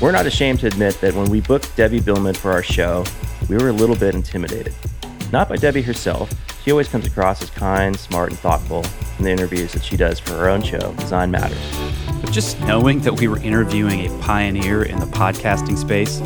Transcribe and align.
We're 0.00 0.12
not 0.12 0.26
ashamed 0.26 0.60
to 0.60 0.68
admit 0.68 1.00
that 1.00 1.14
when 1.14 1.28
we 1.28 1.40
booked 1.40 1.76
Debbie 1.76 2.00
Millman 2.00 2.36
for 2.36 2.52
our 2.52 2.62
show, 2.62 3.04
we 3.48 3.56
were 3.56 3.70
a 3.70 3.72
little 3.72 3.96
bit 3.96 4.14
intimidated. 4.14 4.72
Not 5.32 5.48
by 5.48 5.56
Debbie 5.56 5.82
herself, 5.82 6.32
she 6.62 6.70
always 6.70 6.86
comes 6.86 7.04
across 7.04 7.42
as 7.42 7.50
kind, 7.50 7.98
smart, 7.98 8.30
and 8.30 8.38
thoughtful 8.38 8.84
in 9.18 9.24
the 9.24 9.30
interviews 9.30 9.72
that 9.72 9.82
she 9.82 9.96
does 9.96 10.20
for 10.20 10.34
her 10.34 10.48
own 10.48 10.62
show, 10.62 10.92
Design 10.98 11.32
Matters. 11.32 11.58
But 12.22 12.30
just 12.30 12.60
knowing 12.60 13.00
that 13.00 13.14
we 13.14 13.26
were 13.26 13.38
interviewing 13.40 14.06
a 14.06 14.22
pioneer 14.22 14.84
in 14.84 15.00
the 15.00 15.06
podcasting 15.06 15.76
space, 15.76 16.22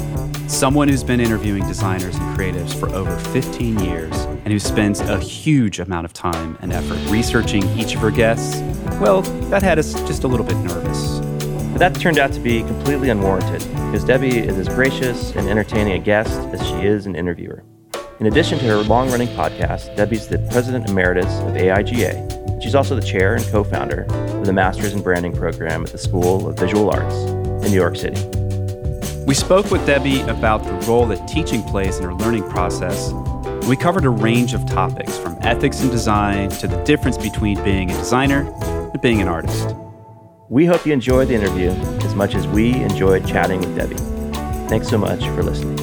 someone 0.52 0.88
who's 0.88 1.02
been 1.02 1.20
interviewing 1.20 1.66
designers 1.66 2.14
and 2.14 2.38
creatives 2.38 2.78
for 2.78 2.94
over 2.94 3.16
15 3.30 3.78
years, 3.78 4.14
and 4.44 4.48
who 4.48 4.58
spends 4.58 5.00
a 5.00 5.18
huge 5.18 5.80
amount 5.80 6.04
of 6.04 6.12
time 6.12 6.58
and 6.60 6.74
effort 6.74 6.98
researching 7.10 7.66
each 7.78 7.94
of 7.94 8.02
her 8.02 8.10
guests, 8.10 8.60
well, 9.00 9.22
that 9.48 9.62
had 9.62 9.78
us 9.78 9.94
just 10.02 10.24
a 10.24 10.28
little 10.28 10.44
bit 10.44 10.58
nervous. 10.58 11.21
But 11.72 11.78
that 11.78 11.94
turned 11.94 12.18
out 12.18 12.32
to 12.34 12.40
be 12.40 12.60
completely 12.60 13.08
unwarranted, 13.08 13.60
because 13.86 14.04
Debbie 14.04 14.38
is 14.38 14.58
as 14.58 14.68
gracious 14.68 15.34
and 15.34 15.48
entertaining 15.48 15.94
a 15.94 15.98
guest 15.98 16.38
as 16.52 16.66
she 16.66 16.86
is 16.86 17.06
an 17.06 17.16
interviewer. 17.16 17.64
In 18.20 18.26
addition 18.26 18.58
to 18.58 18.66
her 18.66 18.76
long 18.82 19.10
running 19.10 19.28
podcast, 19.28 19.96
Debbie's 19.96 20.28
the 20.28 20.38
president 20.50 20.88
emeritus 20.88 21.40
of 21.40 21.54
AIGA. 21.54 22.62
She's 22.62 22.74
also 22.74 22.94
the 22.94 23.02
chair 23.02 23.34
and 23.34 23.44
co 23.46 23.64
founder 23.64 24.02
of 24.02 24.46
the 24.46 24.52
Masters 24.52 24.92
in 24.92 25.02
Branding 25.02 25.32
program 25.32 25.82
at 25.82 25.90
the 25.90 25.98
School 25.98 26.46
of 26.46 26.58
Visual 26.58 26.90
Arts 26.90 27.14
in 27.64 27.72
New 27.72 27.76
York 27.76 27.96
City. 27.96 28.22
We 29.26 29.34
spoke 29.34 29.70
with 29.70 29.84
Debbie 29.86 30.20
about 30.20 30.64
the 30.64 30.72
role 30.86 31.06
that 31.06 31.26
teaching 31.26 31.62
plays 31.62 31.98
in 31.98 32.04
her 32.04 32.14
learning 32.14 32.48
process. 32.50 33.12
We 33.66 33.76
covered 33.76 34.04
a 34.04 34.10
range 34.10 34.52
of 34.52 34.66
topics 34.66 35.16
from 35.16 35.38
ethics 35.40 35.80
and 35.80 35.90
design 35.90 36.50
to 36.50 36.68
the 36.68 36.76
difference 36.84 37.16
between 37.16 37.62
being 37.64 37.90
a 37.90 37.94
designer 37.94 38.52
and 38.62 39.00
being 39.00 39.22
an 39.22 39.28
artist. 39.28 39.74
We 40.52 40.66
hope 40.66 40.84
you 40.84 40.92
enjoyed 40.92 41.28
the 41.28 41.34
interview 41.34 41.70
as 42.04 42.14
much 42.14 42.34
as 42.34 42.46
we 42.46 42.74
enjoyed 42.74 43.26
chatting 43.26 43.60
with 43.60 43.74
Debbie. 43.74 43.96
Thanks 44.68 44.86
so 44.86 44.98
much 44.98 45.24
for 45.28 45.42
listening. 45.42 45.78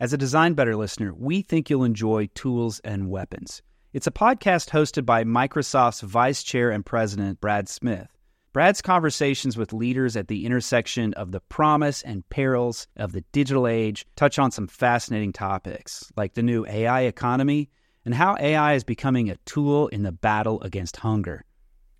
As 0.00 0.14
a 0.14 0.16
Design 0.16 0.54
Better 0.54 0.74
listener, 0.74 1.12
we 1.12 1.42
think 1.42 1.68
you'll 1.68 1.84
enjoy 1.84 2.30
Tools 2.34 2.80
and 2.84 3.10
Weapons. 3.10 3.60
It's 3.92 4.06
a 4.06 4.10
podcast 4.10 4.70
hosted 4.70 5.04
by 5.04 5.24
Microsoft's 5.24 6.00
Vice 6.00 6.42
Chair 6.42 6.70
and 6.70 6.86
President, 6.86 7.38
Brad 7.38 7.68
Smith. 7.68 8.08
Brad's 8.54 8.80
conversations 8.80 9.58
with 9.58 9.74
leaders 9.74 10.16
at 10.16 10.28
the 10.28 10.46
intersection 10.46 11.12
of 11.14 11.32
the 11.32 11.40
promise 11.40 12.00
and 12.00 12.26
perils 12.30 12.86
of 12.96 13.12
the 13.12 13.24
digital 13.32 13.66
age 13.66 14.06
touch 14.16 14.38
on 14.38 14.50
some 14.50 14.68
fascinating 14.68 15.34
topics, 15.34 16.10
like 16.16 16.32
the 16.32 16.42
new 16.42 16.64
AI 16.64 17.02
economy 17.02 17.68
and 18.04 18.14
how 18.14 18.36
AI 18.40 18.74
is 18.74 18.84
becoming 18.84 19.30
a 19.30 19.36
tool 19.44 19.88
in 19.88 20.02
the 20.02 20.12
battle 20.12 20.60
against 20.62 20.96
hunger. 20.96 21.44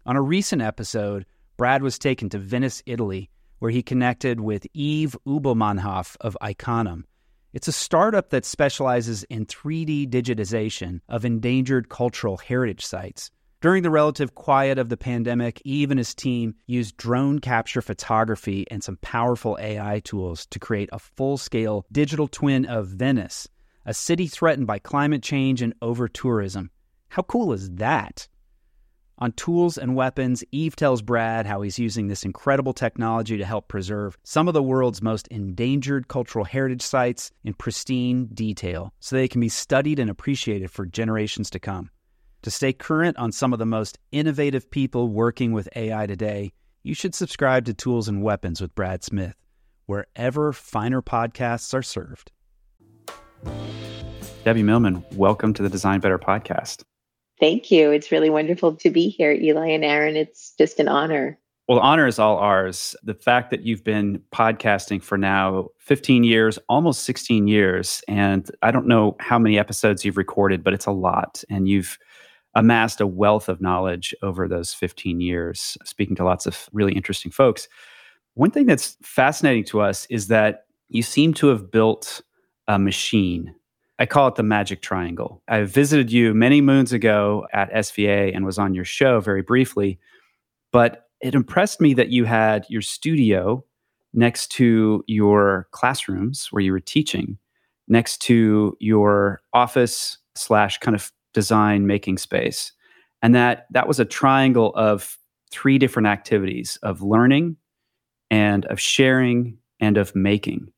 On 0.04 0.16
a 0.16 0.22
recent 0.22 0.62
episode, 0.62 1.26
Brad 1.56 1.82
was 1.82 1.98
taken 1.98 2.28
to 2.30 2.38
Venice, 2.38 2.82
Italy, 2.86 3.30
where 3.58 3.70
he 3.70 3.82
connected 3.82 4.40
with 4.40 4.66
Yves 4.74 5.16
Ubelmannhoff 5.26 6.16
of 6.20 6.36
Iconem. 6.42 7.04
It's 7.52 7.68
a 7.68 7.72
startup 7.72 8.30
that 8.30 8.44
specializes 8.44 9.24
in 9.24 9.46
3D 9.46 10.08
digitization 10.08 11.00
of 11.08 11.24
endangered 11.24 11.88
cultural 11.88 12.38
heritage 12.38 12.84
sites. 12.84 13.30
During 13.60 13.84
the 13.84 13.90
relative 13.90 14.34
quiet 14.34 14.78
of 14.78 14.88
the 14.88 14.96
pandemic, 14.96 15.62
Yves 15.64 15.90
and 15.92 15.98
his 15.98 16.16
team 16.16 16.56
used 16.66 16.96
drone 16.96 17.38
capture 17.38 17.80
photography 17.80 18.66
and 18.68 18.82
some 18.82 18.96
powerful 19.02 19.56
AI 19.60 20.00
tools 20.00 20.46
to 20.46 20.58
create 20.58 20.88
a 20.92 20.98
full 20.98 21.36
scale 21.36 21.86
digital 21.92 22.26
twin 22.26 22.64
of 22.64 22.88
Venice, 22.88 23.46
a 23.84 23.94
city 23.94 24.26
threatened 24.26 24.66
by 24.66 24.78
climate 24.78 25.22
change 25.22 25.62
and 25.62 25.74
over 25.82 26.08
tourism. 26.08 26.70
How 27.08 27.22
cool 27.22 27.52
is 27.52 27.70
that? 27.70 28.28
On 29.18 29.30
tools 29.32 29.78
and 29.78 29.94
weapons, 29.94 30.42
Yves 30.52 30.74
tells 30.74 31.00
Brad 31.00 31.46
how 31.46 31.62
he's 31.62 31.78
using 31.78 32.08
this 32.08 32.24
incredible 32.24 32.72
technology 32.72 33.36
to 33.36 33.44
help 33.44 33.68
preserve 33.68 34.18
some 34.24 34.48
of 34.48 34.54
the 34.54 34.62
world's 34.62 35.00
most 35.00 35.28
endangered 35.28 36.08
cultural 36.08 36.44
heritage 36.44 36.82
sites 36.82 37.30
in 37.44 37.54
pristine 37.54 38.26
detail 38.34 38.92
so 38.98 39.14
they 39.14 39.28
can 39.28 39.40
be 39.40 39.48
studied 39.48 39.98
and 39.98 40.10
appreciated 40.10 40.70
for 40.70 40.86
generations 40.86 41.50
to 41.50 41.60
come. 41.60 41.90
To 42.42 42.50
stay 42.50 42.72
current 42.72 43.16
on 43.16 43.30
some 43.30 43.52
of 43.52 43.60
the 43.60 43.66
most 43.66 43.98
innovative 44.10 44.68
people 44.70 45.06
working 45.06 45.52
with 45.52 45.68
AI 45.76 46.06
today, 46.06 46.52
you 46.82 46.94
should 46.94 47.14
subscribe 47.14 47.64
to 47.66 47.74
Tools 47.74 48.08
and 48.08 48.22
Weapons 48.22 48.60
with 48.60 48.74
Brad 48.74 49.04
Smith, 49.04 49.36
wherever 49.86 50.52
finer 50.52 51.00
podcasts 51.00 51.72
are 51.74 51.82
served. 51.82 52.32
Debbie 54.44 54.62
Millman, 54.62 55.04
welcome 55.12 55.54
to 55.54 55.62
the 55.62 55.68
Design 55.68 56.00
Better 56.00 56.18
podcast. 56.18 56.82
Thank 57.38 57.70
you. 57.70 57.90
It's 57.90 58.12
really 58.12 58.30
wonderful 58.30 58.74
to 58.76 58.90
be 58.90 59.08
here, 59.08 59.32
Eli 59.32 59.68
and 59.68 59.84
Aaron. 59.84 60.16
It's 60.16 60.54
just 60.58 60.78
an 60.78 60.88
honor. 60.88 61.38
Well, 61.68 61.78
honor 61.78 62.06
is 62.06 62.18
all 62.18 62.38
ours. 62.38 62.96
The 63.02 63.14
fact 63.14 63.50
that 63.50 63.62
you've 63.62 63.84
been 63.84 64.20
podcasting 64.32 65.02
for 65.02 65.16
now 65.16 65.68
15 65.78 66.24
years, 66.24 66.58
almost 66.68 67.04
16 67.04 67.46
years, 67.46 68.02
and 68.08 68.50
I 68.62 68.70
don't 68.72 68.88
know 68.88 69.16
how 69.20 69.38
many 69.38 69.58
episodes 69.58 70.04
you've 70.04 70.16
recorded, 70.16 70.64
but 70.64 70.74
it's 70.74 70.86
a 70.86 70.92
lot. 70.92 71.44
And 71.48 71.68
you've 71.68 71.98
amassed 72.54 73.00
a 73.00 73.06
wealth 73.06 73.48
of 73.48 73.60
knowledge 73.60 74.14
over 74.22 74.48
those 74.48 74.74
15 74.74 75.20
years, 75.20 75.78
speaking 75.84 76.16
to 76.16 76.24
lots 76.24 76.46
of 76.46 76.68
really 76.72 76.92
interesting 76.92 77.30
folks. 77.30 77.68
One 78.34 78.50
thing 78.50 78.66
that's 78.66 78.96
fascinating 79.02 79.64
to 79.64 79.80
us 79.80 80.06
is 80.10 80.28
that 80.28 80.66
you 80.88 81.02
seem 81.02 81.32
to 81.34 81.46
have 81.48 81.70
built 81.70 82.22
a 82.68 82.78
machine. 82.78 83.54
I 83.98 84.06
call 84.06 84.28
it 84.28 84.34
the 84.34 84.42
magic 84.42 84.82
triangle. 84.82 85.42
I 85.48 85.62
visited 85.62 86.10
you 86.10 86.34
many 86.34 86.60
moons 86.60 86.92
ago 86.92 87.46
at 87.52 87.72
SVA 87.72 88.34
and 88.34 88.44
was 88.44 88.58
on 88.58 88.74
your 88.74 88.84
show 88.84 89.20
very 89.20 89.42
briefly, 89.42 89.98
but 90.72 91.08
it 91.20 91.34
impressed 91.34 91.80
me 91.80 91.94
that 91.94 92.10
you 92.10 92.24
had 92.24 92.66
your 92.68 92.82
studio 92.82 93.64
next 94.12 94.48
to 94.52 95.04
your 95.06 95.68
classrooms 95.70 96.48
where 96.50 96.62
you 96.62 96.72
were 96.72 96.80
teaching, 96.80 97.38
next 97.86 98.18
to 98.22 98.76
your 98.80 99.40
office 99.52 100.18
slash 100.34 100.78
kind 100.78 100.94
of 100.94 101.12
design 101.32 101.86
making 101.86 102.18
space 102.18 102.72
and 103.22 103.34
that 103.36 103.66
that 103.70 103.86
was 103.88 104.00
a 104.00 104.04
triangle 104.04 104.72
of 104.74 105.16
three 105.50 105.78
different 105.78 106.08
activities 106.08 106.78
of 106.82 107.02
learning 107.02 107.56
and 108.30 108.66
of 108.66 108.80
sharing 108.80 109.56
and 109.80 109.96
of 109.96 110.14
making 110.14 110.72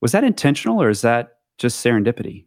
was 0.00 0.12
that 0.12 0.24
intentional 0.24 0.82
or 0.82 0.90
is 0.90 1.02
that 1.02 1.38
just 1.58 1.84
serendipity 1.84 2.46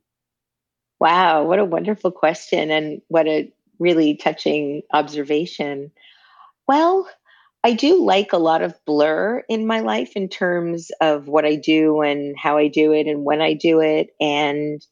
wow 0.99 1.43
what 1.43 1.59
a 1.59 1.65
wonderful 1.65 2.11
question 2.11 2.71
and 2.71 3.01
what 3.07 3.27
a 3.27 3.51
really 3.79 4.15
touching 4.15 4.81
observation 4.93 5.91
well 6.67 7.07
I 7.65 7.73
do 7.73 8.03
like 8.03 8.33
a 8.33 8.37
lot 8.37 8.61
of 8.61 8.77
blur 8.85 9.41
in 9.47 9.65
my 9.65 9.79
life 9.79 10.11
in 10.15 10.27
terms 10.27 10.91
of 10.99 11.29
what 11.29 11.45
I 11.45 11.55
do 11.55 12.01
and 12.01 12.35
how 12.37 12.57
I 12.57 12.67
do 12.67 12.91
it 12.91 13.07
and 13.07 13.23
when 13.23 13.41
I 13.41 13.53
do 13.53 13.79
it. 13.79 14.09
And 14.19 14.85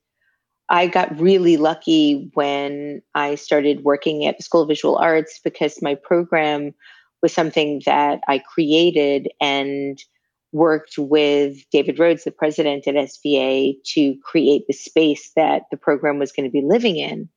I 0.69 0.87
got 0.87 1.19
really 1.19 1.57
lucky 1.57 2.31
when 2.33 3.01
I 3.13 3.35
started 3.35 3.83
working 3.83 4.25
at 4.25 4.37
the 4.37 4.43
School 4.43 4.61
of 4.61 4.69
Visual 4.69 4.95
Arts 4.95 5.41
because 5.43 5.81
my 5.81 5.95
program 5.95 6.73
was 7.21 7.33
something 7.33 7.81
that 7.85 8.21
I 8.29 8.39
created 8.39 9.27
and 9.41 10.01
worked 10.51 10.97
with 10.97 11.57
David 11.71 11.99
Rhodes, 11.99 12.23
the 12.23 12.31
president 12.31 12.87
at 12.87 12.95
SVA, 12.95 13.75
to 13.93 14.15
create 14.23 14.67
the 14.67 14.73
space 14.73 15.31
that 15.35 15.63
the 15.71 15.77
program 15.77 16.19
was 16.19 16.31
going 16.31 16.45
to 16.45 16.51
be 16.51 16.61
living 16.61 16.97
in. 16.97 17.29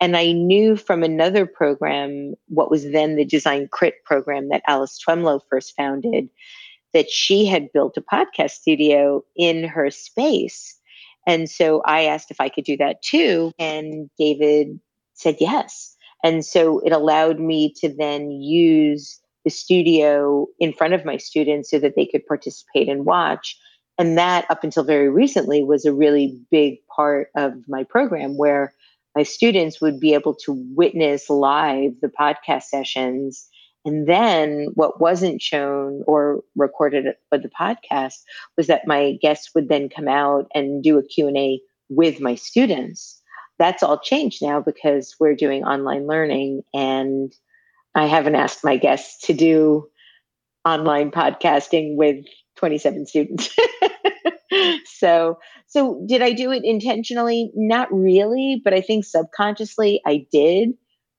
And 0.00 0.16
I 0.16 0.32
knew 0.32 0.76
from 0.76 1.02
another 1.02 1.46
program, 1.46 2.34
what 2.48 2.70
was 2.70 2.90
then 2.90 3.16
the 3.16 3.24
Design 3.24 3.68
Crit 3.72 4.04
program 4.04 4.50
that 4.50 4.62
Alice 4.66 4.98
Twemlow 4.98 5.40
first 5.48 5.74
founded, 5.76 6.28
that 6.92 7.10
she 7.10 7.46
had 7.46 7.72
built 7.72 7.96
a 7.96 8.02
podcast 8.02 8.50
studio 8.50 9.22
in 9.36 9.64
her 9.64 9.90
space 9.90 10.76
and 11.26 11.50
so 11.50 11.82
I 11.84 12.04
asked 12.04 12.30
if 12.30 12.40
I 12.40 12.48
could 12.48 12.64
do 12.64 12.76
that 12.76 13.02
too. 13.02 13.52
And 13.58 14.08
David 14.16 14.80
said 15.14 15.36
yes. 15.40 15.96
And 16.22 16.44
so 16.44 16.78
it 16.80 16.92
allowed 16.92 17.40
me 17.40 17.72
to 17.78 17.88
then 17.88 18.30
use 18.30 19.20
the 19.46 19.50
studio 19.50 20.46
in 20.58 20.74
front 20.74 20.92
of 20.92 21.06
my 21.06 21.16
students 21.16 21.70
so 21.70 21.78
that 21.78 21.94
they 21.96 22.04
could 22.04 22.26
participate 22.26 22.90
and 22.90 23.06
watch. 23.06 23.56
And 23.96 24.18
that, 24.18 24.44
up 24.50 24.62
until 24.62 24.84
very 24.84 25.08
recently, 25.08 25.64
was 25.64 25.86
a 25.86 25.94
really 25.94 26.38
big 26.50 26.76
part 26.94 27.28
of 27.34 27.54
my 27.66 27.84
program 27.84 28.36
where 28.36 28.74
my 29.14 29.22
students 29.22 29.80
would 29.80 29.98
be 29.98 30.12
able 30.12 30.34
to 30.34 30.62
witness 30.74 31.30
live 31.30 31.92
the 32.02 32.08
podcast 32.08 32.64
sessions 32.64 33.48
and 33.86 34.08
then 34.08 34.66
what 34.74 35.00
wasn't 35.00 35.40
shown 35.40 36.02
or 36.08 36.42
recorded 36.56 37.06
for 37.28 37.38
the 37.38 37.48
podcast 37.48 38.16
was 38.56 38.66
that 38.66 38.86
my 38.86 39.16
guests 39.22 39.52
would 39.54 39.68
then 39.68 39.88
come 39.88 40.08
out 40.08 40.48
and 40.56 40.82
do 40.82 40.98
a 40.98 41.04
Q&A 41.04 41.60
with 41.88 42.20
my 42.20 42.34
students. 42.34 43.22
That's 43.60 43.84
all 43.84 44.00
changed 44.00 44.42
now 44.42 44.60
because 44.60 45.14
we're 45.20 45.36
doing 45.36 45.64
online 45.64 46.08
learning 46.08 46.62
and 46.74 47.32
I 47.96 48.06
haven't 48.06 48.36
asked 48.36 48.62
my 48.62 48.76
guests 48.76 49.26
to 49.26 49.32
do 49.32 49.88
online 50.66 51.10
podcasting 51.10 51.96
with 51.96 52.24
27 52.56 53.06
students. 53.06 53.56
so 54.84 55.38
so 55.66 56.04
did 56.06 56.22
I 56.22 56.32
do 56.32 56.52
it 56.52 56.62
intentionally? 56.64 57.50
Not 57.54 57.88
really, 57.92 58.60
but 58.62 58.74
I 58.74 58.82
think 58.82 59.04
subconsciously 59.04 60.00
I 60.06 60.26
did 60.30 60.70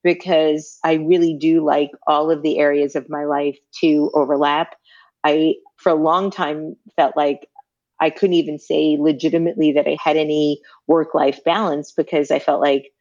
because 0.04 0.80
I 0.84 0.94
really 0.94 1.34
do 1.34 1.66
like 1.66 1.92
all 2.08 2.32
of 2.32 2.44
the 2.44 2.60
areas 2.60 2.96
of 2.96 3.10
my 3.10 3.26
life 3.26 3.58
to 3.82 4.12
overlap. 4.14 4.76
I, 5.24 5.56
for 5.78 5.92
a 5.92 5.96
long 5.96 6.32
time, 6.32 6.76
felt 6.96 7.18
like 7.18 7.50
I 8.00 8.10
couldn't 8.12 8.36
even 8.36 8.60
say 8.60 8.98
legitimately 9.00 9.74
that 9.74 9.88
I 9.88 9.98
had 10.02 10.16
any 10.16 10.62
work 10.88 11.14
life 11.16 11.44
balance 11.44 11.92
because 11.92 12.32
I 12.32 12.40
felt 12.40 12.62
like 12.62 12.92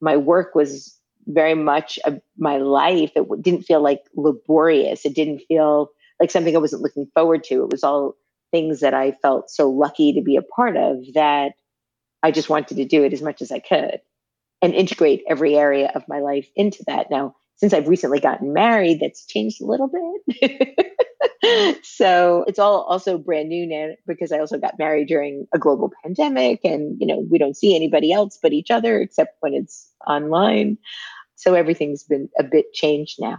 my 0.00 0.16
work 0.16 0.54
was 0.54 0.95
very 1.26 1.54
much 1.54 1.98
of 2.04 2.20
my 2.38 2.58
life. 2.58 3.12
It 3.14 3.26
didn't 3.42 3.62
feel 3.62 3.80
like 3.82 4.02
laborious. 4.14 5.04
It 5.04 5.14
didn't 5.14 5.42
feel 5.48 5.90
like 6.20 6.30
something 6.30 6.54
I 6.54 6.60
wasn't 6.60 6.82
looking 6.82 7.06
forward 7.14 7.44
to. 7.44 7.64
It 7.64 7.70
was 7.70 7.84
all 7.84 8.14
things 8.52 8.80
that 8.80 8.94
I 8.94 9.12
felt 9.22 9.50
so 9.50 9.68
lucky 9.68 10.12
to 10.12 10.22
be 10.22 10.36
a 10.36 10.42
part 10.42 10.76
of 10.76 10.98
that 11.14 11.52
I 12.22 12.30
just 12.30 12.48
wanted 12.48 12.76
to 12.76 12.84
do 12.84 13.04
it 13.04 13.12
as 13.12 13.22
much 13.22 13.42
as 13.42 13.52
I 13.52 13.58
could 13.58 14.00
and 14.62 14.74
integrate 14.74 15.22
every 15.28 15.56
area 15.56 15.90
of 15.94 16.08
my 16.08 16.20
life 16.20 16.48
into 16.56 16.82
that. 16.86 17.10
Now, 17.10 17.34
since 17.56 17.72
I've 17.72 17.88
recently 17.88 18.20
gotten 18.20 18.52
married, 18.52 19.00
that's 19.00 19.26
changed 19.26 19.60
a 19.60 19.66
little 19.66 19.88
bit. 19.88 20.76
so 21.84 22.44
it's 22.46 22.58
all 22.58 22.82
also 22.82 23.18
brand 23.18 23.48
new 23.48 23.66
now 23.66 23.94
because 24.06 24.32
I 24.32 24.38
also 24.38 24.58
got 24.58 24.78
married 24.78 25.08
during 25.08 25.46
a 25.54 25.58
global 25.58 25.92
pandemic 26.02 26.60
and 26.64 26.96
you 27.00 27.06
know 27.06 27.24
we 27.30 27.38
don't 27.38 27.56
see 27.56 27.76
anybody 27.76 28.12
else 28.12 28.38
but 28.42 28.52
each 28.52 28.70
other 28.70 29.00
except 29.00 29.36
when 29.40 29.54
it's 29.54 29.88
online. 30.06 30.78
So 31.36 31.54
everything's 31.54 32.02
been 32.02 32.28
a 32.38 32.44
bit 32.44 32.72
changed 32.72 33.16
now. 33.20 33.38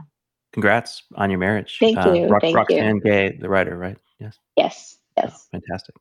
Congrats 0.53 1.03
on 1.15 1.29
your 1.29 1.39
marriage. 1.39 1.77
Thank 1.79 1.97
uh, 1.97 2.13
you. 2.13 2.29
Thank 2.39 2.55
Roxane 2.55 2.95
you. 2.95 3.01
Gay, 3.01 3.37
the 3.39 3.49
writer, 3.49 3.77
right? 3.77 3.97
Yes. 4.19 4.39
Yes. 4.55 4.97
Yes. 5.17 5.47
Oh, 5.53 5.59
fantastic. 5.59 5.95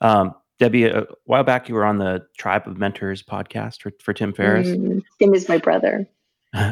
Um, 0.00 0.34
Debbie, 0.60 0.84
a 0.84 1.06
while 1.24 1.42
back 1.42 1.68
you 1.68 1.74
were 1.74 1.84
on 1.84 1.98
the 1.98 2.24
Tribe 2.38 2.66
of 2.66 2.78
Mentors 2.78 3.22
podcast 3.22 3.82
for, 3.82 3.92
for 4.00 4.12
Tim 4.12 4.32
Ferriss. 4.32 4.68
Mm, 4.68 5.02
Tim 5.18 5.34
is 5.34 5.48
my 5.48 5.58
brother, 5.58 6.08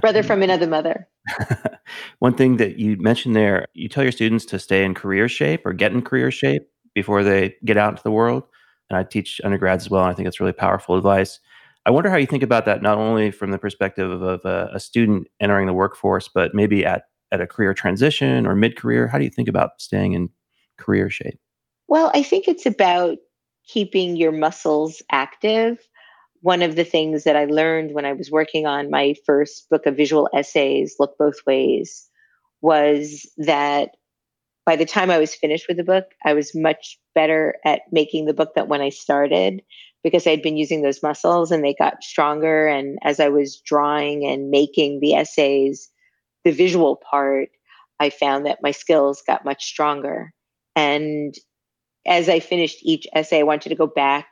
brother 0.01 0.23
from 0.23 0.43
another 0.43 0.69
mother. 0.69 1.09
One 2.21 2.35
thing 2.35 2.59
that 2.59 2.79
you 2.79 2.97
mentioned 2.97 3.35
there, 3.35 3.67
you 3.75 3.89
tell 3.89 4.05
your 4.05 4.13
students 4.13 4.45
to 4.47 4.59
stay 4.59 4.85
in 4.85 4.95
career 4.95 5.29
shape 5.29 5.67
or 5.67 5.73
get 5.73 5.93
in 5.93 6.03
career 6.03 6.31
shape 6.31 6.63
before 6.95 7.25
they 7.25 7.57
get 7.65 7.77
out 7.77 7.91
into 7.91 8.03
the 8.03 8.13
world. 8.13 8.45
And 8.89 8.97
I 8.97 9.03
teach 9.03 9.41
undergrads 9.43 9.85
as 9.87 9.91
well. 9.91 10.05
And 10.05 10.13
I 10.13 10.15
think 10.15 10.29
it's 10.29 10.41
really 10.41 10.53
powerful 10.53 10.97
advice. 10.97 11.41
I 11.85 11.91
wonder 11.91 12.11
how 12.11 12.17
you 12.17 12.27
think 12.27 12.43
about 12.43 12.65
that, 12.67 12.83
not 12.83 12.99
only 12.99 13.31
from 13.31 13.51
the 13.51 13.59
perspective 13.59 14.11
of, 14.11 14.45
a, 14.45 14.71
a, 14.73 14.79
student 14.79 15.27
entering 15.41 15.67
the 15.67 15.73
workforce, 15.73 16.29
but 16.33 16.55
maybe 16.55 16.85
at, 16.85 17.05
at 17.33 17.41
a 17.41 17.47
career 17.47 17.75
transition 17.75 18.47
or 18.47 18.55
mid 18.55 18.77
career. 18.77 19.09
How 19.09 19.19
do 19.19 19.25
you 19.25 19.31
think 19.31 19.49
about 19.49 19.81
staying 19.81 20.13
in 20.13 20.29
career 20.79 21.11
shape? 21.11 21.41
Well, 21.89 22.11
I 22.15 22.23
think 22.23 22.47
it's 22.47 22.67
about 22.67 23.19
keeping 23.67 24.17
your 24.17 24.33
muscles 24.33 25.03
active. 25.11 25.79
One 26.41 26.63
of 26.63 26.77
the 26.77 26.85
things 26.85 27.25
that 27.25 27.37
I 27.37 27.47
learned 27.47 27.95
when 27.95 28.05
I 28.05 28.13
was 28.13 28.31
working 28.31 28.67
on 28.67 28.91
my 28.91 29.15
first 29.27 29.69
book 29.69 29.87
of 29.87 29.97
visual 29.97 30.29
essays, 30.35 30.97
Look 30.99 31.17
Both 31.19 31.41
Ways, 31.47 32.09
was 32.61 33.29
that 33.39 33.91
by 34.65 34.77
the 34.77 34.85
time 34.85 35.11
I 35.11 35.19
was 35.19 35.35
finished 35.35 35.67
with 35.69 35.77
the 35.77 35.85
book, 35.85 36.05
I 36.25 36.35
was 36.35 36.55
much 36.55 36.99
better 37.15 37.57
at 37.65 37.83
making 37.91 38.27
the 38.27 38.35
book 38.35 38.55
than 38.55 38.69
when 38.69 38.81
I 38.81 38.91
started 38.91 39.63
because 40.03 40.27
I'd 40.27 40.43
been 40.43 40.57
using 40.57 40.83
those 40.83 41.03
muscles 41.03 41.51
and 41.51 41.65
they 41.65 41.75
got 41.75 42.03
stronger. 42.03 42.67
And 42.67 42.99
as 43.03 43.21
I 43.21 43.29
was 43.29 43.61
drawing 43.61 44.25
and 44.25 44.51
making 44.51 45.01
the 45.01 45.15
essays, 45.15 45.89
the 46.45 46.51
visual 46.51 46.97
part, 46.97 47.51
I 48.01 48.11
found 48.11 48.47
that 48.47 48.63
my 48.63 48.73
skills 48.73 49.23
got 49.27 49.45
much 49.45 49.65
stronger. 49.65 50.33
And 50.75 51.35
as 52.07 52.29
I 52.29 52.41
finished 52.41 52.79
each 52.83 53.07
essay, 53.15 53.41
I 53.41 53.45
wanted 53.45 53.69
to 53.69 53.77
go 53.77 53.87
back 53.87 54.27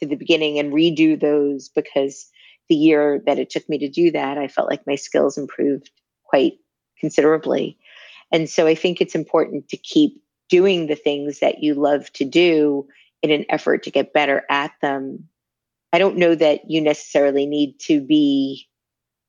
to 0.00 0.06
the 0.06 0.14
beginning 0.14 0.58
and 0.58 0.72
redo 0.72 1.20
those 1.20 1.68
because 1.68 2.30
the 2.68 2.74
year 2.74 3.22
that 3.26 3.38
it 3.38 3.50
took 3.50 3.68
me 3.68 3.78
to 3.78 3.88
do 3.88 4.10
that, 4.12 4.38
I 4.38 4.48
felt 4.48 4.70
like 4.70 4.86
my 4.86 4.94
skills 4.94 5.38
improved 5.38 5.90
quite 6.24 6.54
considerably. 7.00 7.78
And 8.32 8.48
so 8.48 8.66
I 8.66 8.74
think 8.74 9.00
it's 9.00 9.14
important 9.14 9.68
to 9.68 9.76
keep 9.76 10.20
doing 10.48 10.86
the 10.86 10.96
things 10.96 11.40
that 11.40 11.62
you 11.62 11.74
love 11.74 12.12
to 12.12 12.24
do 12.24 12.86
in 13.22 13.30
an 13.30 13.44
effort 13.48 13.82
to 13.84 13.90
get 13.90 14.12
better 14.12 14.44
at 14.50 14.72
them. 14.82 15.28
I 15.92 15.98
don't 15.98 16.18
know 16.18 16.34
that 16.34 16.70
you 16.70 16.80
necessarily 16.80 17.46
need 17.46 17.78
to 17.80 18.00
be 18.00 18.66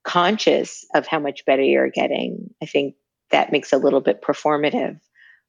conscious 0.03 0.85
of 0.93 1.07
how 1.07 1.19
much 1.19 1.45
better 1.45 1.61
you're 1.61 1.89
getting. 1.89 2.49
I 2.61 2.65
think 2.65 2.95
that 3.31 3.51
makes 3.51 3.73
a 3.73 3.77
little 3.77 4.01
bit 4.01 4.21
performative. 4.21 4.99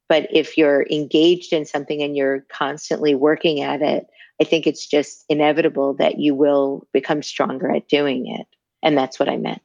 But 0.08 0.26
if 0.32 0.56
you're 0.56 0.86
engaged 0.90 1.52
in 1.52 1.64
something 1.64 2.02
and 2.02 2.16
you're 2.16 2.44
constantly 2.50 3.14
working 3.14 3.60
at 3.60 3.82
it, 3.82 4.06
I 4.40 4.44
think 4.44 4.66
it's 4.66 4.86
just 4.86 5.24
inevitable 5.28 5.94
that 5.94 6.18
you 6.18 6.34
will 6.34 6.86
become 6.92 7.22
stronger 7.22 7.70
at 7.70 7.88
doing 7.88 8.26
it. 8.26 8.46
And 8.82 8.96
that's 8.96 9.18
what 9.18 9.28
I 9.28 9.36
meant. 9.36 9.62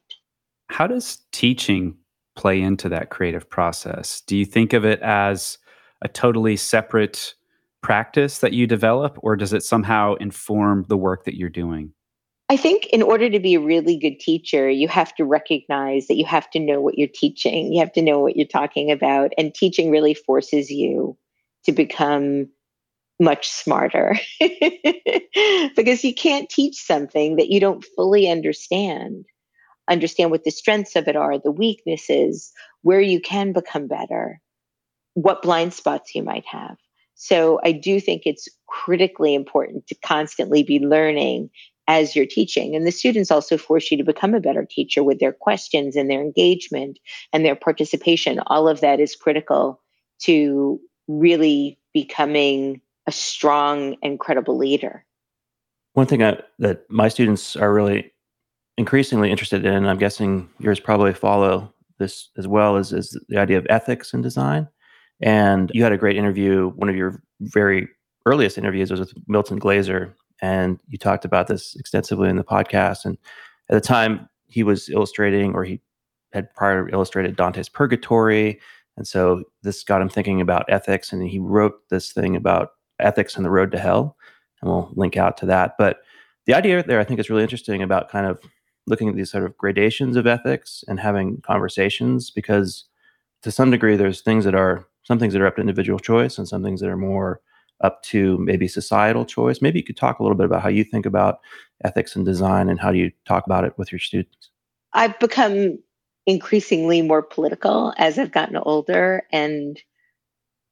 How 0.70 0.86
does 0.86 1.18
teaching 1.32 1.96
play 2.36 2.60
into 2.60 2.88
that 2.88 3.10
creative 3.10 3.48
process? 3.48 4.22
Do 4.26 4.36
you 4.36 4.44
think 4.44 4.72
of 4.72 4.84
it 4.84 5.00
as 5.00 5.58
a 6.02 6.08
totally 6.08 6.56
separate 6.56 7.34
practice 7.84 8.38
that 8.38 8.54
you 8.54 8.66
develop, 8.66 9.18
or 9.22 9.36
does 9.36 9.52
it 9.52 9.62
somehow 9.62 10.14
inform 10.14 10.86
the 10.88 10.96
work 10.96 11.24
that 11.24 11.36
you're 11.36 11.50
doing? 11.50 11.92
I 12.48 12.56
think 12.56 12.86
in 12.86 13.02
order 13.02 13.28
to 13.28 13.38
be 13.38 13.54
a 13.54 13.60
really 13.60 13.98
good 13.98 14.18
teacher, 14.18 14.70
you 14.70 14.88
have 14.88 15.14
to 15.16 15.24
recognize 15.24 16.06
that 16.06 16.16
you 16.16 16.24
have 16.24 16.48
to 16.50 16.58
know 16.58 16.80
what 16.80 16.98
you're 16.98 17.08
teaching. 17.12 17.74
You 17.74 17.80
have 17.80 17.92
to 17.92 18.02
know 18.02 18.20
what 18.20 18.36
you're 18.36 18.46
talking 18.46 18.90
about. 18.90 19.32
And 19.36 19.54
teaching 19.54 19.90
really 19.90 20.14
forces 20.14 20.70
you 20.70 21.16
to 21.66 21.72
become 21.72 22.48
much 23.20 23.48
smarter 23.48 24.16
because 25.76 26.04
you 26.04 26.14
can't 26.14 26.48
teach 26.48 26.76
something 26.76 27.36
that 27.36 27.50
you 27.50 27.60
don't 27.60 27.84
fully 27.96 28.30
understand. 28.30 29.26
Understand 29.90 30.30
what 30.30 30.44
the 30.44 30.50
strengths 30.50 30.96
of 30.96 31.06
it 31.06 31.16
are, 31.16 31.38
the 31.38 31.50
weaknesses, 31.50 32.50
where 32.80 33.00
you 33.00 33.20
can 33.20 33.52
become 33.52 33.88
better, 33.88 34.40
what 35.12 35.42
blind 35.42 35.74
spots 35.74 36.14
you 36.14 36.22
might 36.22 36.46
have. 36.46 36.78
So 37.14 37.60
I 37.64 37.72
do 37.72 38.00
think 38.00 38.22
it's 38.24 38.48
critically 38.66 39.34
important 39.34 39.86
to 39.86 39.94
constantly 39.94 40.62
be 40.62 40.78
learning 40.80 41.50
as 41.86 42.16
you're 42.16 42.26
teaching. 42.26 42.74
And 42.74 42.86
the 42.86 42.92
students 42.92 43.30
also 43.30 43.56
force 43.56 43.90
you 43.90 43.98
to 43.98 44.04
become 44.04 44.34
a 44.34 44.40
better 44.40 44.66
teacher 44.68 45.02
with 45.02 45.20
their 45.20 45.32
questions 45.32 45.96
and 45.96 46.10
their 46.10 46.22
engagement 46.22 46.98
and 47.32 47.44
their 47.44 47.54
participation. 47.54 48.40
All 48.46 48.68
of 48.68 48.80
that 48.80 49.00
is 49.00 49.14
critical 49.14 49.80
to 50.22 50.80
really 51.08 51.78
becoming 51.92 52.80
a 53.06 53.12
strong 53.12 53.96
and 54.02 54.18
credible 54.18 54.56
leader. 54.56 55.04
One 55.92 56.06
thing 56.06 56.22
I, 56.22 56.40
that 56.58 56.90
my 56.90 57.08
students 57.08 57.54
are 57.54 57.72
really 57.72 58.12
increasingly 58.78 59.30
interested 59.30 59.64
in, 59.64 59.74
and 59.74 59.88
I'm 59.88 59.98
guessing 59.98 60.48
yours 60.58 60.80
probably 60.80 61.12
follow 61.12 61.72
this 61.98 62.30
as 62.36 62.48
well, 62.48 62.76
is, 62.76 62.92
is 62.92 63.18
the 63.28 63.38
idea 63.38 63.58
of 63.58 63.66
ethics 63.68 64.14
in 64.14 64.22
design. 64.22 64.68
And 65.20 65.70
you 65.72 65.82
had 65.82 65.92
a 65.92 65.98
great 65.98 66.16
interview. 66.16 66.70
One 66.70 66.88
of 66.88 66.96
your 66.96 67.22
very 67.40 67.88
earliest 68.26 68.58
interviews 68.58 68.90
was 68.90 69.00
with 69.00 69.14
Milton 69.28 69.58
Glaser, 69.58 70.14
and 70.40 70.80
you 70.88 70.98
talked 70.98 71.24
about 71.24 71.46
this 71.46 71.76
extensively 71.76 72.28
in 72.28 72.36
the 72.36 72.44
podcast. 72.44 73.04
And 73.04 73.16
at 73.70 73.74
the 73.74 73.80
time, 73.80 74.28
he 74.48 74.62
was 74.62 74.88
illustrating, 74.88 75.54
or 75.54 75.64
he 75.64 75.80
had 76.32 76.52
prior 76.54 76.88
illustrated 76.88 77.36
Dante's 77.36 77.68
Purgatory, 77.68 78.60
and 78.96 79.06
so 79.06 79.42
this 79.62 79.82
got 79.82 80.00
him 80.00 80.08
thinking 80.08 80.40
about 80.40 80.64
ethics, 80.68 81.12
and 81.12 81.22
he 81.26 81.38
wrote 81.38 81.74
this 81.90 82.12
thing 82.12 82.36
about 82.36 82.70
ethics 83.00 83.36
and 83.36 83.44
the 83.44 83.50
road 83.50 83.72
to 83.72 83.78
hell, 83.78 84.16
and 84.60 84.70
we'll 84.70 84.92
link 84.94 85.16
out 85.16 85.36
to 85.38 85.46
that. 85.46 85.74
But 85.78 85.98
the 86.46 86.54
idea 86.54 86.82
there, 86.82 87.00
I 87.00 87.04
think, 87.04 87.20
is 87.20 87.30
really 87.30 87.42
interesting 87.42 87.82
about 87.82 88.10
kind 88.10 88.26
of 88.26 88.40
looking 88.86 89.08
at 89.08 89.16
these 89.16 89.30
sort 89.30 89.44
of 89.44 89.56
gradations 89.56 90.16
of 90.16 90.26
ethics 90.26 90.84
and 90.86 91.00
having 91.00 91.40
conversations, 91.40 92.30
because 92.30 92.84
to 93.42 93.50
some 93.50 93.70
degree, 93.70 93.96
there's 93.96 94.20
things 94.20 94.44
that 94.44 94.54
are 94.54 94.86
some 95.04 95.18
things 95.18 95.32
that 95.32 95.42
are 95.42 95.46
up 95.46 95.56
to 95.56 95.60
individual 95.60 95.98
choice, 95.98 96.38
and 96.38 96.48
some 96.48 96.62
things 96.62 96.80
that 96.80 96.90
are 96.90 96.96
more 96.96 97.40
up 97.82 98.02
to 98.02 98.38
maybe 98.38 98.68
societal 98.68 99.24
choice. 99.24 99.60
Maybe 99.60 99.78
you 99.78 99.84
could 99.84 99.96
talk 99.96 100.18
a 100.18 100.22
little 100.22 100.36
bit 100.36 100.46
about 100.46 100.62
how 100.62 100.68
you 100.68 100.84
think 100.84 101.06
about 101.06 101.40
ethics 101.84 102.16
and 102.16 102.24
design 102.24 102.68
and 102.68 102.80
how 102.80 102.92
do 102.92 102.98
you 102.98 103.10
talk 103.26 103.46
about 103.46 103.64
it 103.64 103.76
with 103.76 103.92
your 103.92 103.98
students? 103.98 104.50
I've 104.92 105.18
become 105.18 105.78
increasingly 106.26 107.02
more 107.02 107.22
political 107.22 107.92
as 107.98 108.18
I've 108.18 108.32
gotten 108.32 108.56
older 108.56 109.24
and 109.32 109.80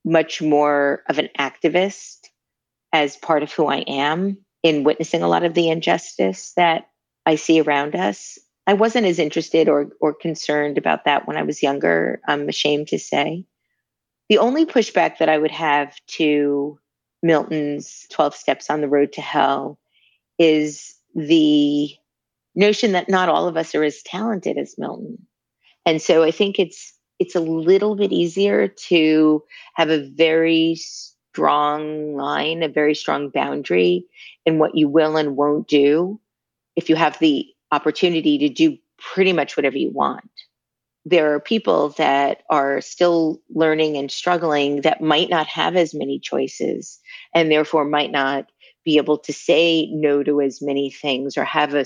much 0.04 0.40
more 0.40 1.02
of 1.08 1.18
an 1.18 1.28
activist 1.38 2.18
as 2.92 3.16
part 3.16 3.42
of 3.42 3.52
who 3.52 3.66
I 3.66 3.78
am 3.80 4.38
in 4.62 4.84
witnessing 4.84 5.22
a 5.22 5.28
lot 5.28 5.44
of 5.44 5.54
the 5.54 5.68
injustice 5.68 6.52
that 6.56 6.88
I 7.26 7.34
see 7.34 7.60
around 7.60 7.94
us. 7.94 8.38
I 8.66 8.74
wasn't 8.74 9.06
as 9.06 9.18
interested 9.18 9.68
or 9.68 9.90
or 10.00 10.14
concerned 10.14 10.78
about 10.78 11.04
that 11.04 11.26
when 11.26 11.36
I 11.36 11.42
was 11.42 11.62
younger, 11.62 12.20
I'm 12.26 12.48
ashamed 12.48 12.88
to 12.88 12.98
say. 12.98 13.44
The 14.28 14.38
only 14.38 14.64
pushback 14.66 15.18
that 15.18 15.28
I 15.28 15.38
would 15.38 15.50
have 15.50 15.94
to 16.18 16.78
Milton's 17.22 18.06
12 18.10 18.34
Steps 18.34 18.70
on 18.70 18.80
the 18.80 18.88
Road 18.88 19.12
to 19.14 19.20
Hell 19.20 19.78
is 20.38 20.94
the 21.14 21.90
notion 22.54 22.92
that 22.92 23.08
not 23.08 23.28
all 23.28 23.48
of 23.48 23.56
us 23.56 23.74
are 23.74 23.84
as 23.84 24.02
talented 24.02 24.58
as 24.58 24.76
Milton. 24.78 25.26
And 25.86 26.00
so 26.00 26.22
I 26.22 26.30
think 26.30 26.58
it's 26.58 26.94
it's 27.18 27.34
a 27.36 27.40
little 27.40 27.94
bit 27.94 28.10
easier 28.10 28.66
to 28.66 29.44
have 29.74 29.90
a 29.90 30.08
very 30.08 30.74
strong 30.76 32.16
line, 32.16 32.62
a 32.62 32.68
very 32.68 32.94
strong 32.94 33.28
boundary 33.28 34.06
in 34.44 34.58
what 34.58 34.74
you 34.74 34.88
will 34.88 35.16
and 35.16 35.36
won't 35.36 35.68
do 35.68 36.20
if 36.74 36.88
you 36.88 36.96
have 36.96 37.18
the 37.20 37.46
opportunity 37.70 38.38
to 38.38 38.48
do 38.48 38.76
pretty 38.98 39.32
much 39.32 39.56
whatever 39.56 39.78
you 39.78 39.90
want. 39.90 40.28
There 41.04 41.34
are 41.34 41.40
people 41.40 41.90
that 41.90 42.42
are 42.48 42.80
still 42.80 43.40
learning 43.50 43.96
and 43.96 44.10
struggling 44.10 44.82
that 44.82 45.00
might 45.00 45.28
not 45.28 45.46
have 45.48 45.74
as 45.76 45.94
many 45.94 46.20
choices 46.20 47.00
and 47.34 47.50
therefore 47.50 47.84
might 47.84 48.12
not 48.12 48.50
be 48.84 48.96
able 48.96 49.18
to 49.18 49.32
say 49.32 49.86
no 49.92 50.22
to 50.22 50.40
as 50.40 50.62
many 50.62 50.90
things 50.90 51.36
or 51.36 51.44
have 51.44 51.74
a, 51.74 51.84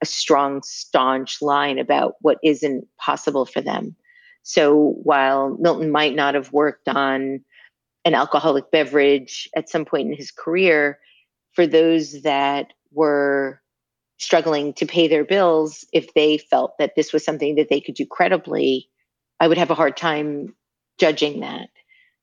a 0.00 0.06
strong, 0.06 0.62
staunch 0.64 1.40
line 1.40 1.78
about 1.78 2.14
what 2.20 2.38
isn't 2.42 2.86
possible 2.98 3.46
for 3.46 3.60
them. 3.60 3.96
So 4.42 4.96
while 5.02 5.56
Milton 5.60 5.90
might 5.90 6.14
not 6.14 6.34
have 6.34 6.52
worked 6.52 6.88
on 6.88 7.40
an 8.04 8.14
alcoholic 8.14 8.70
beverage 8.72 9.48
at 9.54 9.68
some 9.68 9.84
point 9.84 10.08
in 10.08 10.16
his 10.16 10.32
career, 10.32 10.98
for 11.52 11.66
those 11.66 12.22
that 12.22 12.72
were 12.92 13.61
struggling 14.22 14.72
to 14.74 14.86
pay 14.86 15.08
their 15.08 15.24
bills, 15.24 15.84
if 15.92 16.14
they 16.14 16.38
felt 16.38 16.78
that 16.78 16.94
this 16.94 17.12
was 17.12 17.24
something 17.24 17.56
that 17.56 17.68
they 17.68 17.80
could 17.80 17.94
do 17.94 18.06
credibly, 18.06 18.88
I 19.40 19.48
would 19.48 19.58
have 19.58 19.70
a 19.70 19.74
hard 19.74 19.96
time 19.96 20.54
judging 20.98 21.40
that. 21.40 21.68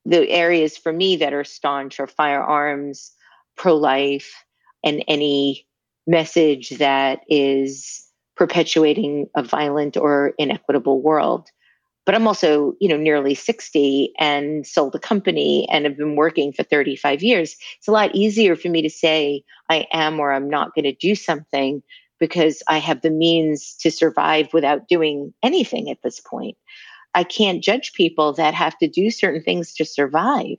The 0.06 0.28
areas 0.30 0.76
for 0.76 0.92
me 0.92 1.16
that 1.16 1.34
are 1.34 1.44
staunch 1.44 2.00
are 2.00 2.06
firearms, 2.06 3.12
pro 3.56 3.76
life, 3.76 4.32
and 4.82 5.04
any 5.06 5.66
message 6.06 6.70
that 6.70 7.20
is 7.28 8.06
perpetuating 8.36 9.28
a 9.36 9.42
violent 9.42 9.98
or 9.98 10.32
inequitable 10.38 11.02
world 11.02 11.50
but 12.10 12.16
I'm 12.16 12.26
also, 12.26 12.74
you 12.80 12.88
know, 12.88 12.96
nearly 12.96 13.36
60 13.36 14.12
and 14.18 14.66
sold 14.66 14.96
a 14.96 14.98
company 14.98 15.68
and 15.70 15.84
have 15.84 15.96
been 15.96 16.16
working 16.16 16.52
for 16.52 16.64
35 16.64 17.22
years. 17.22 17.54
It's 17.78 17.86
a 17.86 17.92
lot 17.92 18.16
easier 18.16 18.56
for 18.56 18.68
me 18.68 18.82
to 18.82 18.90
say 18.90 19.44
I 19.68 19.86
am 19.92 20.18
or 20.18 20.32
I'm 20.32 20.50
not 20.50 20.74
going 20.74 20.86
to 20.86 20.92
do 20.92 21.14
something 21.14 21.84
because 22.18 22.64
I 22.66 22.78
have 22.78 23.02
the 23.02 23.12
means 23.12 23.76
to 23.82 23.92
survive 23.92 24.52
without 24.52 24.88
doing 24.88 25.32
anything 25.44 25.88
at 25.88 26.02
this 26.02 26.18
point. 26.18 26.56
I 27.14 27.22
can't 27.22 27.62
judge 27.62 27.92
people 27.92 28.32
that 28.32 28.54
have 28.54 28.76
to 28.78 28.88
do 28.88 29.12
certain 29.12 29.44
things 29.44 29.72
to 29.74 29.84
survive 29.84 30.56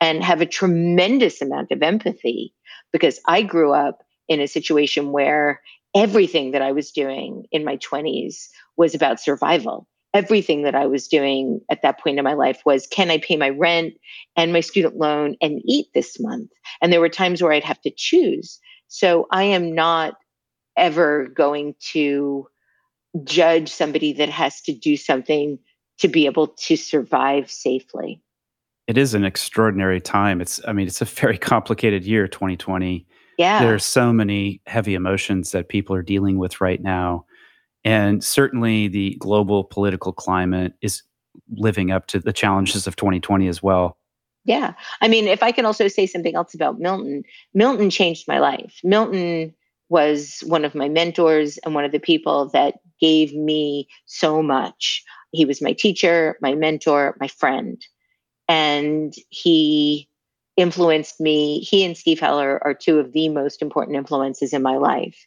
and 0.00 0.24
have 0.24 0.40
a 0.40 0.46
tremendous 0.46 1.42
amount 1.42 1.72
of 1.72 1.82
empathy 1.82 2.54
because 2.90 3.20
I 3.26 3.42
grew 3.42 3.74
up 3.74 4.02
in 4.28 4.40
a 4.40 4.48
situation 4.48 5.12
where 5.12 5.60
everything 5.94 6.52
that 6.52 6.62
I 6.62 6.72
was 6.72 6.90
doing 6.90 7.44
in 7.52 7.66
my 7.66 7.76
20s 7.76 8.48
was 8.78 8.94
about 8.94 9.20
survival 9.20 9.86
everything 10.12 10.62
that 10.62 10.74
I 10.74 10.86
was 10.86 11.06
doing 11.06 11.60
at 11.70 11.82
that 11.82 12.00
point 12.00 12.18
in 12.18 12.24
my 12.24 12.34
life 12.34 12.62
was 12.64 12.86
can 12.86 13.10
I 13.10 13.18
pay 13.18 13.36
my 13.36 13.50
rent 13.50 13.94
and 14.36 14.52
my 14.52 14.60
student 14.60 14.96
loan 14.96 15.36
and 15.40 15.60
eat 15.64 15.86
this 15.94 16.18
month? 16.20 16.50
And 16.82 16.92
there 16.92 17.00
were 17.00 17.08
times 17.08 17.42
where 17.42 17.52
I'd 17.52 17.64
have 17.64 17.80
to 17.82 17.92
choose. 17.96 18.58
So 18.88 19.26
I 19.30 19.44
am 19.44 19.74
not 19.74 20.14
ever 20.76 21.28
going 21.28 21.74
to 21.92 22.48
judge 23.24 23.68
somebody 23.70 24.12
that 24.14 24.28
has 24.28 24.60
to 24.62 24.72
do 24.72 24.96
something 24.96 25.58
to 25.98 26.08
be 26.08 26.26
able 26.26 26.48
to 26.48 26.76
survive 26.76 27.50
safely. 27.50 28.20
It 28.86 28.98
is 28.98 29.14
an 29.14 29.24
extraordinary 29.24 30.00
time. 30.00 30.40
It's 30.40 30.60
I 30.66 30.72
mean 30.72 30.86
it's 30.86 31.02
a 31.02 31.04
very 31.04 31.38
complicated 31.52 32.04
year 32.04 32.26
2020. 32.26 33.06
Yeah. 33.38 33.60
There 33.60 33.74
are 33.74 33.78
so 33.78 34.12
many 34.12 34.60
heavy 34.66 34.94
emotions 34.94 35.52
that 35.52 35.68
people 35.68 35.94
are 35.94 36.02
dealing 36.02 36.38
with 36.38 36.60
right 36.60 36.82
now 36.82 37.24
and 37.84 38.22
certainly 38.22 38.88
the 38.88 39.16
global 39.18 39.64
political 39.64 40.12
climate 40.12 40.74
is 40.82 41.02
living 41.56 41.90
up 41.90 42.06
to 42.08 42.18
the 42.18 42.32
challenges 42.32 42.86
of 42.86 42.96
2020 42.96 43.48
as 43.48 43.62
well. 43.62 43.96
Yeah. 44.44 44.74
I 45.00 45.08
mean, 45.08 45.26
if 45.26 45.42
I 45.42 45.52
can 45.52 45.66
also 45.66 45.88
say 45.88 46.06
something 46.06 46.34
else 46.34 46.54
about 46.54 46.78
Milton, 46.78 47.24
Milton 47.54 47.90
changed 47.90 48.26
my 48.26 48.38
life. 48.38 48.80
Milton 48.82 49.54
was 49.88 50.42
one 50.46 50.64
of 50.64 50.74
my 50.74 50.88
mentors 50.88 51.58
and 51.58 51.74
one 51.74 51.84
of 51.84 51.92
the 51.92 51.98
people 51.98 52.48
that 52.50 52.76
gave 53.00 53.34
me 53.34 53.88
so 54.06 54.42
much. 54.42 55.04
He 55.32 55.44
was 55.44 55.60
my 55.60 55.72
teacher, 55.72 56.36
my 56.40 56.54
mentor, 56.54 57.16
my 57.20 57.28
friend. 57.28 57.84
And 58.48 59.14
he 59.28 60.08
influenced 60.56 61.20
me. 61.20 61.60
He 61.60 61.84
and 61.84 61.96
Steve 61.96 62.20
Heller 62.20 62.60
are 62.64 62.74
two 62.74 62.98
of 62.98 63.12
the 63.12 63.28
most 63.28 63.62
important 63.62 63.96
influences 63.96 64.52
in 64.52 64.62
my 64.62 64.76
life. 64.76 65.26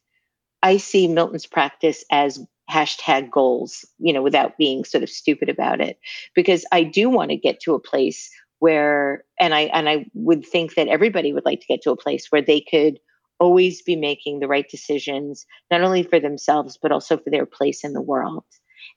I 0.63 0.77
see 0.77 1.07
Milton's 1.07 1.45
practice 1.45 2.05
as 2.09 2.39
hashtag 2.71 3.29
goals, 3.29 3.85
you 3.99 4.13
know, 4.13 4.21
without 4.21 4.57
being 4.57 4.85
sort 4.85 5.03
of 5.03 5.09
stupid 5.09 5.49
about 5.49 5.81
it, 5.81 5.99
because 6.33 6.65
I 6.71 6.83
do 6.83 7.09
want 7.09 7.31
to 7.31 7.37
get 7.37 7.59
to 7.61 7.75
a 7.75 7.79
place 7.79 8.31
where, 8.59 9.25
and 9.39 9.53
I 9.53 9.63
and 9.63 9.89
I 9.89 10.05
would 10.13 10.45
think 10.45 10.75
that 10.75 10.87
everybody 10.87 11.33
would 11.33 11.45
like 11.45 11.59
to 11.59 11.67
get 11.67 11.81
to 11.83 11.91
a 11.91 11.97
place 11.97 12.27
where 12.31 12.41
they 12.41 12.61
could 12.61 12.97
always 13.39 13.81
be 13.81 13.97
making 13.97 14.39
the 14.39 14.47
right 14.47 14.67
decisions, 14.69 15.45
not 15.69 15.81
only 15.81 16.03
for 16.03 16.19
themselves 16.19 16.79
but 16.81 16.91
also 16.93 17.17
for 17.17 17.29
their 17.29 17.45
place 17.45 17.83
in 17.83 17.91
the 17.91 18.01
world. 18.01 18.45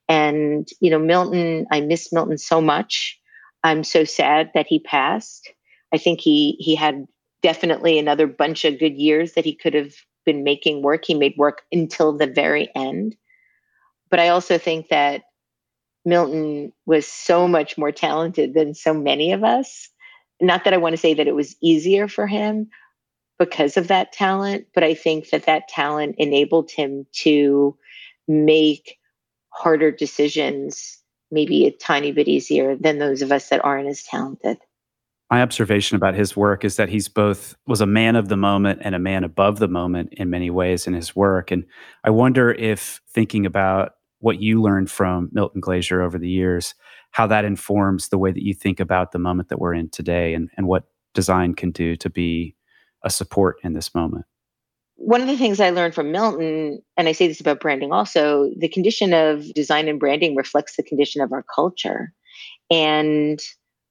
And 0.09 0.69
you 0.81 0.91
know, 0.91 1.01
Milton, 1.01 1.67
I 1.73 1.81
miss 1.81 2.13
Milton 2.13 2.39
so 2.39 2.61
much. 2.61 3.19
I'm 3.65 3.83
so 3.83 4.05
sad 4.05 4.53
that 4.55 4.69
he 4.69 4.79
passed. 4.79 5.51
I 5.93 5.99
think 5.99 6.21
he 6.21 6.53
he 6.61 6.77
had 6.77 7.07
definitely 7.43 7.99
another 7.99 8.29
bunch 8.29 8.65
of 8.65 8.79
good 8.79 8.97
years 8.97 9.33
that 9.33 9.45
he 9.45 9.55
could 9.55 9.75
have 9.75 9.95
been 10.26 10.45
making 10.45 10.83
work. 10.83 11.04
He 11.06 11.14
made 11.14 11.35
work 11.38 11.62
until 11.73 12.12
the 12.12 12.26
very 12.26 12.68
end. 12.75 13.16
But 14.11 14.21
I 14.21 14.28
also 14.28 14.59
think 14.59 14.88
that 14.88 15.23
Milton 16.04 16.73
was 16.85 17.06
so 17.06 17.49
much 17.49 17.78
more 17.78 17.92
talented 17.92 18.52
than 18.52 18.75
so 18.75 18.92
many 18.92 19.33
of 19.33 19.42
us. 19.42 19.88
Not 20.40 20.64
that 20.64 20.75
I 20.75 20.76
want 20.76 20.92
to 20.92 20.99
say 21.00 21.14
that 21.14 21.26
it 21.26 21.35
was 21.35 21.56
easier 21.62 22.09
for 22.09 22.26
him 22.26 22.68
because 23.38 23.76
of 23.76 23.88
that 23.88 24.12
talent, 24.12 24.66
but 24.75 24.85
I 24.85 24.95
think 24.95 25.30
that 25.30 25.47
that 25.47 25.68
talent 25.68 26.16
enabled 26.18 26.71
him 26.71 27.06
to 27.23 27.76
make 28.28 28.99
harder 29.50 29.90
decisions 29.90 30.99
maybe 31.30 31.66
a 31.66 31.73
tiny 31.73 32.12
bit 32.12 32.28
easier 32.28 32.76
than 32.76 32.99
those 32.99 33.23
of 33.23 33.33
us 33.33 33.49
that 33.49 33.64
aren't 33.64 33.88
as 33.88 34.02
talented 34.02 34.59
my 35.30 35.42
observation 35.42 35.97
about 35.97 36.14
his 36.14 36.37
work 36.37 36.64
is 36.64 36.76
that 36.76 36.88
he's 36.88 37.09
both 37.09 37.56
was 37.66 37.80
a 37.80 37.87
man 37.87 38.16
of 38.16 38.28
the 38.28 38.37
moment 38.37 38.80
and 38.83 38.95
a 38.95 38.99
man 38.99 39.25
above 39.25 39.59
the 39.59 39.68
moment 39.68 40.11
in 40.12 40.30
many 40.30 40.50
ways 40.50 40.87
in 40.87 40.95
his 40.95 41.14
work 41.16 41.50
and 41.50 41.64
i 42.04 42.11
wonder 42.11 42.52
if 42.52 43.00
thinking 43.09 43.47
about 43.47 43.92
what 44.21 44.40
you 44.40 44.61
learned 44.61 44.90
from 44.90 45.28
milton 45.33 45.61
glaser 45.61 46.02
over 46.02 46.18
the 46.18 46.28
years 46.28 46.75
how 47.11 47.26
that 47.26 47.45
informs 47.45 48.09
the 48.09 48.18
way 48.18 48.30
that 48.30 48.42
you 48.42 48.54
think 48.54 48.80
about 48.80 49.12
the 49.12 49.18
moment 49.18 49.49
that 49.49 49.59
we're 49.59 49.75
in 49.75 49.88
today 49.88 50.35
and, 50.35 50.50
and 50.56 50.66
what 50.66 50.85
design 51.14 51.54
can 51.54 51.71
do 51.71 51.97
to 51.97 52.11
be 52.11 52.54
a 53.02 53.11
support 53.11 53.56
in 53.62 53.73
this 53.73 53.95
moment 53.95 54.25
one 54.99 55.21
of 55.21 55.28
the 55.28 55.37
things 55.37 55.61
I 55.61 55.71
learned 55.71 55.95
from 55.95 56.11
Milton, 56.11 56.83
and 56.97 57.06
I 57.06 57.12
say 57.12 57.28
this 57.28 57.38
about 57.38 57.61
branding 57.61 57.92
also, 57.92 58.50
the 58.56 58.68
condition 58.68 59.12
of 59.12 59.52
design 59.52 59.88
and 59.88 60.00
branding 60.00 60.35
reflects 60.35 60.76
the 60.76 60.83
condition 60.83 61.21
of 61.21 61.33
our 61.33 61.45
culture. 61.54 62.14
And 62.71 63.38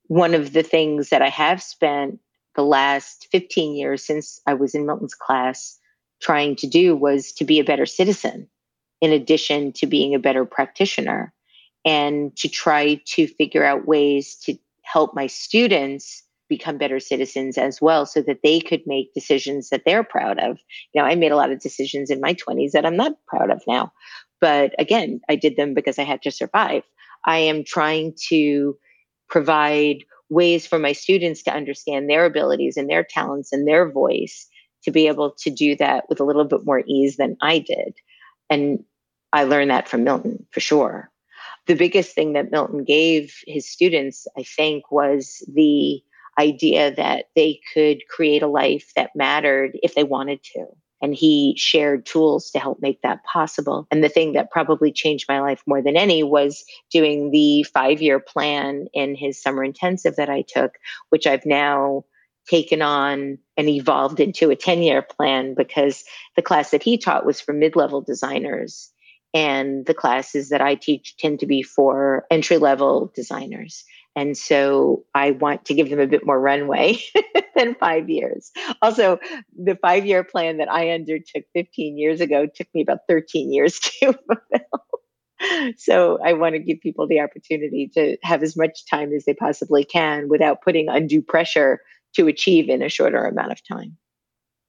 one 0.08 0.34
of 0.34 0.54
the 0.54 0.64
things 0.64 1.10
that 1.10 1.22
I 1.22 1.30
have 1.30 1.62
spent 1.62 2.20
the 2.56 2.64
last 2.64 3.28
15 3.32 3.76
years 3.76 4.06
since 4.06 4.40
I 4.48 4.54
was 4.54 4.76
in 4.76 4.86
Milton's 4.86 5.16
class 5.16 5.78
trying 6.22 6.56
to 6.58 6.68
do 6.68 6.96
was 6.96 7.32
to 7.34 7.46
be 7.46 7.60
a 7.60 7.64
better 7.64 7.86
citizen, 7.86 8.48
in 9.02 9.12
addition 9.12 9.74
to 9.74 9.86
being 9.86 10.16
a 10.16 10.20
better 10.20 10.46
practitioner, 10.46 11.34
and 11.84 12.36
to 12.38 12.48
try 12.48 13.02
to 13.06 13.28
figure 13.28 13.64
out 13.64 13.88
ways 13.88 14.36
to 14.36 14.58
help 14.84 15.14
my 15.14 15.28
students 15.28 16.24
become 16.48 16.78
better 16.78 17.00
citizens 17.00 17.58
as 17.58 17.82
well 17.82 18.06
so 18.06 18.22
that 18.22 18.42
they 18.44 18.60
could 18.60 18.82
make 18.86 19.14
decisions 19.14 19.70
that 19.70 19.82
they're 19.86 20.04
proud 20.04 20.40
of. 20.40 20.60
You 20.94 21.02
know, 21.02 21.08
I 21.08 21.16
made 21.16 21.32
a 21.32 21.36
lot 21.36 21.52
of 21.52 21.60
decisions 21.60 22.10
in 22.10 22.22
my 22.22 22.34
20s 22.34 22.72
that 22.72 22.86
I'm 22.86 22.96
not 22.96 23.14
proud 23.28 23.50
of 23.50 23.64
now. 23.68 23.92
But 24.40 24.76
again, 24.78 25.22
I 25.28 25.36
did 25.36 25.58
them 25.58 25.74
because 25.74 25.98
I 25.98 26.04
had 26.04 26.22
to 26.22 26.32
survive. 26.32 26.84
I 27.26 27.40
am 27.40 27.64
trying 27.64 28.14
to 28.30 28.78
provide 29.30 30.04
ways 30.30 30.66
for 30.66 30.80
my 30.80 30.92
students 30.92 31.44
to 31.44 31.54
understand 31.54 32.10
their 32.10 32.26
abilities 32.26 32.78
and 32.78 32.90
their 32.90 33.04
talents 33.04 33.52
and 33.52 33.68
their 33.68 33.92
voice 33.92 34.48
to 34.84 34.92
be 34.92 35.08
able 35.08 35.32
to 35.32 35.50
do 35.50 35.76
that 35.76 36.06
with 36.10 36.20
a 36.20 36.24
little 36.24 36.46
bit 36.46 36.66
more 36.66 36.84
ease 36.88 37.18
than 37.18 37.38
I 37.42 37.60
did. 37.60 37.96
And 38.50 38.84
I 39.34 39.44
learned 39.44 39.72
that 39.72 39.88
from 39.88 40.04
Milton 40.04 40.46
for 40.52 40.60
sure. 40.60 41.12
The 41.68 41.76
biggest 41.76 42.14
thing 42.14 42.34
that 42.34 42.52
Milton 42.52 42.84
gave 42.84 43.36
his 43.48 43.70
students, 43.70 44.28
I 44.38 44.44
think, 44.44 44.92
was 44.92 45.44
the 45.52 46.02
idea 46.40 46.94
that 46.96 47.26
they 47.36 47.60
could 47.74 48.08
create 48.10 48.44
a 48.44 48.48
life 48.48 48.92
that 48.96 49.16
mattered 49.16 49.72
if 49.82 49.96
they 49.96 50.04
wanted 50.04 50.44
to 50.54 50.66
and 51.06 51.14
he 51.14 51.54
shared 51.56 52.04
tools 52.04 52.50
to 52.50 52.58
help 52.58 52.82
make 52.82 53.00
that 53.04 53.24
possible. 53.24 53.86
And 53.92 54.04
the 54.04 54.10
thing 54.10 54.34
that 54.34 54.50
probably 54.50 54.92
changed 54.92 55.28
my 55.30 55.40
life 55.40 55.62
more 55.68 55.80
than 55.80 55.96
any 55.96 56.24
was 56.24 56.66
doing 56.90 57.30
the 57.30 57.62
five 57.62 58.02
year 58.02 58.20
plan 58.20 58.88
in 58.92 59.14
his 59.14 59.40
summer 59.40 59.64
intensive 59.64 60.16
that 60.16 60.32
I 60.32 60.42
took, 60.42 60.80
which 61.10 61.28
I've 61.28 61.46
now 61.46 62.06
taken 62.50 62.82
on 62.82 63.38
and 63.56 63.70
evolved 63.70 64.20
into 64.20 64.50
a 64.50 64.56
10 64.56 64.82
year 64.82 65.04
plan 65.04 65.54
because 65.54 66.04
the 66.36 66.42
class 66.42 66.72
that 66.72 66.82
he 66.82 66.98
taught 66.98 67.24
was 67.24 67.40
for 67.40 67.54
mid 67.54 67.76
level 67.76 68.02
designers. 68.02 68.92
And 69.32 69.86
the 69.86 69.94
classes 69.94 70.50
that 70.50 70.62
I 70.62 70.74
teach 70.74 71.18
tend 71.18 71.42
to 71.42 71.46
be 71.46 71.62
for 71.62 72.26
entry 72.32 72.58
level 72.58 73.12
designers. 73.14 73.84
And 74.16 74.38
so 74.38 75.04
I 75.14 75.32
want 75.32 75.66
to 75.66 75.74
give 75.74 75.90
them 75.90 76.00
a 76.00 76.08
bit 76.08 76.26
more 76.26 76.40
runway 76.40 76.98
than 77.56 77.76
five 77.76 78.10
years. 78.10 78.52
Also, 78.82 79.20
the 79.58 79.76
five 79.76 80.06
year 80.06 80.24
plan 80.24 80.58
that 80.58 80.72
I 80.72 80.92
undertook 80.92 81.44
15 81.54 81.98
years 81.98 82.22
ago 82.22 82.48
took 82.48 82.68
me 82.74 82.82
about 82.82 83.00
13 83.10 83.52
years 83.52 83.80
to 84.02 84.14
fulfill. 84.14 85.76
so 85.78 86.18
I 86.24 86.34
want 86.34 86.56
to 86.56 86.60
give 86.60 86.80
people 86.80 87.08
the 87.08 87.20
opportunity 87.20 87.90
to 87.94 88.18
have 88.24 88.42
as 88.42 88.56
much 88.56 88.86
time 88.90 89.12
as 89.12 89.26
they 89.26 89.34
possibly 89.34 89.84
can 89.84 90.30
without 90.30 90.62
putting 90.62 90.88
undue 90.88 91.22
pressure 91.22 91.82
to 92.16 92.28
achieve 92.28 92.70
in 92.70 92.82
a 92.82 92.90
shorter 92.90 93.26
amount 93.26 93.52
of 93.52 93.62
time. 93.68 93.98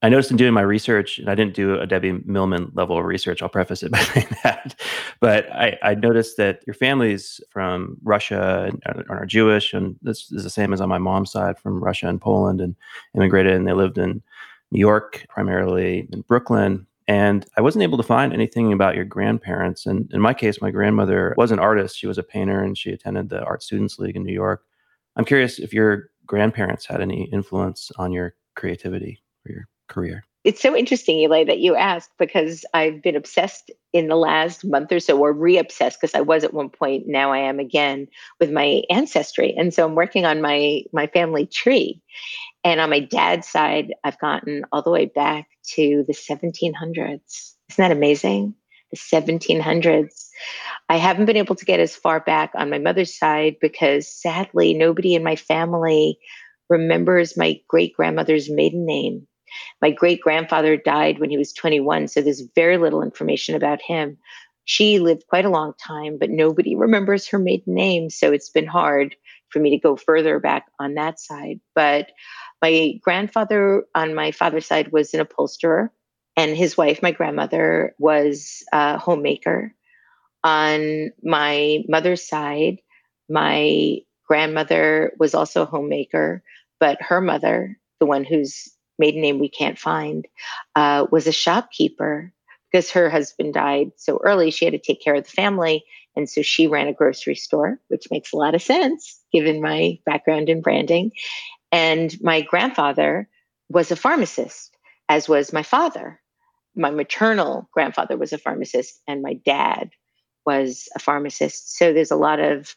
I 0.02 0.08
noticed 0.10 0.30
in 0.30 0.36
doing 0.36 0.52
my 0.52 0.60
research, 0.60 1.18
and 1.18 1.30
I 1.30 1.34
didn't 1.34 1.54
do 1.54 1.80
a 1.80 1.86
Debbie 1.86 2.20
Millman 2.24 2.70
level 2.74 2.98
of 2.98 3.04
research, 3.04 3.42
I'll 3.42 3.48
preface 3.48 3.82
it 3.82 3.90
by 3.92 4.00
saying 4.00 4.28
that, 4.42 4.78
but 5.20 5.50
I, 5.52 5.78
I 5.82 5.94
noticed 5.94 6.36
that 6.36 6.62
your 6.66 6.74
family's 6.74 7.40
from 7.50 7.96
Russia 8.02 8.70
and, 8.70 9.04
are 9.08 9.24
Jewish, 9.24 9.72
and 9.72 9.96
this 10.02 10.30
is 10.30 10.44
the 10.44 10.50
same 10.50 10.72
as 10.72 10.80
on 10.80 10.88
my 10.88 10.98
mom's 10.98 11.32
side 11.32 11.58
from 11.58 11.82
Russia 11.82 12.08
and 12.08 12.20
Poland, 12.20 12.60
and 12.60 12.76
immigrated, 13.14 13.54
and 13.54 13.66
they 13.66 13.72
lived 13.72 13.98
in 13.98 14.22
New 14.70 14.80
York, 14.80 15.24
primarily 15.28 16.08
in 16.12 16.20
Brooklyn. 16.22 16.86
And 17.08 17.46
I 17.56 17.60
wasn't 17.60 17.84
able 17.84 17.98
to 17.98 18.02
find 18.02 18.32
anything 18.32 18.72
about 18.72 18.96
your 18.96 19.04
grandparents. 19.04 19.86
And 19.86 20.10
in 20.12 20.20
my 20.20 20.34
case, 20.34 20.60
my 20.60 20.72
grandmother 20.72 21.34
was 21.36 21.52
an 21.52 21.60
artist. 21.60 21.96
She 21.96 22.08
was 22.08 22.18
a 22.18 22.22
painter 22.24 22.60
and 22.60 22.76
she 22.76 22.90
attended 22.90 23.28
the 23.28 23.44
Art 23.44 23.62
Students 23.62 23.98
League 24.00 24.16
in 24.16 24.24
New 24.24 24.32
York. 24.32 24.64
I'm 25.14 25.24
curious 25.24 25.60
if 25.60 25.72
your 25.72 26.10
grandparents 26.26 26.84
had 26.84 27.00
any 27.00 27.30
influence 27.32 27.92
on 27.96 28.10
your 28.10 28.34
creativity 28.56 29.22
or 29.46 29.52
your 29.52 29.68
career. 29.88 30.24
It's 30.46 30.62
so 30.62 30.76
interesting, 30.76 31.18
Eli, 31.18 31.42
that 31.42 31.58
you 31.58 31.74
asked 31.74 32.10
because 32.20 32.64
I've 32.72 33.02
been 33.02 33.16
obsessed 33.16 33.72
in 33.92 34.06
the 34.06 34.14
last 34.14 34.64
month 34.64 34.92
or 34.92 35.00
so, 35.00 35.18
or 35.18 35.32
re 35.32 35.58
obsessed 35.58 36.00
because 36.00 36.14
I 36.14 36.20
was 36.20 36.44
at 36.44 36.54
one 36.54 36.68
point, 36.68 37.08
now 37.08 37.32
I 37.32 37.38
am 37.38 37.58
again 37.58 38.06
with 38.38 38.52
my 38.52 38.82
ancestry. 38.88 39.52
And 39.58 39.74
so 39.74 39.84
I'm 39.84 39.96
working 39.96 40.24
on 40.24 40.40
my 40.40 40.82
my 40.92 41.08
family 41.08 41.46
tree. 41.46 42.00
And 42.62 42.80
on 42.80 42.90
my 42.90 43.00
dad's 43.00 43.48
side, 43.48 43.92
I've 44.04 44.20
gotten 44.20 44.64
all 44.70 44.82
the 44.82 44.90
way 44.90 45.06
back 45.06 45.48
to 45.74 46.04
the 46.06 46.14
1700s. 46.14 47.54
Isn't 47.70 47.76
that 47.78 47.90
amazing? 47.90 48.54
The 48.92 48.96
1700s. 48.98 50.28
I 50.88 50.96
haven't 50.96 51.26
been 51.26 51.36
able 51.36 51.56
to 51.56 51.64
get 51.64 51.80
as 51.80 51.96
far 51.96 52.20
back 52.20 52.52
on 52.54 52.70
my 52.70 52.78
mother's 52.78 53.18
side 53.18 53.56
because 53.60 54.08
sadly, 54.08 54.74
nobody 54.74 55.16
in 55.16 55.24
my 55.24 55.34
family 55.34 56.18
remembers 56.68 57.36
my 57.36 57.60
great 57.68 57.94
grandmother's 57.94 58.48
maiden 58.48 58.86
name. 58.86 59.26
My 59.82 59.90
great 59.90 60.20
grandfather 60.20 60.76
died 60.76 61.18
when 61.18 61.30
he 61.30 61.38
was 61.38 61.52
21, 61.52 62.08
so 62.08 62.20
there's 62.20 62.42
very 62.54 62.78
little 62.78 63.02
information 63.02 63.54
about 63.54 63.82
him. 63.82 64.18
She 64.64 64.98
lived 64.98 65.26
quite 65.28 65.44
a 65.44 65.50
long 65.50 65.74
time, 65.84 66.18
but 66.18 66.30
nobody 66.30 66.74
remembers 66.74 67.28
her 67.28 67.38
maiden 67.38 67.74
name, 67.74 68.10
so 68.10 68.32
it's 68.32 68.50
been 68.50 68.66
hard 68.66 69.14
for 69.50 69.60
me 69.60 69.70
to 69.70 69.78
go 69.78 69.96
further 69.96 70.40
back 70.40 70.66
on 70.80 70.94
that 70.94 71.20
side. 71.20 71.60
But 71.74 72.10
my 72.60 72.94
grandfather 73.02 73.84
on 73.94 74.14
my 74.14 74.32
father's 74.32 74.66
side 74.66 74.90
was 74.92 75.14
an 75.14 75.20
upholsterer, 75.20 75.92
and 76.36 76.56
his 76.56 76.76
wife, 76.76 77.00
my 77.02 77.12
grandmother, 77.12 77.94
was 77.98 78.64
a 78.72 78.98
homemaker. 78.98 79.72
On 80.42 81.12
my 81.22 81.84
mother's 81.88 82.26
side, 82.26 82.78
my 83.28 83.98
grandmother 84.26 85.12
was 85.18 85.34
also 85.34 85.62
a 85.62 85.66
homemaker, 85.66 86.42
but 86.80 87.00
her 87.00 87.20
mother, 87.20 87.78
the 88.00 88.06
one 88.06 88.24
whose 88.24 88.75
maiden 88.98 89.20
name 89.20 89.38
we 89.38 89.48
can't 89.48 89.78
find, 89.78 90.26
uh, 90.74 91.06
was 91.10 91.26
a 91.26 91.32
shopkeeper 91.32 92.32
because 92.70 92.90
her 92.90 93.08
husband 93.08 93.54
died 93.54 93.92
so 93.96 94.20
early. 94.22 94.50
She 94.50 94.64
had 94.64 94.72
to 94.72 94.78
take 94.78 95.02
care 95.02 95.14
of 95.14 95.24
the 95.24 95.30
family. 95.30 95.84
And 96.14 96.28
so 96.28 96.42
she 96.42 96.66
ran 96.66 96.88
a 96.88 96.92
grocery 96.92 97.34
store, 97.34 97.78
which 97.88 98.08
makes 98.10 98.32
a 98.32 98.36
lot 98.36 98.54
of 98.54 98.62
sense 98.62 99.20
given 99.32 99.60
my 99.60 99.98
background 100.04 100.48
in 100.48 100.62
branding. 100.62 101.12
And 101.72 102.14
my 102.22 102.40
grandfather 102.40 103.28
was 103.68 103.90
a 103.90 103.96
pharmacist, 103.96 104.76
as 105.08 105.28
was 105.28 105.52
my 105.52 105.62
father. 105.62 106.20
My 106.74 106.90
maternal 106.90 107.68
grandfather 107.72 108.16
was 108.16 108.32
a 108.32 108.38
pharmacist, 108.38 109.00
and 109.08 109.22
my 109.22 109.34
dad 109.34 109.90
was 110.44 110.88
a 110.94 110.98
pharmacist. 110.98 111.76
So 111.76 111.92
there's 111.92 112.10
a 112.10 112.16
lot 112.16 112.40
of 112.40 112.76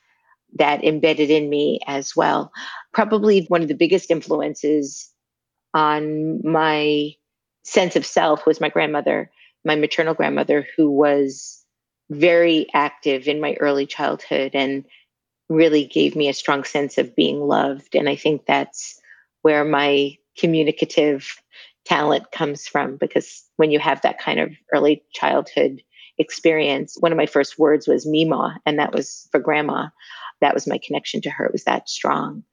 that 0.58 0.84
embedded 0.84 1.30
in 1.30 1.50
me 1.50 1.80
as 1.86 2.16
well. 2.16 2.52
Probably 2.94 3.46
one 3.48 3.62
of 3.62 3.68
the 3.68 3.76
biggest 3.76 4.10
influences 4.10 5.12
on 5.73 6.41
my 6.45 7.13
sense 7.63 7.95
of 7.95 8.05
self 8.05 8.45
was 8.45 8.62
my 8.62 8.69
grandmother, 8.69 9.32
my 9.65 9.75
maternal 9.75 10.13
grandmother, 10.13 10.67
who 10.75 10.89
was 10.89 11.63
very 12.10 12.67
active 12.73 13.27
in 13.27 13.39
my 13.39 13.55
early 13.60 13.86
childhood 13.86 14.51
and 14.53 14.86
really 15.49 15.86
gave 15.86 16.15
me 16.15 16.27
a 16.27 16.34
strong 16.34 16.63
sense 16.63 16.97
of 16.97 17.15
being 17.15 17.41
loved. 17.41 17.95
And 17.95 18.10
I 18.10 18.15
think 18.15 18.45
that's 18.45 18.99
where 19.41 19.63
my 19.63 20.17
communicative 20.38 21.41
talent 21.86 22.32
comes 22.32 22.67
from 22.67 22.97
because 22.97 23.43
when 23.58 23.71
you 23.71 23.79
have 23.79 24.01
that 24.01 24.19
kind 24.19 24.39
of 24.39 24.51
early 24.73 25.03
childhood 25.13 25.82
experience, 26.17 26.97
one 26.99 27.12
of 27.12 27.17
my 27.17 27.25
first 27.25 27.58
words 27.58 27.88
was 27.88 28.05
Mima, 28.05 28.60
and 28.65 28.77
that 28.77 28.93
was 28.93 29.27
for 29.32 29.39
grandma. 29.39 29.88
That 30.41 30.53
was 30.53 30.67
my 30.67 30.79
connection 30.86 31.21
to 31.21 31.29
her. 31.29 31.45
It 31.45 31.51
was 31.51 31.63
that 31.63 31.89
strong 31.89 32.43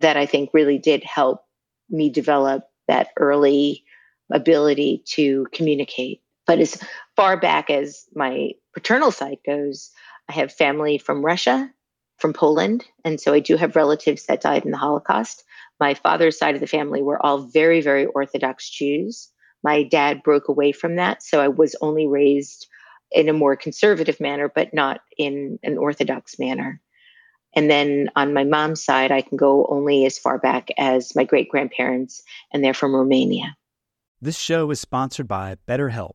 that 0.00 0.16
I 0.16 0.26
think 0.26 0.50
really 0.52 0.78
did 0.78 1.02
help 1.04 1.43
me 1.90 2.10
develop 2.10 2.64
that 2.88 3.08
early 3.18 3.84
ability 4.32 5.02
to 5.06 5.46
communicate. 5.52 6.22
But 6.46 6.58
as 6.58 6.82
far 7.16 7.38
back 7.38 7.70
as 7.70 8.04
my 8.14 8.50
paternal 8.74 9.10
side 9.10 9.38
goes, 9.46 9.90
I 10.28 10.32
have 10.32 10.52
family 10.52 10.98
from 10.98 11.24
Russia, 11.24 11.70
from 12.18 12.32
Poland. 12.32 12.84
And 13.04 13.20
so 13.20 13.32
I 13.32 13.40
do 13.40 13.56
have 13.56 13.76
relatives 13.76 14.26
that 14.26 14.40
died 14.40 14.64
in 14.64 14.70
the 14.70 14.78
Holocaust. 14.78 15.44
My 15.80 15.94
father's 15.94 16.38
side 16.38 16.54
of 16.54 16.60
the 16.60 16.66
family 16.66 17.02
were 17.02 17.24
all 17.24 17.38
very, 17.38 17.80
very 17.80 18.06
Orthodox 18.06 18.68
Jews. 18.70 19.30
My 19.62 19.82
dad 19.82 20.22
broke 20.22 20.48
away 20.48 20.72
from 20.72 20.96
that. 20.96 21.22
So 21.22 21.40
I 21.40 21.48
was 21.48 21.74
only 21.80 22.06
raised 22.06 22.66
in 23.12 23.28
a 23.28 23.32
more 23.32 23.56
conservative 23.56 24.20
manner, 24.20 24.50
but 24.54 24.74
not 24.74 25.00
in 25.16 25.58
an 25.62 25.78
Orthodox 25.78 26.38
manner. 26.38 26.80
And 27.56 27.70
then 27.70 28.08
on 28.16 28.34
my 28.34 28.44
mom's 28.44 28.84
side, 28.84 29.12
I 29.12 29.20
can 29.20 29.36
go 29.36 29.66
only 29.66 30.06
as 30.06 30.18
far 30.18 30.38
back 30.38 30.68
as 30.76 31.14
my 31.14 31.24
great 31.24 31.48
grandparents, 31.48 32.22
and 32.52 32.62
they're 32.62 32.74
from 32.74 32.94
Romania. 32.94 33.56
This 34.20 34.38
show 34.38 34.70
is 34.70 34.80
sponsored 34.80 35.28
by 35.28 35.56
BetterHelp. 35.68 36.14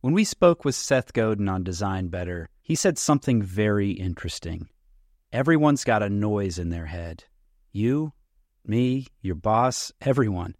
When 0.00 0.14
we 0.14 0.24
spoke 0.24 0.64
with 0.64 0.74
Seth 0.74 1.12
Godin 1.12 1.48
on 1.48 1.64
Design 1.64 2.08
Better, 2.08 2.48
he 2.62 2.74
said 2.74 2.98
something 2.98 3.42
very 3.42 3.90
interesting. 3.90 4.68
Everyone's 5.32 5.84
got 5.84 6.02
a 6.02 6.08
noise 6.08 6.58
in 6.58 6.70
their 6.70 6.86
head. 6.86 7.24
You, 7.72 8.12
me, 8.64 9.08
your 9.20 9.34
boss, 9.34 9.92
everyone. 10.00 10.54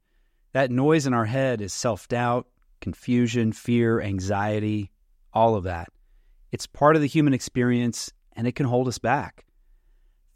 That 0.52 0.70
noise 0.70 1.06
in 1.06 1.14
our 1.14 1.26
head 1.26 1.60
is 1.60 1.72
self 1.72 2.08
doubt, 2.08 2.46
confusion, 2.80 3.52
fear, 3.52 4.00
anxiety, 4.00 4.90
all 5.32 5.54
of 5.54 5.64
that. 5.64 5.88
It's 6.50 6.66
part 6.66 6.96
of 6.96 7.02
the 7.02 7.08
human 7.08 7.34
experience 7.34 8.10
and 8.32 8.46
it 8.46 8.54
can 8.54 8.66
hold 8.66 8.88
us 8.88 8.98
back. 8.98 9.44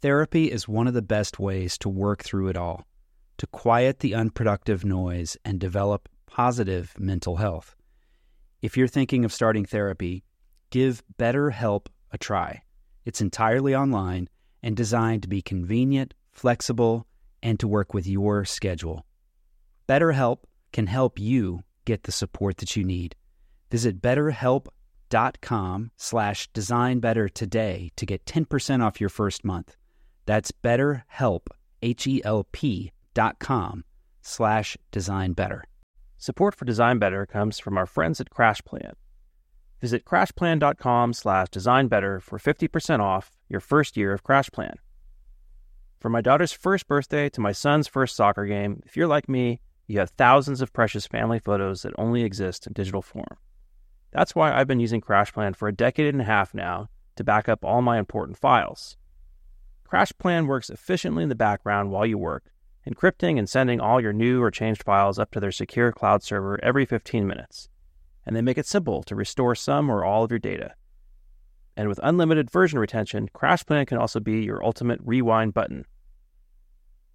Therapy 0.03 0.51
is 0.51 0.67
one 0.67 0.85
of 0.87 0.93
the 0.93 1.01
best 1.01 1.39
ways 1.39 1.77
to 1.77 1.87
work 1.87 2.25
through 2.25 2.49
it 2.49 2.57
all, 2.57 2.85
to 3.37 3.47
quiet 3.47 3.99
the 3.99 4.15
unproductive 4.15 4.83
noise 4.83 5.37
and 5.45 5.61
develop 5.61 6.09
positive 6.27 6.93
mental 6.99 7.37
health. 7.37 7.73
If 8.61 8.75
you're 8.75 8.89
thinking 8.89 9.23
of 9.23 9.31
starting 9.31 9.63
therapy, 9.63 10.25
give 10.71 11.01
BetterHelp 11.17 11.85
a 12.11 12.17
try. 12.17 12.63
It's 13.05 13.21
entirely 13.21 13.73
online 13.73 14.27
and 14.61 14.75
designed 14.75 15.21
to 15.21 15.29
be 15.29 15.41
convenient, 15.41 16.13
flexible, 16.33 17.07
and 17.41 17.57
to 17.61 17.67
work 17.69 17.93
with 17.93 18.05
your 18.05 18.43
schedule. 18.43 19.05
BetterHelp 19.87 20.39
can 20.73 20.87
help 20.87 21.17
you 21.17 21.61
get 21.85 22.03
the 22.03 22.11
support 22.11 22.57
that 22.57 22.75
you 22.75 22.83
need. 22.83 23.15
Visit 23.71 24.01
betterhelp.com 24.01 25.91
slash 25.95 26.51
designbetter 26.51 27.33
today 27.33 27.89
to 27.95 28.05
get 28.05 28.25
10% 28.25 28.83
off 28.83 28.99
your 28.99 29.09
first 29.09 29.45
month. 29.45 29.77
That's 30.25 30.51
betterhelp, 30.51 31.47
H-E-L-P 31.81 32.91
dot 33.13 33.39
com 33.39 33.83
slash 34.21 34.77
design 34.91 35.33
better. 35.33 35.63
Support 36.17 36.55
for 36.55 36.63
Design 36.63 36.99
Better 36.99 37.25
comes 37.25 37.59
from 37.59 37.77
our 37.77 37.85
friends 37.85 38.21
at 38.21 38.29
CrashPlan. 38.29 38.93
Visit 39.81 40.05
crashplan.com 40.05 41.11
slash 41.11 41.49
design 41.49 41.89
better 41.89 42.21
for 42.21 42.39
50% 42.39 43.01
off 43.01 43.31
your 43.49 43.59
first 43.59 43.97
year 43.97 44.13
of 44.13 44.23
CrashPlan. 44.23 44.75
From 45.99 46.13
my 46.13 46.21
daughter's 46.21 46.53
first 46.53 46.87
birthday 46.87 47.27
to 47.27 47.41
my 47.41 47.51
son's 47.51 47.89
first 47.89 48.15
soccer 48.15 48.45
game, 48.45 48.81
if 48.85 48.95
you're 48.95 49.07
like 49.07 49.27
me, 49.27 49.59
you 49.85 49.99
have 49.99 50.11
thousands 50.11 50.61
of 50.61 50.71
precious 50.71 51.05
family 51.05 51.39
photos 51.39 51.81
that 51.81 51.93
only 51.97 52.23
exist 52.23 52.65
in 52.65 52.71
digital 52.71 53.01
form. 53.01 53.37
That's 54.11 54.33
why 54.33 54.53
I've 54.53 54.67
been 54.67 54.79
using 54.79 55.01
CrashPlan 55.01 55.57
for 55.57 55.67
a 55.67 55.75
decade 55.75 56.13
and 56.13 56.21
a 56.21 56.25
half 56.25 56.53
now 56.53 56.87
to 57.17 57.23
back 57.25 57.49
up 57.49 57.65
all 57.65 57.81
my 57.81 57.99
important 57.99 58.37
files. 58.37 58.95
CrashPlan 59.93 60.47
works 60.47 60.71
efficiently 60.71 61.21
in 61.21 61.29
the 61.29 61.35
background 61.35 61.91
while 61.91 62.03
you 62.03 62.17
work, 62.17 62.45
encrypting 62.87 63.37
and 63.37 63.47
sending 63.47 63.79
all 63.79 64.01
your 64.01 64.11
new 64.11 64.41
or 64.41 64.49
changed 64.49 64.81
files 64.81 65.19
up 65.19 65.29
to 65.29 65.39
their 65.39 65.51
secure 65.51 65.91
cloud 65.91 66.23
server 66.23 66.59
every 66.63 66.83
15 66.83 67.27
minutes. 67.27 67.69
And 68.25 68.35
they 68.35 68.41
make 68.41 68.57
it 68.57 68.65
simple 68.65 69.03
to 69.03 69.15
restore 69.15 69.53
some 69.53 69.91
or 69.91 70.03
all 70.03 70.23
of 70.23 70.31
your 70.31 70.39
data. 70.39 70.73
And 71.77 71.87
with 71.87 71.99
unlimited 72.01 72.49
version 72.49 72.79
retention, 72.79 73.29
CrashPlan 73.35 73.85
can 73.85 73.99
also 73.99 74.19
be 74.19 74.41
your 74.41 74.65
ultimate 74.65 74.99
rewind 75.03 75.53
button. 75.53 75.85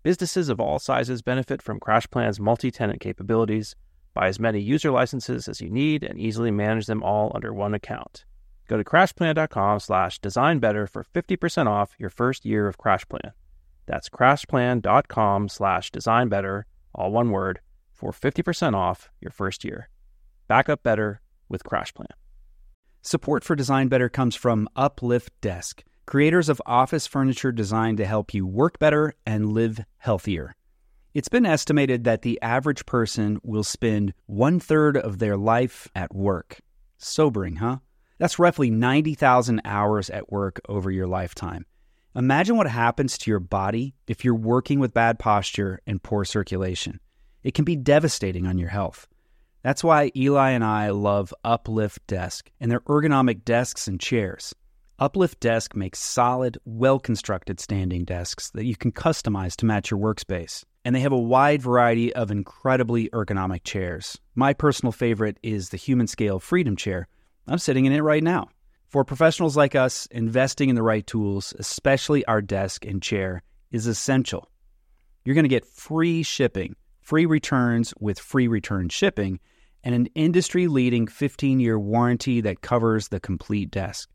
Businesses 0.04 0.48
of 0.48 0.60
all 0.60 0.78
sizes 0.78 1.20
benefit 1.20 1.60
from 1.60 1.80
CrashPlan's 1.80 2.38
multi 2.38 2.70
tenant 2.70 3.00
capabilities. 3.00 3.74
Buy 4.14 4.28
as 4.28 4.38
many 4.38 4.60
user 4.60 4.92
licenses 4.92 5.48
as 5.48 5.60
you 5.60 5.68
need 5.68 6.04
and 6.04 6.16
easily 6.16 6.52
manage 6.52 6.86
them 6.86 7.02
all 7.02 7.32
under 7.34 7.52
one 7.52 7.74
account. 7.74 8.24
Go 8.68 8.76
to 8.76 8.84
crashplan.com 8.84 9.80
slash 9.80 10.20
designbetter 10.20 10.88
for 10.88 11.02
50% 11.02 11.66
off 11.66 11.94
your 11.98 12.10
first 12.10 12.44
year 12.44 12.68
of 12.68 12.78
CrashPlan. 12.78 13.32
That's 13.86 14.10
crashplan.com 14.10 15.48
slash 15.48 15.90
designbetter, 15.90 16.64
all 16.94 17.10
one 17.10 17.30
word, 17.30 17.60
for 17.92 18.12
50% 18.12 18.74
off 18.74 19.10
your 19.20 19.30
first 19.30 19.64
year. 19.64 19.88
Backup 20.46 20.82
better 20.82 21.22
with 21.48 21.64
CrashPlan. 21.64 22.12
Support 23.00 23.42
for 23.42 23.56
Design 23.56 23.88
Better 23.88 24.10
comes 24.10 24.36
from 24.36 24.68
Uplift 24.76 25.30
Desk, 25.40 25.82
creators 26.04 26.50
of 26.50 26.60
office 26.66 27.06
furniture 27.06 27.52
designed 27.52 27.96
to 27.96 28.04
help 28.04 28.34
you 28.34 28.46
work 28.46 28.78
better 28.78 29.14
and 29.24 29.52
live 29.52 29.80
healthier. 29.96 30.54
It's 31.14 31.28
been 31.28 31.46
estimated 31.46 32.04
that 32.04 32.20
the 32.20 32.38
average 32.42 32.84
person 32.84 33.40
will 33.42 33.64
spend 33.64 34.12
one 34.26 34.60
third 34.60 34.98
of 34.98 35.18
their 35.18 35.38
life 35.38 35.88
at 35.94 36.14
work. 36.14 36.58
Sobering, 36.98 37.56
huh? 37.56 37.78
That's 38.18 38.38
roughly 38.38 38.70
90,000 38.70 39.62
hours 39.64 40.10
at 40.10 40.30
work 40.30 40.60
over 40.68 40.90
your 40.90 41.06
lifetime. 41.06 41.64
Imagine 42.16 42.56
what 42.56 42.66
happens 42.66 43.16
to 43.18 43.30
your 43.30 43.40
body 43.40 43.94
if 44.08 44.24
you're 44.24 44.34
working 44.34 44.80
with 44.80 44.92
bad 44.92 45.18
posture 45.18 45.80
and 45.86 46.02
poor 46.02 46.24
circulation. 46.24 46.98
It 47.44 47.54
can 47.54 47.64
be 47.64 47.76
devastating 47.76 48.46
on 48.46 48.58
your 48.58 48.70
health. 48.70 49.06
That's 49.62 49.84
why 49.84 50.10
Eli 50.16 50.50
and 50.50 50.64
I 50.64 50.90
love 50.90 51.32
Uplift 51.44 52.04
Desk 52.08 52.50
and 52.60 52.70
their 52.70 52.80
ergonomic 52.80 53.44
desks 53.44 53.86
and 53.86 54.00
chairs. 54.00 54.54
Uplift 54.98 55.38
Desk 55.38 55.76
makes 55.76 56.00
solid, 56.00 56.58
well 56.64 56.98
constructed 56.98 57.60
standing 57.60 58.04
desks 58.04 58.50
that 58.50 58.64
you 58.64 58.74
can 58.74 58.90
customize 58.90 59.54
to 59.56 59.66
match 59.66 59.92
your 59.92 60.00
workspace. 60.00 60.64
And 60.84 60.96
they 60.96 61.00
have 61.00 61.12
a 61.12 61.18
wide 61.18 61.62
variety 61.62 62.12
of 62.14 62.32
incredibly 62.32 63.08
ergonomic 63.10 63.62
chairs. 63.62 64.18
My 64.34 64.54
personal 64.54 64.90
favorite 64.90 65.38
is 65.42 65.68
the 65.68 65.76
Humanscale 65.76 66.42
Freedom 66.42 66.74
Chair 66.74 67.06
I'm 67.48 67.58
sitting 67.58 67.86
in 67.86 67.92
it 67.92 68.00
right 68.00 68.22
now. 68.22 68.48
For 68.88 69.04
professionals 69.04 69.56
like 69.56 69.74
us, 69.74 70.06
investing 70.10 70.68
in 70.68 70.74
the 70.74 70.82
right 70.82 71.06
tools, 71.06 71.54
especially 71.58 72.24
our 72.26 72.40
desk 72.40 72.84
and 72.84 73.02
chair, 73.02 73.42
is 73.70 73.86
essential. 73.86 74.48
You're 75.24 75.34
going 75.34 75.44
to 75.44 75.48
get 75.48 75.66
free 75.66 76.22
shipping, 76.22 76.74
free 77.00 77.26
returns 77.26 77.92
with 78.00 78.18
free 78.18 78.48
return 78.48 78.88
shipping, 78.88 79.40
and 79.84 79.94
an 79.94 80.06
industry 80.14 80.66
leading 80.68 81.06
15 81.06 81.60
year 81.60 81.78
warranty 81.78 82.40
that 82.42 82.62
covers 82.62 83.08
the 83.08 83.20
complete 83.20 83.70
desk. 83.70 84.08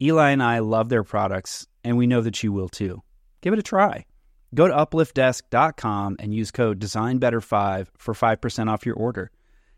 Eli 0.00 0.30
and 0.30 0.42
I 0.42 0.60
love 0.60 0.88
their 0.88 1.04
products, 1.04 1.66
and 1.82 1.96
we 1.96 2.06
know 2.06 2.20
that 2.20 2.42
you 2.42 2.52
will 2.52 2.68
too. 2.68 3.02
Give 3.40 3.52
it 3.52 3.58
a 3.58 3.64
try. 3.64 4.04
Go 4.54 4.66
to 4.66 4.74
upliftdesk.com 4.74 6.16
and 6.18 6.34
use 6.34 6.50
code 6.50 6.80
DesignBetter5 6.80 7.88
for 7.98 8.14
5% 8.14 8.68
off 8.70 8.86
your 8.86 8.96
order. 8.96 9.30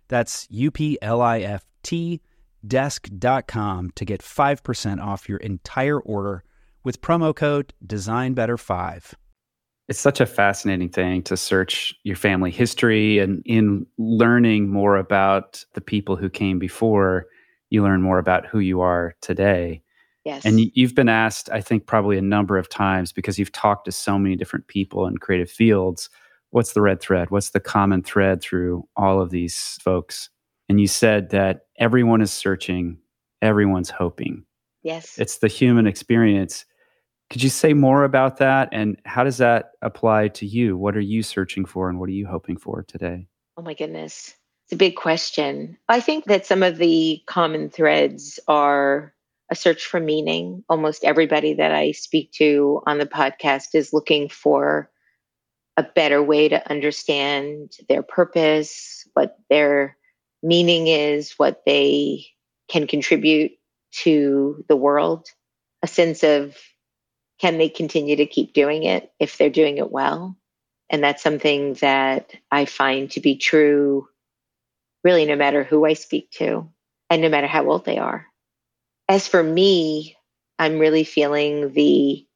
That's 0.09 0.47
U 0.51 0.71
P 0.71 0.99
L 1.01 1.21
I 1.23 1.41
F 1.41 1.65
T 1.83 2.21
desk.com 2.67 3.91
to 3.95 4.05
get 4.05 4.21
5% 4.23 5.01
off 5.01 5.29
your 5.29 5.39
entire 5.39 6.01
order 6.01 6.45
with 6.85 7.01
promo 7.01 7.35
code 7.35 7.73
DesignBetter5. 7.87 9.15
It's 9.89 10.01
such 10.01 10.21
a 10.21 10.27
fascinating 10.27 10.89
thing 10.89 11.23
to 11.25 11.37
search 11.37 11.95
your 12.05 12.17
family 12.17 12.51
history 12.53 13.19
and 13.19 13.43
in 13.45 13.87
learning 13.99 14.69
more 14.69 14.97
about 14.97 15.65
the 15.75 15.81
people 15.81 16.15
who 16.17 16.31
came 16.31 16.61
before, 16.61 17.27
you 17.71 17.83
learn 17.83 18.01
more 18.01 18.19
about 18.19 18.47
who 18.47 18.61
you 18.61 18.81
are 18.81 19.17
today. 19.21 19.83
Yes. 20.25 20.45
And 20.45 20.61
you've 20.75 20.95
been 20.95 21.09
asked, 21.09 21.49
I 21.51 21.61
think, 21.61 21.87
probably 21.87 22.19
a 22.19 22.23
number 22.23 22.57
of 22.59 22.69
times 22.69 23.11
because 23.11 23.39
you've 23.39 23.53
talked 23.53 23.87
to 23.87 23.93
so 23.93 24.19
many 24.19 24.37
different 24.37 24.69
people 24.69 25.07
in 25.07 25.19
creative 25.19 25.51
fields. 25.51 26.11
What's 26.51 26.73
the 26.73 26.83
red 26.83 27.01
thread? 27.01 27.31
What's 27.31 27.51
the 27.51 27.61
common 27.61 28.03
thread 28.03 28.43
through 28.43 28.87
all 28.97 29.21
of 29.21 29.31
these 29.31 29.79
folks? 29.83 30.29
And 30.71 30.81
you 30.81 30.87
said 30.87 31.31
that 31.31 31.63
everyone 31.81 32.21
is 32.21 32.33
searching, 32.33 32.99
everyone's 33.43 33.91
hoping. 33.91 34.45
Yes. 34.85 35.19
It's 35.19 35.39
the 35.39 35.49
human 35.49 35.89
experience. 35.89 36.65
Could 37.29 37.43
you 37.43 37.49
say 37.49 37.75
more 37.75 38.05
about 38.05 38.37
that? 38.37 38.69
And 38.71 38.97
how 39.05 39.25
does 39.25 39.39
that 39.39 39.73
apply 39.83 40.29
to 40.29 40.47
you? 40.47 40.77
What 40.77 40.97
are 40.97 41.01
you 41.01 41.25
searching 41.25 41.65
for 41.65 41.91
and 41.91 41.99
what 41.99 42.09
are 42.09 42.13
you 42.13 42.25
hoping 42.25 42.57
for 42.57 42.85
today? 42.85 43.27
Oh 43.57 43.63
my 43.63 43.75
goodness. 43.75 44.37
It's 44.67 44.73
a 44.75 44.77
big 44.77 44.95
question. 44.95 45.77
I 45.89 45.99
think 45.99 46.27
that 46.27 46.47
some 46.47 46.63
of 46.63 46.79
the 46.79 47.21
common 47.27 47.69
threads 47.69 48.39
are 48.47 49.13
a 49.51 49.57
search 49.57 49.85
for 49.85 49.99
meaning. 49.99 50.63
Almost 50.69 51.03
everybody 51.03 51.53
that 51.55 51.73
I 51.73 51.91
speak 51.91 52.31
to 52.35 52.81
on 52.87 52.99
the 52.99 53.07
podcast 53.07 53.75
is 53.75 53.93
looking 53.93 54.29
for 54.29 54.89
a 55.77 55.83
better 55.83 56.23
way 56.23 56.49
to 56.49 56.71
understand 56.71 57.73
their 57.89 58.05
purpose, 58.05 59.05
what 59.15 59.37
their 59.49 59.97
meaning 60.43 60.87
is, 60.87 61.33
what 61.33 61.63
they 61.67 62.27
can 62.69 62.87
contribute 62.87 63.53
to 64.03 64.65
the 64.69 64.77
world, 64.77 65.27
a 65.83 65.87
sense 65.87 66.23
of 66.23 66.57
can 67.41 67.59
they 67.59 67.69
continue 67.69 68.17
to 68.17 68.27
keep 68.27 68.53
doing 68.53 68.83
it 68.85 69.13
if 69.19 69.39
they're 69.39 69.51
doing 69.51 69.79
it 69.79 69.91
well? 69.91 70.37
And 70.91 71.03
that's 71.03 71.23
something 71.23 71.75
that 71.75 72.33
I 72.51 72.65
find 72.65 73.11
to 73.13 73.21
be 73.21 73.37
true 73.37 74.09
really 75.03 75.25
no 75.25 75.37
matter 75.37 75.65
who 75.65 75.87
I 75.87 75.95
speak 75.95 76.31
to 76.33 76.69
and 77.09 77.23
no 77.23 77.29
matter 77.29 77.47
how 77.47 77.69
old 77.69 77.85
they 77.85 77.99
are. 77.99 78.27
As 79.09 79.27
for 79.27 79.43
me, 79.43 80.17
I'm 80.59 80.79
really 80.79 81.05
feeling 81.05 81.73
the 81.73 82.27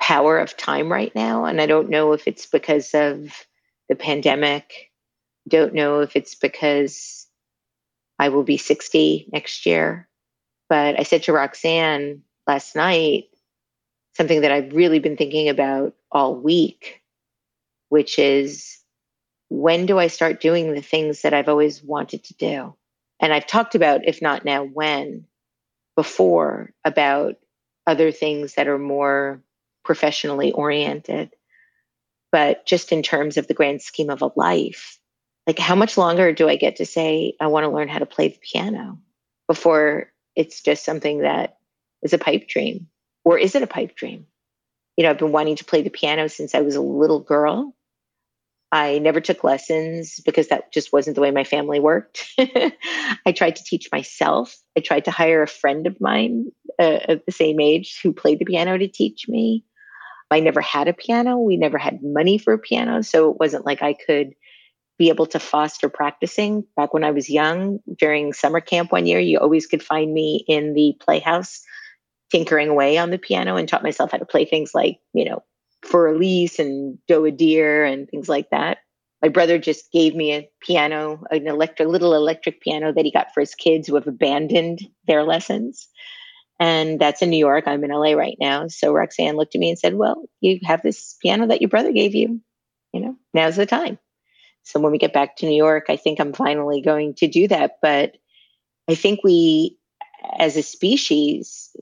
power 0.00 0.38
of 0.38 0.56
time 0.56 0.92
right 0.92 1.14
now. 1.14 1.46
And 1.46 1.60
I 1.60 1.66
don't 1.66 1.88
know 1.88 2.12
if 2.12 2.28
it's 2.28 2.46
because 2.46 2.92
of 2.92 3.32
the 3.88 3.94
pandemic, 3.94 4.90
don't 5.48 5.74
know 5.74 6.00
if 6.00 6.14
it's 6.16 6.34
because 6.34 7.26
I 8.22 8.28
will 8.28 8.44
be 8.44 8.56
60 8.56 9.30
next 9.32 9.66
year. 9.66 10.08
But 10.68 10.96
I 10.96 11.02
said 11.02 11.24
to 11.24 11.32
Roxane 11.32 12.22
last 12.46 12.76
night 12.76 13.24
something 14.16 14.42
that 14.42 14.52
I've 14.52 14.72
really 14.74 15.00
been 15.00 15.16
thinking 15.16 15.48
about 15.48 15.96
all 16.12 16.36
week, 16.36 17.02
which 17.88 18.20
is 18.20 18.78
when 19.48 19.86
do 19.86 19.98
I 19.98 20.06
start 20.06 20.40
doing 20.40 20.72
the 20.72 20.82
things 20.82 21.22
that 21.22 21.34
I've 21.34 21.48
always 21.48 21.82
wanted 21.82 22.22
to 22.22 22.34
do? 22.34 22.76
And 23.18 23.32
I've 23.32 23.48
talked 23.48 23.74
about, 23.74 24.06
if 24.06 24.22
not 24.22 24.44
now, 24.44 24.62
when, 24.62 25.24
before, 25.96 26.72
about 26.84 27.38
other 27.88 28.12
things 28.12 28.54
that 28.54 28.68
are 28.68 28.78
more 28.78 29.42
professionally 29.84 30.52
oriented. 30.52 31.34
But 32.30 32.66
just 32.66 32.92
in 32.92 33.02
terms 33.02 33.36
of 33.36 33.48
the 33.48 33.54
grand 33.54 33.82
scheme 33.82 34.10
of 34.10 34.22
a 34.22 34.30
life, 34.36 35.00
like 35.46 35.58
how 35.58 35.74
much 35.74 35.96
longer 35.98 36.32
do 36.32 36.48
I 36.48 36.56
get 36.56 36.76
to 36.76 36.86
say 36.86 37.34
I 37.40 37.48
want 37.48 37.64
to 37.64 37.70
learn 37.70 37.88
how 37.88 37.98
to 37.98 38.06
play 38.06 38.28
the 38.28 38.38
piano 38.40 38.98
before 39.48 40.12
it's 40.36 40.62
just 40.62 40.84
something 40.84 41.20
that 41.20 41.58
is 42.02 42.12
a 42.12 42.18
pipe 42.18 42.48
dream? 42.48 42.88
Or 43.24 43.38
is 43.38 43.54
it 43.54 43.62
a 43.62 43.66
pipe 43.66 43.94
dream? 43.94 44.26
You 44.96 45.04
know, 45.04 45.10
I've 45.10 45.18
been 45.18 45.32
wanting 45.32 45.56
to 45.56 45.64
play 45.64 45.82
the 45.82 45.90
piano 45.90 46.28
since 46.28 46.54
I 46.54 46.60
was 46.60 46.76
a 46.76 46.80
little 46.80 47.20
girl. 47.20 47.74
I 48.70 48.98
never 48.98 49.20
took 49.20 49.44
lessons 49.44 50.20
because 50.24 50.48
that 50.48 50.72
just 50.72 50.92
wasn't 50.92 51.14
the 51.14 51.20
way 51.20 51.30
my 51.30 51.44
family 51.44 51.78
worked. 51.78 52.26
I 52.38 53.32
tried 53.34 53.56
to 53.56 53.64
teach 53.64 53.90
myself. 53.92 54.56
I 54.76 54.80
tried 54.80 55.04
to 55.04 55.10
hire 55.10 55.42
a 55.42 55.48
friend 55.48 55.86
of 55.86 56.00
mine 56.00 56.50
uh, 56.78 57.16
the 57.26 57.32
same 57.32 57.60
age 57.60 58.00
who 58.02 58.12
played 58.14 58.38
the 58.38 58.46
piano 58.46 58.78
to 58.78 58.88
teach 58.88 59.28
me. 59.28 59.64
I 60.30 60.40
never 60.40 60.62
had 60.62 60.88
a 60.88 60.94
piano. 60.94 61.38
We 61.38 61.58
never 61.58 61.76
had 61.76 62.02
money 62.02 62.38
for 62.38 62.54
a 62.54 62.58
piano. 62.58 63.02
So 63.02 63.30
it 63.30 63.36
wasn't 63.38 63.66
like 63.66 63.82
I 63.82 63.92
could 63.92 64.32
be 65.02 65.08
able 65.08 65.26
to 65.26 65.40
foster 65.40 65.88
practicing. 65.88 66.64
Back 66.76 66.94
when 66.94 67.02
I 67.02 67.10
was 67.10 67.28
young, 67.28 67.80
during 67.98 68.32
summer 68.32 68.60
camp 68.60 68.92
one 68.92 69.04
year, 69.04 69.18
you 69.18 69.40
always 69.40 69.66
could 69.66 69.82
find 69.82 70.14
me 70.14 70.44
in 70.46 70.74
the 70.74 70.94
playhouse 71.00 71.60
tinkering 72.30 72.68
away 72.68 72.98
on 72.98 73.10
the 73.10 73.18
piano 73.18 73.56
and 73.56 73.68
taught 73.68 73.82
myself 73.82 74.12
how 74.12 74.18
to 74.18 74.24
play 74.24 74.44
things 74.44 74.70
like, 74.72 75.00
you 75.12 75.24
know, 75.24 75.42
Für 75.84 76.14
Elise 76.14 76.60
and 76.60 76.98
Do 77.08 77.24
a 77.24 77.32
Deer 77.32 77.84
and 77.84 78.08
things 78.08 78.28
like 78.28 78.50
that. 78.50 78.78
My 79.20 79.28
brother 79.28 79.58
just 79.58 79.90
gave 79.90 80.14
me 80.14 80.34
a 80.34 80.48
piano, 80.64 81.24
an 81.32 81.48
electric, 81.48 81.88
little 81.88 82.14
electric 82.14 82.60
piano 82.60 82.92
that 82.92 83.04
he 83.04 83.10
got 83.10 83.34
for 83.34 83.40
his 83.40 83.56
kids 83.56 83.88
who 83.88 83.96
have 83.96 84.06
abandoned 84.06 84.82
their 85.08 85.24
lessons. 85.24 85.88
And 86.60 87.00
that's 87.00 87.22
in 87.22 87.30
New 87.30 87.38
York. 87.38 87.64
I'm 87.66 87.82
in 87.82 87.90
LA 87.90 88.12
right 88.12 88.36
now. 88.38 88.68
So 88.68 88.92
Roxane 88.92 89.34
looked 89.34 89.56
at 89.56 89.60
me 89.60 89.70
and 89.70 89.78
said, 89.78 89.94
Well, 89.94 90.22
you 90.40 90.60
have 90.62 90.80
this 90.82 91.16
piano 91.20 91.48
that 91.48 91.60
your 91.60 91.70
brother 91.70 91.90
gave 91.90 92.14
you. 92.14 92.40
You 92.92 93.00
know, 93.00 93.16
now's 93.34 93.56
the 93.56 93.66
time. 93.66 93.98
So 94.64 94.80
when 94.80 94.92
we 94.92 94.98
get 94.98 95.12
back 95.12 95.36
to 95.36 95.46
New 95.46 95.56
York, 95.56 95.86
I 95.88 95.96
think 95.96 96.20
I'm 96.20 96.32
finally 96.32 96.80
going 96.80 97.14
to 97.14 97.26
do 97.26 97.48
that. 97.48 97.78
But 97.82 98.16
I 98.88 98.94
think 98.94 99.20
we, 99.24 99.76
as 100.38 100.56
a 100.56 100.62
species, 100.62 101.74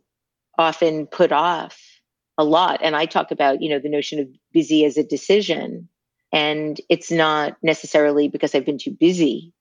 often 0.58 1.06
put 1.06 1.32
off 1.32 1.78
a 2.38 2.44
lot. 2.44 2.80
And 2.82 2.96
I 2.96 3.06
talk 3.06 3.30
about, 3.30 3.62
you 3.62 3.68
know, 3.68 3.78
the 3.78 3.88
notion 3.88 4.18
of 4.18 4.28
busy 4.52 4.84
as 4.84 4.96
a 4.96 5.04
decision. 5.04 5.88
And 6.32 6.80
it's 6.88 7.10
not 7.10 7.56
necessarily 7.62 8.28
because 8.28 8.54
I've 8.54 8.64
been 8.64 8.78
too 8.78 8.96
busy. 8.98 9.52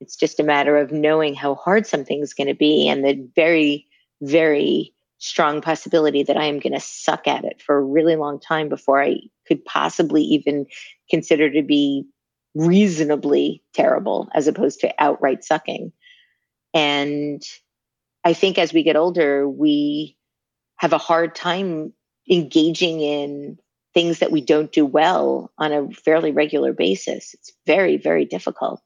It's 0.00 0.16
just 0.16 0.40
a 0.40 0.44
matter 0.44 0.76
of 0.76 0.92
knowing 0.92 1.34
how 1.34 1.54
hard 1.54 1.86
something's 1.86 2.34
going 2.34 2.48
to 2.48 2.54
be 2.54 2.88
and 2.88 3.04
the 3.04 3.28
very, 3.34 3.86
very 4.20 4.92
strong 5.18 5.60
possibility 5.60 6.22
that 6.22 6.36
I 6.36 6.44
am 6.44 6.58
going 6.58 6.74
to 6.74 6.80
suck 6.80 7.26
at 7.26 7.44
it 7.44 7.62
for 7.62 7.76
a 7.76 7.84
really 7.84 8.16
long 8.16 8.38
time 8.38 8.68
before 8.68 9.02
I 9.02 9.16
could 9.46 9.64
possibly 9.64 10.22
even 10.22 10.66
consider 11.08 11.50
to 11.50 11.62
be 11.62 12.04
reasonably 12.56 13.62
terrible 13.74 14.28
as 14.34 14.48
opposed 14.48 14.80
to 14.80 14.94
outright 14.98 15.44
sucking. 15.44 15.92
And 16.72 17.42
I 18.24 18.32
think 18.32 18.58
as 18.58 18.72
we 18.72 18.82
get 18.82 18.96
older, 18.96 19.48
we 19.48 20.16
have 20.76 20.92
a 20.92 20.98
hard 20.98 21.34
time 21.34 21.92
engaging 22.30 23.00
in 23.00 23.58
things 23.94 24.18
that 24.18 24.32
we 24.32 24.40
don't 24.40 24.72
do 24.72 24.84
well 24.84 25.52
on 25.58 25.72
a 25.72 25.90
fairly 25.90 26.32
regular 26.32 26.72
basis. 26.72 27.34
It's 27.34 27.52
very, 27.66 27.96
very 27.98 28.24
difficult. 28.24 28.82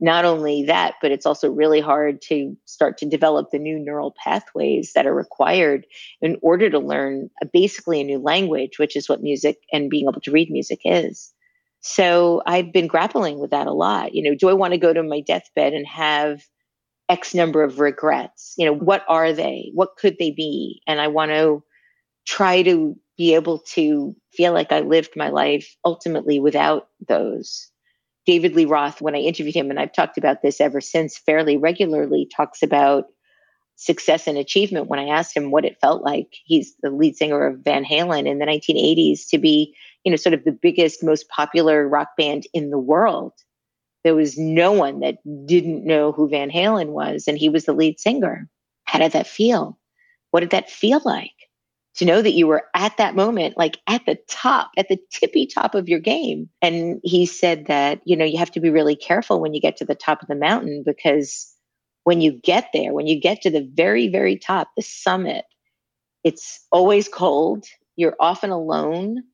Not 0.00 0.24
only 0.24 0.64
that, 0.64 0.94
but 1.02 1.10
it's 1.10 1.26
also 1.26 1.50
really 1.50 1.80
hard 1.80 2.22
to 2.22 2.56
start 2.66 2.98
to 2.98 3.06
develop 3.06 3.50
the 3.50 3.58
new 3.58 3.80
neural 3.80 4.14
pathways 4.22 4.92
that 4.94 5.06
are 5.06 5.14
required 5.14 5.86
in 6.20 6.36
order 6.40 6.70
to 6.70 6.78
learn 6.78 7.30
a, 7.42 7.46
basically 7.46 8.00
a 8.00 8.04
new 8.04 8.18
language, 8.18 8.78
which 8.78 8.96
is 8.96 9.08
what 9.08 9.22
music 9.22 9.58
and 9.72 9.90
being 9.90 10.08
able 10.08 10.20
to 10.20 10.30
read 10.30 10.50
music 10.50 10.80
is. 10.84 11.32
So 11.80 12.42
I've 12.46 12.72
been 12.72 12.86
grappling 12.86 13.38
with 13.38 13.50
that 13.50 13.66
a 13.66 13.72
lot. 13.72 14.14
You 14.14 14.22
know, 14.22 14.34
do 14.34 14.48
I 14.48 14.54
want 14.54 14.72
to 14.72 14.78
go 14.78 14.92
to 14.92 15.02
my 15.02 15.20
deathbed 15.20 15.72
and 15.72 15.86
have 15.86 16.42
X 17.08 17.34
number 17.34 17.62
of 17.62 17.80
regrets? 17.80 18.54
You 18.56 18.66
know, 18.66 18.74
what 18.74 19.04
are 19.08 19.32
they? 19.32 19.70
What 19.74 19.96
could 19.96 20.16
they 20.18 20.30
be? 20.30 20.82
And 20.86 21.00
I 21.00 21.08
want 21.08 21.30
to 21.30 21.62
try 22.26 22.62
to 22.62 22.96
be 23.16 23.34
able 23.34 23.58
to 23.58 24.14
feel 24.32 24.52
like 24.52 24.70
I 24.70 24.80
lived 24.80 25.12
my 25.16 25.28
life 25.28 25.76
ultimately 25.84 26.38
without 26.38 26.88
those. 27.06 27.70
David 28.26 28.54
Lee 28.54 28.66
Roth, 28.66 29.00
when 29.00 29.14
I 29.14 29.20
interviewed 29.20 29.56
him, 29.56 29.70
and 29.70 29.80
I've 29.80 29.94
talked 29.94 30.18
about 30.18 30.42
this 30.42 30.60
ever 30.60 30.80
since 30.80 31.16
fairly 31.16 31.56
regularly, 31.56 32.28
talks 32.36 32.62
about 32.62 33.06
success 33.76 34.26
and 34.26 34.36
achievement. 34.36 34.88
When 34.88 34.98
I 34.98 35.08
asked 35.08 35.34
him 35.34 35.50
what 35.50 35.64
it 35.64 35.80
felt 35.80 36.02
like, 36.02 36.36
he's 36.44 36.74
the 36.82 36.90
lead 36.90 37.16
singer 37.16 37.46
of 37.46 37.60
Van 37.60 37.84
Halen 37.84 38.26
in 38.26 38.38
the 38.38 38.44
1980s, 38.44 39.28
to 39.30 39.38
be, 39.38 39.74
you 40.08 40.10
know, 40.10 40.16
sort 40.16 40.32
of 40.32 40.44
the 40.44 40.52
biggest, 40.52 41.04
most 41.04 41.28
popular 41.28 41.86
rock 41.86 42.08
band 42.16 42.46
in 42.54 42.70
the 42.70 42.78
world. 42.78 43.34
There 44.04 44.14
was 44.14 44.38
no 44.38 44.72
one 44.72 45.00
that 45.00 45.18
didn't 45.44 45.84
know 45.84 46.12
who 46.12 46.30
Van 46.30 46.50
Halen 46.50 46.92
was, 46.92 47.28
and 47.28 47.36
he 47.36 47.50
was 47.50 47.66
the 47.66 47.74
lead 47.74 48.00
singer. 48.00 48.48
How 48.84 49.00
did 49.00 49.12
that 49.12 49.26
feel? 49.26 49.78
What 50.30 50.40
did 50.40 50.48
that 50.50 50.70
feel 50.70 51.02
like? 51.04 51.32
to 51.96 52.04
know 52.04 52.22
that 52.22 52.32
you 52.32 52.46
were 52.46 52.64
at 52.74 52.96
that 52.96 53.16
moment, 53.16 53.58
like 53.58 53.78
at 53.88 54.06
the 54.06 54.16
top, 54.28 54.70
at 54.76 54.88
the 54.88 54.98
tippy 55.10 55.46
top 55.46 55.74
of 55.74 55.88
your 55.88 55.98
game. 55.98 56.48
And 56.62 57.00
he 57.02 57.26
said 57.26 57.66
that, 57.66 58.00
you 58.04 58.16
know, 58.16 58.24
you 58.24 58.38
have 58.38 58.52
to 58.52 58.60
be 58.60 58.70
really 58.70 58.94
careful 58.94 59.40
when 59.40 59.52
you 59.52 59.60
get 59.60 59.76
to 59.78 59.84
the 59.84 59.96
top 59.96 60.22
of 60.22 60.28
the 60.28 60.36
mountain 60.36 60.84
because 60.86 61.52
when 62.04 62.20
you 62.20 62.30
get 62.30 62.68
there, 62.72 62.94
when 62.94 63.08
you 63.08 63.20
get 63.20 63.42
to 63.42 63.50
the 63.50 63.68
very, 63.74 64.06
very 64.06 64.36
top, 64.36 64.68
the 64.76 64.82
summit, 64.82 65.44
it's 66.22 66.64
always 66.70 67.08
cold. 67.08 67.64
You're 67.96 68.16
often 68.20 68.50
alone 68.50 69.24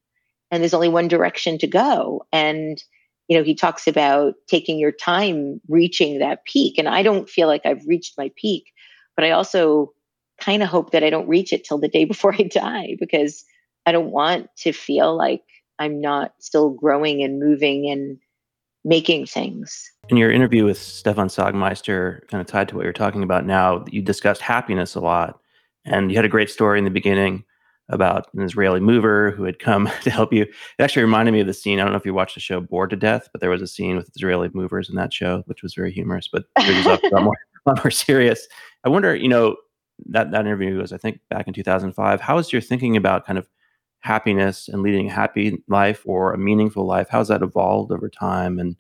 and 0.51 0.63
there's 0.63 0.75
only 0.75 0.89
one 0.89 1.09
direction 1.09 1.59
to 1.59 1.67
go. 1.67 2.27
And, 2.33 2.83
you 3.29 3.37
know, 3.37 3.45
he 3.45 3.55
talks 3.55 3.87
about 3.87 4.35
taking 4.49 4.79
your 4.79 4.93
time 4.93 5.61
reaching 5.69 6.19
that 6.19 6.45
peak. 6.45 6.79
And 6.79 6.89
I 6.89 7.03
don't 7.03 7.29
feel 7.29 7.49
like 7.49 7.65
I've 7.65 7.85
reached 7.87 8.15
my 8.19 8.31
peak, 8.37 8.73
but 9.17 9.25
I 9.25 9.31
also 9.31 9.93
kind 10.41 10.63
of 10.63 10.69
hope 10.69 10.91
that 10.91 11.05
I 11.05 11.11
don't 11.11 11.29
reach 11.29 11.53
it 11.53 11.65
till 11.65 11.79
the 11.79 11.89
day 11.89 12.05
before 12.05 12.35
I 12.35 12.43
die 12.43 12.97
because 12.99 13.45
I 13.87 13.93
don't 13.93 14.11
want 14.11 14.49
to 14.59 14.73
feel 14.73 15.17
like 15.17 15.43
I'm 15.79 16.01
not 16.01 16.35
still 16.39 16.71
growing 16.71 17.23
and 17.23 17.41
moving 17.41 17.91
and 17.91 18.19
making 18.85 19.27
things. 19.27 19.91
In 20.09 20.17
your 20.17 20.31
interview 20.31 20.65
with 20.65 20.79
Stefan 20.79 21.29
Sagmeister, 21.29 22.27
kind 22.29 22.41
of 22.41 22.47
tied 22.47 22.69
to 22.69 22.77
what 22.77 22.85
you're 22.85 22.93
talking 22.93 23.23
about 23.23 23.47
now, 23.47 23.85
you 23.91 24.03
discussed 24.03 24.43
happiness 24.43 24.95
a 24.95 25.01
lot. 25.01 25.41
And 25.87 26.11
you 26.11 26.17
had 26.17 26.25
a 26.25 26.31
great 26.31 26.51
story 26.51 26.79
in 26.79 26.85
the 26.85 26.91
beginning 26.91 27.45
about 27.89 28.29
an 28.35 28.43
Israeli 28.43 28.81
mover 28.81 29.31
who 29.33 29.45
had 29.45 29.59
come 29.59 29.91
to 30.03 30.11
help 30.11 30.33
you. 30.33 30.43
It 30.43 30.83
actually 30.83 31.03
reminded 31.03 31.33
me 31.33 31.41
of 31.41 31.47
the 31.47 31.55
scene. 31.55 31.79
I 31.79 31.83
don't 31.83 31.93
know 31.93 31.99
if 31.99 32.07
you 32.07 32.15
watched 32.15 32.35
the 32.35 32.41
show 32.41 32.61
Bored 32.61 32.91
to 32.91 32.97
Death, 32.97 33.29
but 33.33 33.41
there 33.41 33.51
was 33.51 33.63
a 33.63 33.67
scene 33.67 33.97
with 33.97 34.11
Israeli 34.15 34.51
movers 34.55 34.89
in 34.89 34.97
that 34.97 35.13
show, 35.13 35.43
which 35.47 35.63
was 35.63 35.75
very 35.75 35.93
humorous, 35.93 36.29
but 36.29 36.45
it 36.59 36.77
was 36.77 36.87
a 36.87 37.15
lot 37.15 37.23
more, 37.25 37.37
lot 37.67 37.85
more 37.85 37.91
serious. 37.91 38.47
I 38.85 38.89
wonder, 38.89 39.15
you 39.15 39.29
know, 39.29 39.57
that 40.07 40.31
that 40.33 40.41
interview 40.47 40.79
was 40.79 40.93
I 40.93 40.99
think 40.99 41.21
back 41.31 41.47
in 41.47 41.55
2005. 41.55 42.21
How 42.21 42.39
is 42.39 42.53
your 42.53 42.63
thinking 42.63 42.97
about 42.97 43.27
kind 43.27 43.39
of 43.39 43.49
happiness 44.01 44.69
and 44.69 44.83
leading 44.83 45.09
a 45.09 45.13
happy 45.13 45.63
life 45.69 46.03
or 46.05 46.33
a 46.33 46.39
meaningful 46.39 46.87
life? 46.87 47.09
How's 47.11 47.29
that 47.29 47.43
evolved 47.43 47.93
over 47.93 48.09
time? 48.09 48.59
And 48.59 48.77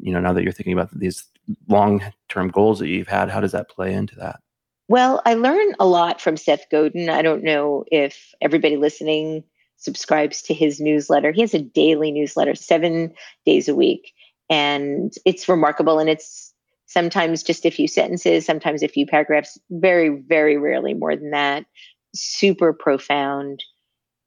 you 0.00 0.12
know, 0.12 0.20
now 0.20 0.32
that 0.32 0.42
you're 0.42 0.52
thinking 0.52 0.74
about 0.74 0.90
these 0.96 1.24
long 1.68 2.02
term 2.28 2.48
goals 2.48 2.78
that 2.80 2.88
you've 2.88 3.08
had, 3.08 3.30
how 3.30 3.40
does 3.40 3.52
that 3.52 3.70
play 3.70 3.94
into 3.94 4.14
that? 4.16 4.40
Well, 4.88 5.20
I 5.26 5.34
learn 5.34 5.74
a 5.78 5.86
lot 5.86 6.20
from 6.20 6.36
Seth 6.36 6.64
Godin. 6.70 7.10
I 7.10 7.20
don't 7.22 7.44
know 7.44 7.84
if 7.92 8.34
everybody 8.40 8.76
listening 8.76 9.44
subscribes 9.76 10.42
to 10.42 10.54
his 10.54 10.80
newsletter. 10.80 11.30
He 11.30 11.42
has 11.42 11.54
a 11.54 11.58
daily 11.60 12.10
newsletter, 12.10 12.54
seven 12.54 13.12
days 13.44 13.68
a 13.68 13.74
week. 13.74 14.12
And 14.50 15.12
it's 15.26 15.48
remarkable. 15.48 15.98
And 15.98 16.08
it's 16.08 16.54
sometimes 16.86 17.42
just 17.42 17.66
a 17.66 17.70
few 17.70 17.86
sentences, 17.86 18.46
sometimes 18.46 18.82
a 18.82 18.88
few 18.88 19.06
paragraphs, 19.06 19.58
very, 19.70 20.08
very 20.08 20.56
rarely 20.56 20.94
more 20.94 21.14
than 21.14 21.30
that. 21.32 21.66
Super 22.14 22.72
profound. 22.72 23.62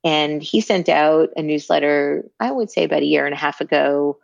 And 0.03 0.43
he 0.43 0.61
sent 0.61 0.89
out 0.89 1.29
a 1.35 1.41
newsletter, 1.41 2.23
I 2.39 2.51
would 2.51 2.69
say 2.69 2.83
about 2.83 3.01
a 3.01 3.05
year 3.05 3.25
and 3.25 3.33
a 3.33 3.37
half 3.37 3.61
ago, 3.61 4.19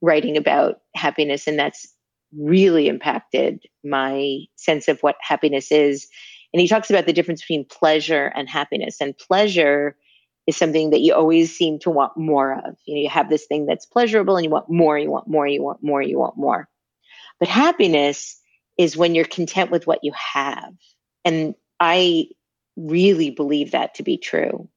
writing 0.00 0.36
about 0.38 0.80
happiness. 0.94 1.46
And 1.46 1.58
that's 1.58 1.93
really 2.38 2.88
impacted 2.88 3.62
my 3.84 4.40
sense 4.56 4.88
of 4.88 5.00
what 5.00 5.16
happiness 5.20 5.70
is. 5.72 6.08
And 6.52 6.60
he 6.60 6.68
talks 6.68 6.90
about 6.90 7.06
the 7.06 7.12
difference 7.12 7.42
between 7.42 7.64
pleasure 7.64 8.32
and 8.34 8.48
happiness. 8.48 8.96
And 9.00 9.16
pleasure 9.16 9.96
is 10.46 10.56
something 10.56 10.90
that 10.90 11.00
you 11.00 11.14
always 11.14 11.56
seem 11.56 11.78
to 11.80 11.90
want 11.90 12.16
more 12.16 12.54
of. 12.54 12.76
You 12.84 12.94
know, 12.94 13.00
you 13.02 13.08
have 13.08 13.30
this 13.30 13.46
thing 13.46 13.66
that's 13.66 13.86
pleasurable 13.86 14.36
and 14.36 14.44
you 14.44 14.50
want 14.50 14.70
more, 14.70 14.98
you 14.98 15.10
want 15.10 15.28
more, 15.28 15.46
you 15.46 15.62
want 15.62 15.82
more, 15.82 16.02
you 16.02 16.18
want 16.18 16.36
more. 16.36 16.68
But 17.40 17.48
happiness 17.48 18.40
is 18.78 18.96
when 18.96 19.14
you're 19.14 19.24
content 19.24 19.70
with 19.70 19.86
what 19.86 20.00
you 20.02 20.12
have. 20.12 20.72
And 21.24 21.54
I 21.80 22.26
really 22.76 23.30
believe 23.30 23.70
that 23.70 23.94
to 23.94 24.02
be 24.02 24.18
true. 24.18 24.68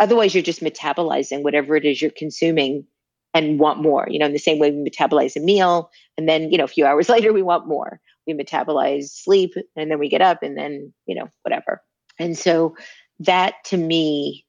Otherwise, 0.00 0.34
you're 0.34 0.42
just 0.42 0.62
metabolizing 0.62 1.42
whatever 1.42 1.76
it 1.76 1.84
is 1.84 2.00
you're 2.00 2.10
consuming 2.10 2.86
and 3.34 3.58
want 3.58 3.80
more. 3.80 4.06
You 4.10 4.18
know, 4.18 4.26
in 4.26 4.32
the 4.32 4.38
same 4.38 4.58
way 4.58 4.70
we 4.70 4.90
metabolize 4.90 5.36
a 5.36 5.40
meal, 5.40 5.90
and 6.16 6.28
then, 6.28 6.50
you 6.50 6.58
know, 6.58 6.64
a 6.64 6.68
few 6.68 6.86
hours 6.86 7.08
later, 7.10 7.32
we 7.32 7.42
want 7.42 7.68
more. 7.68 8.00
We 8.26 8.34
metabolize 8.34 9.10
sleep, 9.10 9.54
and 9.76 9.90
then 9.90 9.98
we 9.98 10.08
get 10.08 10.22
up, 10.22 10.42
and 10.42 10.56
then, 10.56 10.92
you 11.06 11.14
know, 11.14 11.28
whatever. 11.42 11.82
And 12.18 12.36
so 12.36 12.76
that 13.20 13.54
to 13.66 13.76
me 13.76 14.44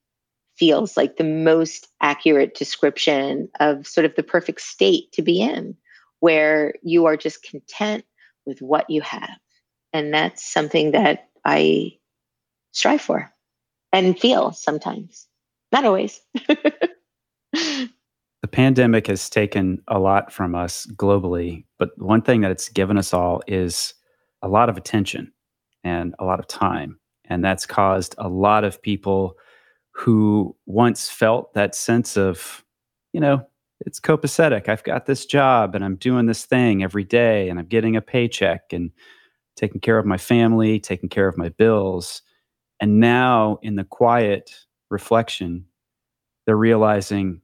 feels 0.55 0.95
like 0.95 1.17
the 1.17 1.23
most 1.23 1.87
accurate 2.01 2.55
description 2.55 3.49
of 3.59 3.87
sort 3.87 4.05
of 4.05 4.15
the 4.15 4.23
perfect 4.23 4.61
state 4.61 5.11
to 5.13 5.21
be 5.21 5.41
in 5.41 5.75
where 6.19 6.73
you 6.83 7.05
are 7.05 7.17
just 7.17 7.43
content 7.43 8.05
with 8.45 8.61
what 8.61 8.89
you 8.89 9.01
have. 9.01 9.37
And 9.91 10.13
that's 10.13 10.45
something 10.45 10.91
that 10.91 11.29
I 11.43 11.97
strive 12.71 13.01
for 13.01 13.31
and 13.91 14.17
feel 14.17 14.53
sometimes, 14.53 15.27
not 15.71 15.85
always. 15.85 16.21
pandemic 18.53 19.07
has 19.07 19.29
taken 19.29 19.81
a 19.87 19.99
lot 19.99 20.31
from 20.31 20.53
us 20.55 20.85
globally, 20.95 21.65
but 21.79 21.89
one 21.97 22.21
thing 22.21 22.41
that 22.41 22.51
it's 22.51 22.69
given 22.69 22.97
us 22.97 23.13
all 23.13 23.41
is 23.47 23.95
a 24.43 24.47
lot 24.47 24.69
of 24.69 24.77
attention 24.77 25.33
and 25.83 26.13
a 26.19 26.23
lot 26.23 26.39
of 26.39 26.47
time. 26.47 26.99
And 27.25 27.43
that's 27.43 27.65
caused 27.65 28.13
a 28.19 28.29
lot 28.29 28.63
of 28.63 28.81
people 28.81 29.35
who 29.91 30.55
once 30.67 31.09
felt 31.09 31.53
that 31.55 31.73
sense 31.73 32.15
of, 32.15 32.63
you 33.11 33.19
know, 33.19 33.45
it's 33.85 33.99
copacetic. 33.99 34.69
I've 34.69 34.83
got 34.83 35.07
this 35.07 35.25
job 35.25 35.73
and 35.73 35.83
I'm 35.83 35.95
doing 35.95 36.27
this 36.27 36.45
thing 36.45 36.83
every 36.83 37.03
day 37.03 37.49
and 37.49 37.59
I'm 37.59 37.65
getting 37.65 37.95
a 37.95 38.01
paycheck 38.01 38.71
and 38.71 38.91
taking 39.55 39.81
care 39.81 39.97
of 39.97 40.05
my 40.05 40.17
family, 40.17 40.79
taking 40.79 41.09
care 41.09 41.27
of 41.27 41.37
my 41.37 41.49
bills. 41.49 42.21
And 42.79 42.99
now, 42.99 43.57
in 43.61 43.75
the 43.75 43.83
quiet 43.83 44.51
reflection, 44.89 45.65
they're 46.45 46.55
realizing 46.55 47.41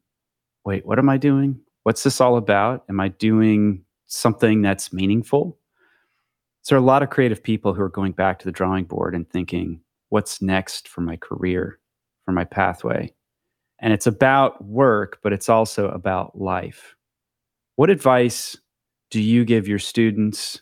wait, 0.66 0.86
what 0.86 1.00
am 1.00 1.10
I 1.10 1.18
doing? 1.18 1.60
What's 1.84 2.04
this 2.04 2.22
all 2.22 2.38
about? 2.38 2.84
Am 2.90 3.00
I 3.00 3.10
doing 3.10 3.84
something 4.08 4.62
that's 4.62 4.94
meaningful? 4.94 5.58
So, 6.62 6.76
there 6.76 6.80
are 6.80 6.84
a 6.84 6.86
lot 6.86 7.04
of 7.04 7.10
creative 7.10 7.42
people 7.42 7.74
who 7.74 7.82
are 7.82 7.90
going 7.90 8.12
back 8.12 8.40
to 8.40 8.46
the 8.46 8.52
drawing 8.52 8.86
board 8.86 9.16
and 9.16 9.30
thinking, 9.30 9.82
what's 10.10 10.42
next 10.42 10.88
for 10.88 11.02
my 11.02 11.16
career, 11.16 11.80
for 12.26 12.32
my 12.32 12.44
pathway? 12.44 13.14
And 13.80 13.94
it's 13.94 14.08
about 14.08 14.64
work, 14.64 15.20
but 15.24 15.32
it's 15.32 15.48
also 15.48 15.90
about 15.90 16.40
life. 16.40 16.96
What 17.76 17.90
advice 17.90 18.58
do 19.10 19.22
you 19.22 19.46
give 19.46 19.68
your 19.68 19.80
students? 19.80 20.62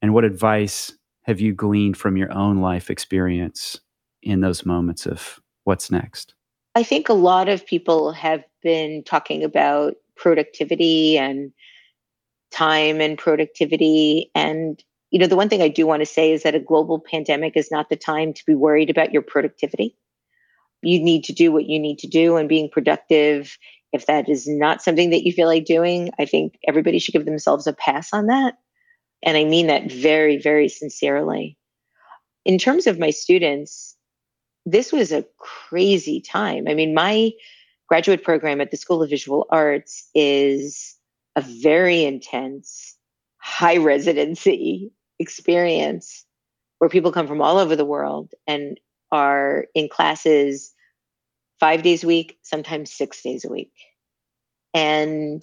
And 0.00 0.14
what 0.14 0.24
advice 0.24 0.92
have 1.22 1.40
you 1.40 1.52
gleaned 1.52 1.96
from 1.96 2.16
your 2.16 2.32
own 2.32 2.60
life 2.60 2.90
experience 2.90 3.80
in 4.22 4.40
those 4.40 4.64
moments 4.64 5.06
of 5.06 5.40
what's 5.64 5.90
next? 5.90 6.34
I 6.74 6.82
think 6.82 7.08
a 7.08 7.14
lot 7.14 7.48
of 7.48 7.66
people 7.66 8.12
have 8.12 8.44
been 8.64 9.04
talking 9.04 9.44
about 9.44 9.94
productivity 10.16 11.18
and 11.18 11.52
time 12.52 13.00
and 13.00 13.18
productivity. 13.18 14.30
And, 14.34 14.82
you 15.12 15.20
know, 15.20 15.28
the 15.28 15.36
one 15.36 15.48
thing 15.48 15.62
I 15.62 15.68
do 15.68 15.86
want 15.86 16.00
to 16.02 16.06
say 16.06 16.32
is 16.32 16.44
that 16.44 16.56
a 16.56 16.60
global 16.60 17.00
pandemic 17.00 17.56
is 17.56 17.70
not 17.70 17.90
the 17.90 17.96
time 17.96 18.34
to 18.34 18.46
be 18.46 18.56
worried 18.56 18.90
about 18.90 19.12
your 19.12 19.22
productivity 19.22 19.96
you 20.82 21.02
need 21.02 21.24
to 21.24 21.32
do 21.32 21.52
what 21.52 21.66
you 21.66 21.80
need 21.80 21.98
to 22.00 22.08
do 22.08 22.36
and 22.36 22.48
being 22.48 22.70
productive 22.70 23.58
if 23.92 24.06
that 24.06 24.28
is 24.28 24.48
not 24.48 24.82
something 24.82 25.10
that 25.10 25.24
you 25.24 25.32
feel 25.32 25.48
like 25.48 25.64
doing 25.64 26.10
i 26.18 26.26
think 26.26 26.58
everybody 26.68 26.98
should 26.98 27.12
give 27.12 27.26
themselves 27.26 27.66
a 27.66 27.72
pass 27.72 28.12
on 28.12 28.26
that 28.26 28.54
and 29.22 29.36
i 29.36 29.44
mean 29.44 29.68
that 29.68 29.92
very 29.92 30.38
very 30.38 30.68
sincerely 30.68 31.56
In 32.44 32.58
terms 32.58 32.86
of 32.86 32.98
my 32.98 33.10
students, 33.10 33.96
this 34.66 34.92
was 34.92 35.12
a 35.12 35.26
crazy 35.38 36.20
time. 36.20 36.66
I 36.68 36.74
mean, 36.74 36.94
my 36.94 37.32
graduate 37.88 38.24
program 38.24 38.60
at 38.60 38.70
the 38.70 38.76
School 38.76 39.02
of 39.02 39.10
Visual 39.10 39.46
Arts 39.50 40.08
is 40.14 40.96
a 41.36 41.40
very 41.40 42.04
intense, 42.04 42.96
high 43.38 43.76
residency 43.76 44.92
experience 45.18 46.24
where 46.78 46.90
people 46.90 47.12
come 47.12 47.26
from 47.26 47.40
all 47.40 47.58
over 47.58 47.76
the 47.76 47.84
world 47.84 48.32
and 48.46 48.78
are 49.12 49.66
in 49.74 49.88
classes 49.88 50.72
five 51.60 51.82
days 51.82 52.04
a 52.04 52.06
week, 52.06 52.38
sometimes 52.42 52.92
six 52.92 53.22
days 53.22 53.44
a 53.44 53.48
week. 53.48 53.72
And 54.74 55.42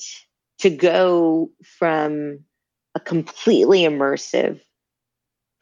to 0.59 0.69
go 0.69 1.49
from 1.79 2.39
a 2.95 2.99
completely 2.99 3.81
immersive 3.81 4.59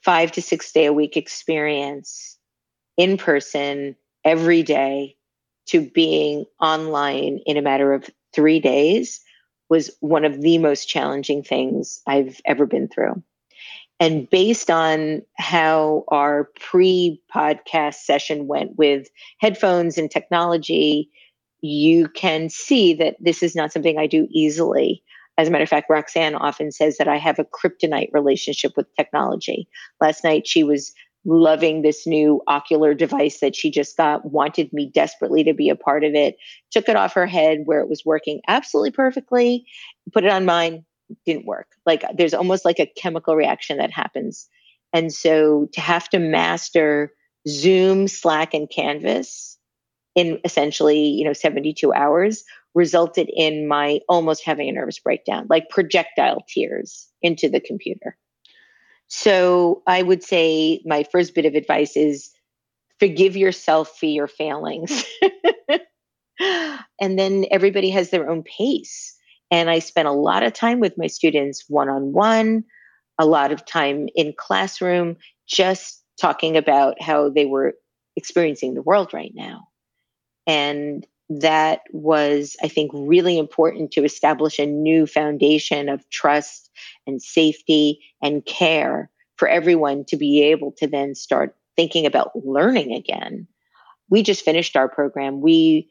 five 0.04 0.32
to 0.32 0.42
six 0.42 0.72
day 0.72 0.86
a 0.86 0.94
week 0.94 1.18
experience 1.18 2.38
in 2.98 3.18
person 3.18 3.96
every 4.26 4.64
day 4.64 5.16
to 5.70 5.82
being 5.82 6.46
online 6.60 7.40
in 7.46 7.58
a 7.58 7.62
matter 7.62 7.94
of 7.94 8.10
three 8.34 8.60
days 8.60 9.22
was 9.70 9.92
one 10.00 10.26
of 10.26 10.42
the 10.42 10.58
most 10.58 10.86
challenging 10.86 11.44
things 11.44 12.02
I've 12.08 12.40
ever 12.46 12.66
been 12.66 12.88
through. 12.88 13.24
And 14.00 14.30
based 14.30 14.72
on 14.72 15.22
how 15.38 16.06
our 16.08 16.50
pre 16.60 17.22
podcast 17.34 17.96
session 17.96 18.48
went 18.48 18.78
with 18.78 19.08
headphones 19.40 19.98
and 19.98 20.10
technology, 20.10 21.10
you 21.62 22.08
can 22.10 22.50
see 22.50 22.94
that 22.94 23.18
this 23.20 23.44
is 23.44 23.56
not 23.56 23.74
something 23.74 23.98
I 23.98 24.08
do 24.08 24.28
easily. 24.32 25.04
As 25.38 25.48
a 25.48 25.52
matter 25.52 25.64
of 25.64 25.70
fact, 25.70 25.90
Roxane 25.90 26.36
often 26.36 26.72
says 26.72 26.98
that 26.98 27.08
I 27.08 27.18
have 27.18 27.40
a 27.40 27.46
kryptonite 27.46 28.14
relationship 28.14 28.74
with 28.76 28.94
technology. 28.96 29.68
Last 30.02 30.24
night, 30.24 30.48
she 30.48 30.64
was 30.64 30.94
loving 31.26 31.82
this 31.82 32.08
new 32.08 32.42
ocular 32.48 32.94
device 32.94 33.40
that 33.40 33.56
she 33.56 33.70
just 33.70 33.98
got, 33.98 34.32
wanted 34.32 34.72
me 34.72 34.90
desperately 34.94 35.44
to 35.44 35.54
be 35.54 35.70
a 35.70 35.76
part 35.76 36.04
of 36.04 36.14
it, 36.14 36.38
took 36.72 36.88
it 36.88 36.96
off 36.96 37.14
her 37.14 37.28
head 37.28 37.60
where 37.66 37.82
it 37.82 37.90
was 37.90 38.06
working 38.06 38.42
absolutely 38.48 38.92
perfectly, 38.92 39.66
put 40.14 40.24
it 40.24 40.32
on 40.32 40.46
mine, 40.46 40.86
didn't 41.26 41.46
work. 41.46 41.68
Like 41.86 42.04
there's 42.16 42.34
almost 42.34 42.66
like 42.66 42.80
a 42.80 42.92
chemical 42.98 43.36
reaction 43.36 43.78
that 43.78 43.92
happens. 43.92 44.48
And 44.94 45.14
so 45.14 45.68
to 45.74 45.82
have 45.82 46.10
to 46.10 46.20
master 46.20 47.12
Zoom, 47.48 48.08
Slack, 48.08 48.54
and 48.54 48.70
Canvas 48.70 49.58
in 50.16 50.40
essentially, 50.44 51.00
you 51.00 51.24
know, 51.24 51.34
72 51.34 51.94
hours 51.94 52.44
resulted 52.76 53.30
in 53.36 53.68
my 53.68 54.00
almost 54.08 54.44
having 54.46 54.70
a 54.70 54.72
nervous 54.72 55.00
breakdown, 55.00 55.48
like 55.50 55.70
projectile 55.70 56.44
tears 56.48 57.08
into 57.22 57.50
the 57.50 57.60
computer. 57.60 58.18
So 59.10 59.82
I 59.88 60.04
would 60.04 60.24
say 60.24 60.82
my 60.86 61.04
first 61.04 61.36
bit 61.36 61.46
of 61.46 61.56
advice 61.56 61.98
is 61.98 62.32
forgive 63.00 63.36
yourself 63.36 63.98
for 63.98 64.06
your 64.06 64.28
failings. 64.28 65.04
and 66.40 67.20
then 67.20 67.46
everybody 67.52 67.90
has 67.90 68.12
their 68.12 68.30
own 68.30 68.44
pace. 68.44 69.16
And 69.52 69.70
I 69.70 69.80
spent 69.80 70.08
a 70.08 70.14
lot 70.14 70.44
of 70.44 70.54
time 70.54 70.80
with 70.80 70.98
my 70.98 71.08
students 71.08 71.66
one 71.68 71.90
on 71.90 72.14
one, 72.14 72.64
a 73.18 73.26
lot 73.26 73.52
of 73.52 73.66
time 73.66 74.08
in 74.16 74.34
classroom, 74.38 75.18
just 75.48 76.04
talking 76.22 76.56
about 76.56 77.02
how 77.02 77.30
they 77.30 77.46
were 77.46 77.74
experiencing 78.16 78.76
the 78.76 78.82
world 78.82 79.14
right 79.14 79.32
now. 79.34 79.68
And 80.46 81.06
that 81.30 81.82
was, 81.92 82.58
I 82.64 82.68
think, 82.68 82.92
really 82.94 83.38
important 83.38 83.92
to 83.92 84.04
establish 84.04 84.58
a 84.58 84.66
new 84.66 85.06
foundation 85.06 85.88
of 85.88 86.08
trust 86.10 86.72
and 87.06 87.22
safety 87.22 88.02
and 88.22 88.46
care 88.46 89.10
for 89.36 89.48
everyone 89.48 90.06
to 90.06 90.18
be 90.18 90.44
able 90.44 90.72
to 90.74 90.88
then 90.88 91.16
start 91.16 91.56
thinking 91.76 92.06
about 92.06 92.32
learning 92.36 92.94
again. 92.94 93.48
We 94.10 94.24
just 94.24 94.44
finished 94.44 94.76
our 94.76 94.90
program. 94.90 95.40
We 95.42 95.90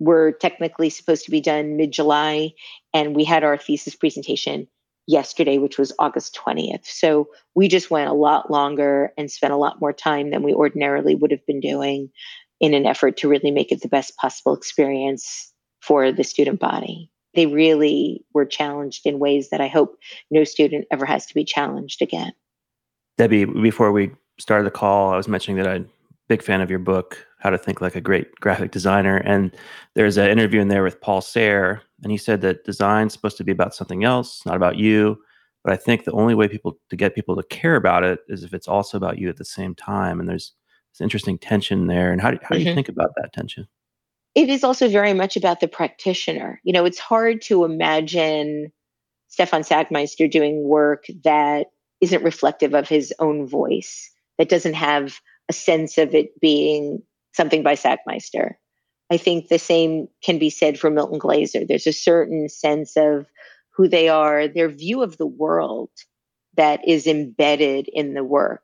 were 0.00 0.32
technically 0.32 0.90
supposed 0.90 1.24
to 1.24 1.30
be 1.30 1.40
done 1.40 1.76
mid 1.76 1.92
July, 1.92 2.52
and 2.92 3.14
we 3.14 3.24
had 3.24 3.44
our 3.44 3.56
thesis 3.56 3.94
presentation 3.94 4.66
yesterday, 5.06 5.58
which 5.58 5.78
was 5.78 5.92
August 5.98 6.38
20th. 6.44 6.86
So 6.86 7.28
we 7.54 7.68
just 7.68 7.90
went 7.90 8.10
a 8.10 8.14
lot 8.14 8.50
longer 8.50 9.12
and 9.16 9.30
spent 9.30 9.52
a 9.52 9.56
lot 9.56 9.80
more 9.80 9.92
time 9.92 10.30
than 10.30 10.42
we 10.42 10.52
ordinarily 10.52 11.14
would 11.14 11.30
have 11.30 11.44
been 11.46 11.60
doing 11.60 12.10
in 12.60 12.74
an 12.74 12.86
effort 12.86 13.16
to 13.16 13.28
really 13.28 13.50
make 13.50 13.72
it 13.72 13.82
the 13.82 13.88
best 13.88 14.16
possible 14.16 14.54
experience 14.54 15.52
for 15.80 16.12
the 16.12 16.24
student 16.24 16.60
body. 16.60 17.10
They 17.34 17.46
really 17.46 18.24
were 18.34 18.44
challenged 18.44 19.06
in 19.06 19.18
ways 19.18 19.50
that 19.50 19.60
I 19.60 19.68
hope 19.68 19.96
no 20.30 20.44
student 20.44 20.86
ever 20.90 21.06
has 21.06 21.26
to 21.26 21.34
be 21.34 21.44
challenged 21.44 22.02
again. 22.02 22.32
Debbie, 23.16 23.44
before 23.44 23.92
we 23.92 24.10
started 24.38 24.64
the 24.64 24.70
call, 24.70 25.12
I 25.12 25.16
was 25.16 25.28
mentioning 25.28 25.62
that 25.62 25.70
I'm 25.70 25.84
a 25.84 25.88
big 26.28 26.42
fan 26.42 26.60
of 26.60 26.70
your 26.70 26.78
book, 26.78 27.26
How 27.38 27.50
to 27.50 27.58
Think 27.58 27.80
Like 27.80 27.94
a 27.94 28.00
Great 28.00 28.34
Graphic 28.40 28.72
Designer. 28.72 29.18
And 29.18 29.56
there's 29.94 30.16
an 30.16 30.28
interview 30.28 30.60
in 30.60 30.68
there 30.68 30.82
with 30.82 31.00
Paul 31.00 31.20
Sahre, 31.20 31.82
and 32.02 32.10
he 32.10 32.18
said 32.18 32.40
that 32.40 32.64
design's 32.64 33.12
supposed 33.12 33.36
to 33.38 33.44
be 33.44 33.52
about 33.52 33.74
something 33.74 34.04
else, 34.04 34.44
not 34.44 34.56
about 34.56 34.76
you. 34.76 35.18
But 35.62 35.74
I 35.74 35.76
think 35.76 36.04
the 36.04 36.12
only 36.12 36.34
way 36.34 36.48
people 36.48 36.78
to 36.88 36.96
get 36.96 37.14
people 37.14 37.36
to 37.36 37.42
care 37.44 37.76
about 37.76 38.02
it 38.02 38.20
is 38.28 38.42
if 38.42 38.54
it's 38.54 38.68
also 38.68 38.96
about 38.96 39.18
you 39.18 39.28
at 39.28 39.36
the 39.36 39.44
same 39.44 39.74
time. 39.74 40.18
And 40.18 40.28
there's 40.28 40.54
this 41.00 41.04
interesting 41.04 41.38
tension 41.38 41.86
there. 41.86 42.12
And 42.12 42.20
how 42.20 42.30
do, 42.30 42.38
how 42.42 42.50
do 42.50 42.56
mm-hmm. 42.56 42.68
you 42.68 42.74
think 42.74 42.88
about 42.88 43.10
that 43.16 43.32
tension? 43.32 43.66
It 44.34 44.48
is 44.48 44.62
also 44.62 44.88
very 44.88 45.12
much 45.12 45.36
about 45.36 45.60
the 45.60 45.68
practitioner. 45.68 46.60
You 46.62 46.72
know, 46.72 46.84
it's 46.84 46.98
hard 46.98 47.42
to 47.42 47.64
imagine 47.64 48.72
Stefan 49.28 49.62
Sagmeister 49.62 50.30
doing 50.30 50.62
work 50.62 51.04
that 51.24 51.68
isn't 52.00 52.22
reflective 52.22 52.74
of 52.74 52.88
his 52.88 53.12
own 53.18 53.46
voice, 53.46 54.10
that 54.38 54.48
doesn't 54.48 54.74
have 54.74 55.20
a 55.48 55.52
sense 55.52 55.98
of 55.98 56.14
it 56.14 56.38
being 56.40 57.02
something 57.32 57.62
by 57.62 57.74
Sagmeister. 57.74 58.54
I 59.10 59.16
think 59.16 59.48
the 59.48 59.58
same 59.58 60.08
can 60.22 60.38
be 60.38 60.50
said 60.50 60.78
for 60.78 60.90
Milton 60.90 61.18
Glaser. 61.18 61.64
There's 61.66 61.88
a 61.88 61.92
certain 61.92 62.48
sense 62.48 62.96
of 62.96 63.26
who 63.70 63.88
they 63.88 64.08
are, 64.08 64.46
their 64.46 64.68
view 64.68 65.02
of 65.02 65.16
the 65.16 65.26
world 65.26 65.90
that 66.56 66.86
is 66.86 67.06
embedded 67.06 67.88
in 67.92 68.14
the 68.14 68.24
work. 68.24 68.62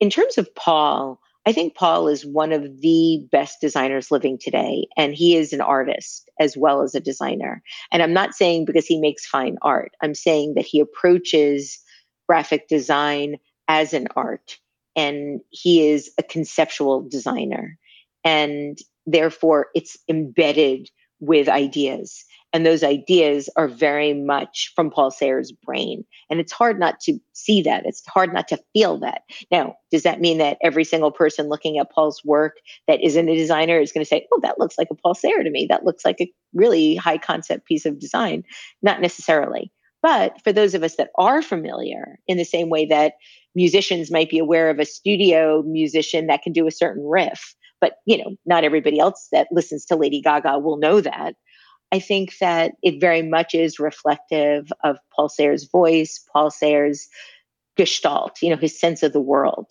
In 0.00 0.08
terms 0.08 0.38
of 0.38 0.54
Paul, 0.54 1.20
I 1.46 1.52
think 1.52 1.76
Paul 1.76 2.08
is 2.08 2.26
one 2.26 2.52
of 2.52 2.80
the 2.80 3.24
best 3.30 3.60
designers 3.60 4.10
living 4.10 4.36
today, 4.36 4.88
and 4.96 5.14
he 5.14 5.36
is 5.36 5.52
an 5.52 5.60
artist 5.60 6.28
as 6.40 6.56
well 6.56 6.82
as 6.82 6.94
a 6.94 7.00
designer. 7.00 7.62
And 7.92 8.02
I'm 8.02 8.12
not 8.12 8.34
saying 8.34 8.64
because 8.64 8.86
he 8.86 9.00
makes 9.00 9.24
fine 9.24 9.56
art, 9.62 9.92
I'm 10.02 10.14
saying 10.14 10.54
that 10.54 10.66
he 10.66 10.80
approaches 10.80 11.78
graphic 12.28 12.66
design 12.68 13.36
as 13.68 13.92
an 13.94 14.08
art, 14.16 14.58
and 14.96 15.40
he 15.50 15.88
is 15.88 16.10
a 16.18 16.24
conceptual 16.24 17.08
designer. 17.08 17.78
And 18.24 18.76
therefore, 19.06 19.68
it's 19.76 19.96
embedded 20.08 20.90
with 21.20 21.48
ideas. 21.48 22.24
And 22.56 22.64
those 22.64 22.82
ideas 22.82 23.50
are 23.56 23.68
very 23.68 24.14
much 24.14 24.72
from 24.74 24.90
Paul 24.90 25.10
Sahre's 25.10 25.52
brain. 25.52 26.06
And 26.30 26.40
it's 26.40 26.52
hard 26.52 26.80
not 26.80 27.00
to 27.00 27.18
see 27.34 27.60
that. 27.60 27.84
It's 27.84 28.02
hard 28.06 28.32
not 28.32 28.48
to 28.48 28.58
feel 28.72 28.98
that. 29.00 29.24
Now, 29.50 29.74
does 29.90 30.04
that 30.04 30.22
mean 30.22 30.38
that 30.38 30.56
every 30.62 30.82
single 30.82 31.10
person 31.10 31.50
looking 31.50 31.76
at 31.76 31.92
Paul's 31.92 32.24
work 32.24 32.54
that 32.88 33.04
isn't 33.04 33.28
a 33.28 33.36
designer 33.36 33.78
is 33.78 33.92
going 33.92 34.02
to 34.02 34.08
say, 34.08 34.26
oh, 34.32 34.40
that 34.40 34.58
looks 34.58 34.78
like 34.78 34.88
a 34.90 34.94
Paul 34.94 35.14
Sahre 35.14 35.44
to 35.44 35.50
me? 35.50 35.66
That 35.68 35.84
looks 35.84 36.02
like 36.02 36.16
a 36.18 36.32
really 36.54 36.96
high 36.96 37.18
concept 37.18 37.66
piece 37.66 37.84
of 37.84 37.98
design? 37.98 38.42
Not 38.80 39.02
necessarily. 39.02 39.70
But 40.00 40.40
for 40.42 40.50
those 40.50 40.72
of 40.72 40.82
us 40.82 40.96
that 40.96 41.10
are 41.18 41.42
familiar, 41.42 42.18
in 42.26 42.38
the 42.38 42.44
same 42.44 42.70
way 42.70 42.86
that 42.86 43.16
musicians 43.54 44.10
might 44.10 44.30
be 44.30 44.38
aware 44.38 44.70
of 44.70 44.78
a 44.78 44.86
studio 44.86 45.62
musician 45.66 46.26
that 46.28 46.40
can 46.40 46.54
do 46.54 46.66
a 46.66 46.72
certain 46.72 47.04
riff, 47.04 47.54
but 47.82 47.96
you 48.06 48.16
know, 48.16 48.34
not 48.46 48.64
everybody 48.64 48.98
else 48.98 49.28
that 49.30 49.48
listens 49.52 49.84
to 49.84 49.96
Lady 49.96 50.22
Gaga 50.22 50.58
will 50.58 50.78
know 50.78 51.02
that. 51.02 51.34
I 51.92 52.00
think 52.00 52.38
that 52.38 52.72
it 52.82 53.00
very 53.00 53.22
much 53.22 53.54
is 53.54 53.78
reflective 53.78 54.72
of 54.82 54.98
Paul 55.14 55.28
Sahre's 55.28 55.64
voice, 55.64 56.24
Paul 56.32 56.50
Sahre's 56.50 57.08
gestalt, 57.76 58.42
you 58.42 58.50
know, 58.50 58.56
his 58.56 58.78
sense 58.78 59.02
of 59.02 59.12
the 59.12 59.20
world. 59.20 59.66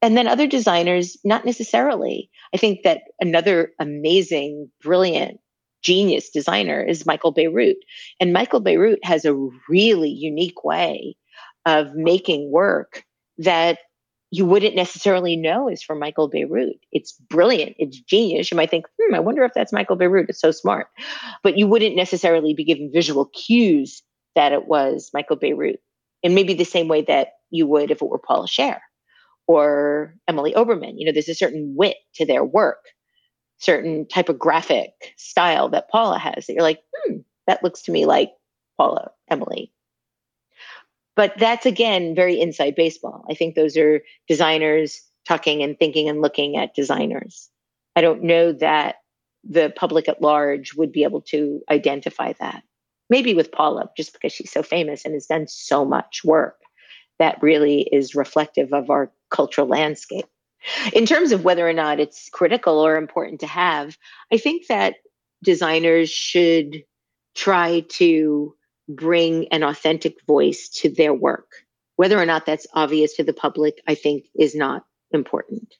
And 0.00 0.16
then 0.16 0.28
other 0.28 0.46
designers, 0.46 1.16
not 1.24 1.44
necessarily. 1.44 2.30
I 2.54 2.56
think 2.56 2.82
that 2.84 3.02
another 3.20 3.72
amazing, 3.80 4.70
brilliant 4.80 5.40
genius 5.82 6.30
designer 6.30 6.82
is 6.82 7.06
Michael 7.06 7.34
Bierut. 7.34 7.76
And 8.20 8.32
Michael 8.32 8.62
Bierut 8.62 8.98
has 9.02 9.24
a 9.24 9.34
really 9.68 10.10
unique 10.10 10.64
way 10.64 11.16
of 11.66 11.94
making 11.94 12.50
work 12.50 13.04
that 13.38 13.78
you 14.30 14.44
wouldn't 14.44 14.74
necessarily 14.74 15.36
know 15.36 15.68
is 15.68 15.82
from 15.82 15.98
Michael 15.98 16.30
Bierut. 16.30 16.78
It's 16.92 17.12
brilliant. 17.12 17.76
It's 17.78 17.98
genius. 17.98 18.50
You 18.50 18.56
might 18.56 18.70
think, 18.70 18.86
hmm, 19.00 19.14
I 19.14 19.20
wonder 19.20 19.44
if 19.44 19.52
that's 19.54 19.72
Michael 19.72 19.96
Bierut. 19.96 20.28
It's 20.28 20.40
so 20.40 20.50
smart. 20.50 20.88
But 21.42 21.56
you 21.56 21.66
wouldn't 21.66 21.96
necessarily 21.96 22.52
be 22.52 22.64
given 22.64 22.90
visual 22.92 23.26
cues 23.26 24.02
that 24.34 24.52
it 24.52 24.66
was 24.66 25.10
Michael 25.14 25.38
Bierut. 25.38 25.78
And 26.22 26.34
maybe 26.34 26.54
the 26.54 26.64
same 26.64 26.88
way 26.88 27.02
that 27.02 27.28
you 27.50 27.66
would 27.66 27.90
if 27.90 28.02
it 28.02 28.08
were 28.08 28.18
Paula 28.18 28.46
Scher 28.46 28.78
or 29.46 30.14
Emily 30.28 30.52
Oberman. 30.52 30.94
You 30.96 31.06
know, 31.06 31.12
there's 31.12 31.28
a 31.28 31.34
certain 31.34 31.74
wit 31.76 31.96
to 32.16 32.26
their 32.26 32.44
work, 32.44 32.84
certain 33.58 34.06
typographic 34.06 34.90
style 35.16 35.70
that 35.70 35.88
Paula 35.88 36.18
has 36.18 36.46
that 36.46 36.52
you're 36.52 36.62
like, 36.62 36.82
hmm, 36.94 37.18
that 37.46 37.64
looks 37.64 37.82
to 37.82 37.92
me 37.92 38.04
like 38.04 38.32
Paula, 38.76 39.10
Emily, 39.30 39.72
but 41.18 41.36
that's 41.36 41.66
again 41.66 42.14
very 42.14 42.40
inside 42.40 42.76
baseball. 42.76 43.24
I 43.28 43.34
think 43.34 43.56
those 43.56 43.76
are 43.76 44.00
designers 44.28 45.02
talking 45.26 45.64
and 45.64 45.76
thinking 45.76 46.08
and 46.08 46.22
looking 46.22 46.56
at 46.56 46.76
designers. 46.76 47.50
I 47.96 48.02
don't 48.02 48.22
know 48.22 48.52
that 48.52 48.98
the 49.42 49.72
public 49.74 50.08
at 50.08 50.22
large 50.22 50.74
would 50.74 50.92
be 50.92 51.02
able 51.02 51.22
to 51.22 51.60
identify 51.72 52.34
that. 52.38 52.62
Maybe 53.10 53.34
with 53.34 53.50
Paula, 53.50 53.90
just 53.96 54.12
because 54.12 54.32
she's 54.32 54.52
so 54.52 54.62
famous 54.62 55.04
and 55.04 55.12
has 55.12 55.26
done 55.26 55.48
so 55.48 55.84
much 55.84 56.20
work 56.24 56.60
that 57.18 57.42
really 57.42 57.80
is 57.90 58.14
reflective 58.14 58.72
of 58.72 58.88
our 58.88 59.10
cultural 59.28 59.66
landscape. 59.66 60.26
In 60.92 61.04
terms 61.04 61.32
of 61.32 61.42
whether 61.42 61.68
or 61.68 61.72
not 61.72 61.98
it's 61.98 62.28
critical 62.28 62.78
or 62.78 62.94
important 62.94 63.40
to 63.40 63.48
have, 63.48 63.98
I 64.32 64.38
think 64.38 64.68
that 64.68 64.94
designers 65.42 66.10
should 66.10 66.84
try 67.34 67.80
to 67.88 68.54
bring 68.88 69.46
an 69.48 69.62
authentic 69.62 70.16
voice 70.26 70.68
to 70.68 70.88
their 70.88 71.14
work. 71.14 71.50
Whether 71.96 72.18
or 72.18 72.26
not 72.26 72.46
that's 72.46 72.66
obvious 72.74 73.14
to 73.16 73.24
the 73.24 73.32
public, 73.32 73.82
I 73.86 73.94
think 73.94 74.26
is 74.38 74.54
not 74.54 74.84
important. 75.10 75.74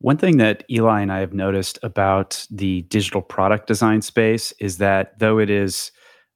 One 0.00 0.16
thing 0.18 0.36
that 0.38 0.64
Eli 0.70 1.00
and 1.00 1.12
I 1.12 1.20
have 1.20 1.32
noticed 1.32 1.78
about 1.82 2.46
the 2.50 2.82
digital 2.82 3.22
product 3.22 3.66
design 3.66 4.02
space 4.02 4.52
is 4.60 4.78
that 4.78 5.18
though 5.18 5.38
it 5.38 5.50
is 5.50 5.90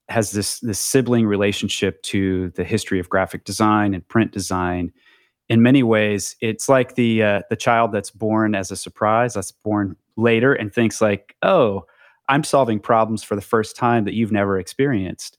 has 0.09 0.32
this 0.32 0.59
this 0.61 0.80
sibling 0.80 1.26
relationship 1.26 2.03
to 2.03 2.51
the 2.51 2.64
history 2.64 2.99
of 2.99 3.09
graphic 3.09 3.45
design 3.45 3.95
and 3.95 4.07
print 4.09 4.32
design, 4.32 4.93
in 5.49 5.62
many 5.62 5.82
ways 5.82 6.36
it's 6.41 6.68
like 6.68 6.95
the 6.95 7.22
uh, 7.22 7.43
the 7.51 7.57
child 7.57 7.93
that's 7.93 8.11
born 8.11 8.55
as 8.55 8.70
a 8.70 8.76
surprise, 8.76 9.34
that's 9.34 9.53
born 9.53 9.95
later 10.16 10.53
and 10.55 10.72
thinks 10.72 11.01
like, 11.01 11.36
"Oh, 11.43 11.84
I'm 12.28 12.45
solving 12.45 12.80
problems 12.80 13.22
for 13.22 13.36
the 13.36 13.43
first 13.43 13.76
time 13.76 14.05
that 14.05 14.14
you've 14.14 14.32
never 14.32 14.59
experienced." 14.59 15.36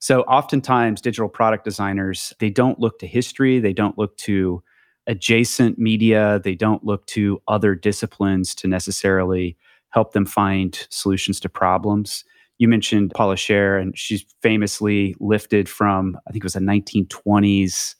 So 0.00 0.22
oftentimes 0.22 1.00
digital 1.00 1.28
product 1.28 1.64
designers, 1.64 2.32
they 2.40 2.50
don't 2.50 2.80
look 2.80 2.98
to 2.98 3.06
history, 3.06 3.60
they 3.60 3.72
don't 3.72 3.96
look 3.98 4.16
to 4.18 4.62
adjacent 5.06 5.78
media. 5.78 6.40
They 6.42 6.54
don't 6.54 6.84
look 6.84 7.04
to 7.06 7.42
other 7.48 7.74
disciplines 7.74 8.54
to 8.56 8.68
necessarily 8.68 9.56
help 9.90 10.12
them 10.12 10.24
find 10.24 10.86
solutions 10.90 11.40
to 11.40 11.48
problems. 11.48 12.24
You 12.58 12.68
mentioned 12.68 13.12
Paula 13.14 13.34
Scher, 13.34 13.80
and 13.80 13.96
she's 13.98 14.24
famously 14.42 15.16
lifted 15.18 15.68
from, 15.68 16.16
I 16.28 16.30
think 16.30 16.44
it 16.44 16.46
was 16.46 16.56
a 16.56 16.60
1920s 16.60 17.96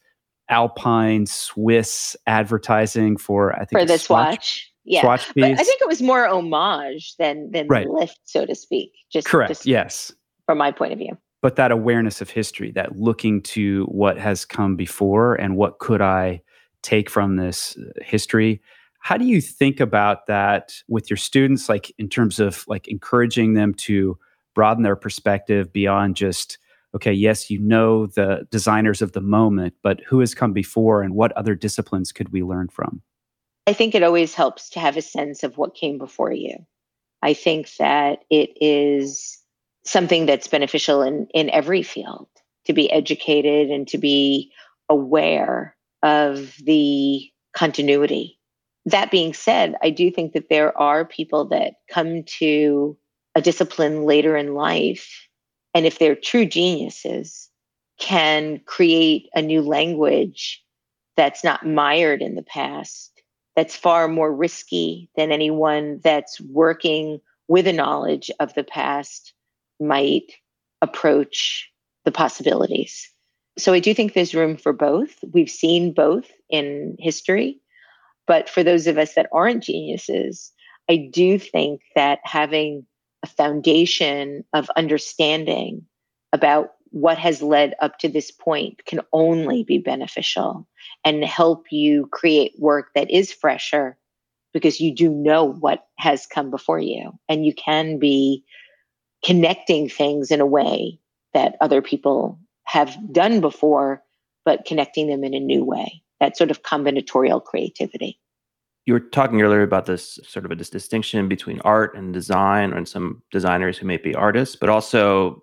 Alpine 0.48 1.26
Swiss 1.26 2.16
advertising 2.26 3.16
for, 3.16 3.55
I 3.55 3.64
think, 3.64 3.80
for 3.80 3.84
the 3.84 3.98
Swatch. 3.98 4.34
Swatch 4.34 4.72
yeah, 4.84 5.03
Swatch 5.03 5.34
piece. 5.34 5.42
But 5.42 5.53
I 5.53 5.62
think 5.62 5.80
it 5.80 5.88
was 5.88 6.03
more 6.03 6.26
homage 6.26 7.14
than 7.18 7.51
than 7.53 7.68
right. 7.68 7.88
lift, 7.88 8.18
so 8.24 8.44
to 8.46 8.55
speak. 8.55 8.92
Just 9.12 9.26
correct. 9.26 9.51
Just 9.51 9.66
yes, 9.66 10.12
from 10.46 10.59
my 10.59 10.72
point 10.72 10.92
of 10.92 10.98
view. 10.98 11.16
But 11.43 11.57
that 11.57 11.72
awareness 11.72 12.20
of 12.20 12.28
history, 12.28 12.70
that 12.72 12.97
looking 12.97 13.43
to 13.43 13.84
what 13.86 14.18
has 14.18 14.45
come 14.45 14.76
before 14.76 15.34
and 15.34 15.57
what 15.57 15.78
could 15.78 16.03
I 16.03 16.43
take 16.82 17.09
from 17.09 17.36
this 17.36 17.76
uh, 17.78 18.05
history 18.05 18.61
how 19.01 19.16
do 19.16 19.24
you 19.24 19.41
think 19.41 19.80
about 19.80 20.26
that 20.26 20.74
with 20.88 21.11
your 21.11 21.16
students 21.16 21.68
like 21.68 21.93
in 21.99 22.09
terms 22.09 22.38
of 22.38 22.64
like 22.68 22.86
encouraging 22.86 23.55
them 23.55 23.74
to 23.74 24.16
broaden 24.55 24.82
their 24.82 24.97
perspective 24.97 25.72
beyond 25.72 26.14
just 26.14 26.59
okay 26.95 27.12
yes 27.12 27.51
you 27.51 27.59
know 27.59 28.07
the 28.07 28.47
designers 28.51 29.03
of 29.03 29.12
the 29.12 29.20
moment 29.20 29.74
but 29.82 30.01
who 30.07 30.20
has 30.20 30.34
come 30.34 30.53
before 30.53 31.03
and 31.03 31.14
what 31.14 31.32
other 31.32 31.55
disciplines 31.55 32.12
could 32.12 32.30
we 32.30 32.43
learn 32.43 32.68
from? 32.68 33.03
I 33.66 33.72
think 33.72 33.95
it 33.95 34.03
always 34.03 34.34
helps 34.34 34.70
to 34.70 34.80
have 34.80 34.97
a 34.97 35.03
sense 35.03 35.43
of 35.43 35.57
what 35.57 35.74
came 35.74 35.99
before 35.99 36.32
you. 36.32 36.57
I 37.22 37.34
think 37.34 37.74
that 37.76 38.20
it 38.30 38.51
is 38.61 39.38
something 39.85 40.26
that's 40.26 40.49
beneficial 40.49 41.03
in 41.03 41.26
in 41.33 41.51
every 41.51 41.83
field 41.83 42.28
to 42.66 42.72
be 42.72 42.91
educated 42.91 43.70
and 43.70 43.89
to 43.89 43.99
be 43.99 44.53
aware 44.89 45.76
of 46.03 46.55
the 46.62 47.31
continuity. 47.55 48.39
That 48.87 49.11
being 49.11 49.35
said, 49.35 49.74
I 49.83 49.91
do 49.91 50.11
think 50.11 50.33
that 50.33 50.49
there 50.49 50.76
are 50.78 51.05
people 51.05 51.47
that 51.47 51.74
come 51.91 52.24
to 52.39 52.97
a 53.35 53.43
discipline 53.43 54.05
later 54.05 54.37
in 54.37 54.55
life, 54.55 55.28
and 55.74 55.87
if 55.87 55.99
they're 55.99 56.16
true 56.16 56.47
geniuses, 56.47 57.49
can 57.99 58.61
create 58.64 59.28
a 59.35 59.43
new 59.43 59.61
language 59.61 60.64
that's 61.16 61.45
not 61.45 61.66
mired 61.66 62.22
in 62.22 62.35
the 62.35 62.43
past, 62.43 63.22
that's 63.55 63.76
far 63.76 64.09
more 64.09 64.35
risky 64.35 65.11
than 65.16 65.31
anyone 65.31 66.01
that's 66.03 66.41
working 66.41 67.20
with 67.47 67.66
a 67.66 67.72
knowledge 67.72 68.31
of 68.41 68.55
the 68.55 68.64
past 68.64 69.35
might 69.81 70.33
approach 70.83 71.70
the 72.05 72.12
possibilities. 72.12 73.11
So 73.59 73.72
I 73.72 73.81
do 73.81 73.93
think 73.95 74.14
there's 74.14 74.35
room 74.35 74.57
for 74.57 74.72
both. 74.72 75.14
We've 75.33 75.51
seen 75.51 75.93
both 75.93 76.31
in 76.49 76.97
history. 76.99 77.61
But 78.26 78.49
for 78.49 78.62
those 78.62 78.87
of 78.87 78.97
us 78.97 79.14
that 79.14 79.28
aren't 79.33 79.64
geniuses, 79.64 80.53
I 80.89 81.09
do 81.12 81.39
think 81.39 81.83
that 81.95 82.20
having 82.24 82.87
a 83.22 83.26
foundation 83.26 84.45
of 84.55 84.70
understanding 84.76 85.85
about 86.33 86.70
what 86.91 87.18
has 87.18 87.43
led 87.43 87.74
up 87.81 87.99
to 87.99 88.09
this 88.09 88.31
point 88.31 88.85
can 88.87 89.01
only 89.12 89.62
be 89.62 89.78
beneficial 89.78 90.66
and 91.05 91.24
help 91.24 91.66
you 91.70 92.09
create 92.12 92.53
work 92.59 92.89
that 92.95 93.11
is 93.11 93.33
fresher 93.33 93.97
because 94.53 94.81
you 94.81 94.95
do 94.95 95.11
know 95.11 95.45
what 95.45 95.87
has 95.99 96.26
come 96.26 96.51
before 96.51 96.81
you 96.81 97.12
and 97.28 97.47
you 97.47 97.55
can 97.55 97.99
be 97.99 98.45
connecting 99.24 99.88
things 99.88 100.30
in 100.30 100.40
a 100.40 100.46
way 100.46 100.98
that 101.34 101.56
other 101.60 101.82
people 101.82 102.38
have 102.64 102.96
done 103.12 103.40
before, 103.40 104.02
but 104.44 104.64
connecting 104.64 105.08
them 105.08 105.24
in 105.24 105.34
a 105.34 105.40
new 105.40 105.64
way. 105.64 106.02
That 106.20 106.36
sort 106.36 106.50
of 106.50 106.62
combinatorial 106.62 107.42
creativity. 107.42 108.18
You 108.86 108.94
were 108.94 109.00
talking 109.00 109.42
earlier 109.42 109.62
about 109.62 109.86
this 109.86 110.18
sort 110.26 110.44
of 110.44 110.50
a 110.50 110.56
distinction 110.56 111.28
between 111.28 111.60
art 111.60 111.96
and 111.96 112.12
design, 112.12 112.72
and 112.72 112.88
some 112.88 113.22
designers 113.30 113.78
who 113.78 113.86
may 113.86 113.98
be 113.98 114.14
artists, 114.14 114.56
but 114.56 114.68
also 114.68 115.42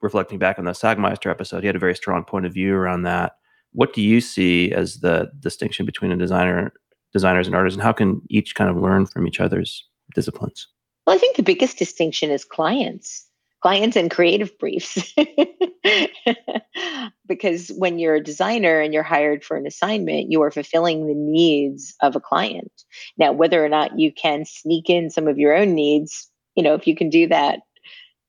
reflecting 0.00 0.38
back 0.38 0.58
on 0.58 0.64
the 0.64 0.72
Sagmeister 0.72 1.30
episode, 1.30 1.62
he 1.62 1.66
had 1.66 1.76
a 1.76 1.80
very 1.80 1.94
strong 1.94 2.24
point 2.24 2.46
of 2.46 2.54
view 2.54 2.74
around 2.74 3.02
that. 3.02 3.32
What 3.72 3.92
do 3.92 4.00
you 4.00 4.20
see 4.20 4.72
as 4.72 5.00
the 5.00 5.30
distinction 5.40 5.86
between 5.86 6.12
a 6.12 6.16
designer, 6.16 6.72
designers, 7.12 7.46
and 7.46 7.56
artists, 7.56 7.76
and 7.76 7.82
how 7.82 7.92
can 7.92 8.22
each 8.30 8.54
kind 8.54 8.70
of 8.70 8.76
learn 8.76 9.06
from 9.06 9.26
each 9.26 9.40
other's 9.40 9.86
disciplines? 10.14 10.68
Well, 11.08 11.16
I 11.16 11.18
think 11.18 11.36
the 11.36 11.42
biggest 11.42 11.78
distinction 11.78 12.30
is 12.30 12.44
clients 12.44 13.24
clients 13.62 13.96
and 13.96 14.10
creative 14.10 14.56
briefs. 14.58 15.14
because 17.26 17.70
when 17.70 17.98
you're 17.98 18.16
a 18.16 18.22
designer 18.22 18.78
and 18.78 18.92
you're 18.92 19.02
hired 19.02 19.42
for 19.42 19.56
an 19.56 19.66
assignment, 19.66 20.30
you 20.30 20.42
are 20.42 20.50
fulfilling 20.50 21.06
the 21.06 21.14
needs 21.14 21.94
of 22.02 22.14
a 22.14 22.20
client. 22.20 22.70
Now, 23.16 23.32
whether 23.32 23.64
or 23.64 23.70
not 23.70 23.98
you 23.98 24.12
can 24.12 24.44
sneak 24.44 24.90
in 24.90 25.08
some 25.08 25.26
of 25.26 25.38
your 25.38 25.56
own 25.56 25.74
needs, 25.74 26.28
you 26.56 26.62
know, 26.62 26.74
if 26.74 26.86
you 26.86 26.94
can 26.94 27.08
do 27.08 27.26
that, 27.28 27.60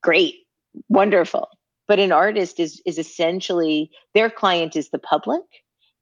great, 0.01 0.35
wonderful. 0.87 1.49
But 1.85 1.99
an 1.99 2.13
artist 2.13 2.61
is 2.61 2.81
is 2.85 2.97
essentially 2.97 3.91
their 4.13 4.29
client 4.29 4.77
is 4.77 4.89
the 4.89 4.99
public. 4.99 5.41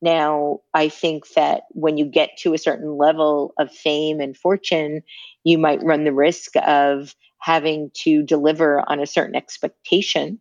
Now, 0.01 0.59
I 0.73 0.89
think 0.89 1.29
that 1.29 1.63
when 1.71 1.97
you 1.97 2.05
get 2.05 2.37
to 2.39 2.53
a 2.53 2.59
certain 2.59 2.97
level 2.97 3.53
of 3.57 3.71
fame 3.71 4.19
and 4.19 4.37
fortune, 4.37 5.01
you 5.43 5.57
might 5.57 5.83
run 5.83 6.03
the 6.03 6.13
risk 6.13 6.51
of 6.65 7.15
having 7.39 7.89
to 7.93 8.23
deliver 8.23 8.83
on 8.89 8.99
a 8.99 9.07
certain 9.07 9.35
expectation. 9.35 10.39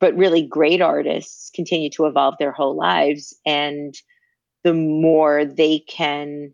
But 0.00 0.16
really, 0.16 0.46
great 0.46 0.80
artists 0.80 1.50
continue 1.54 1.90
to 1.90 2.06
evolve 2.06 2.34
their 2.38 2.52
whole 2.52 2.76
lives. 2.76 3.34
And 3.46 3.94
the 4.64 4.74
more 4.74 5.44
they 5.44 5.80
can 5.80 6.52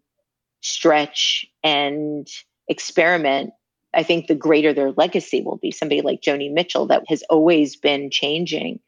stretch 0.61 1.47
and 1.63 2.27
experiment, 2.69 3.51
I 3.95 4.03
think 4.03 4.27
the 4.27 4.35
greater 4.35 4.73
their 4.73 4.93
legacy 4.93 5.43
will 5.43 5.57
be. 5.57 5.71
Somebody 5.71 6.03
like 6.03 6.21
Joni 6.21 6.53
Mitchell, 6.53 6.87
that 6.87 7.05
has 7.09 7.23
always 7.31 7.77
been 7.77 8.11
changing 8.11 8.81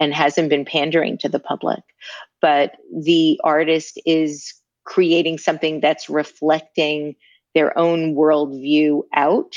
and 0.00 0.14
hasn't 0.14 0.48
been 0.48 0.64
pandering 0.64 1.18
to 1.18 1.28
the 1.28 1.40
public. 1.40 1.80
But 2.40 2.76
the 3.02 3.40
artist 3.44 4.00
is 4.06 4.54
creating 4.84 5.38
something 5.38 5.80
that's 5.80 6.08
reflecting 6.08 7.14
their 7.54 7.76
own 7.76 8.14
worldview 8.14 9.02
out 9.14 9.56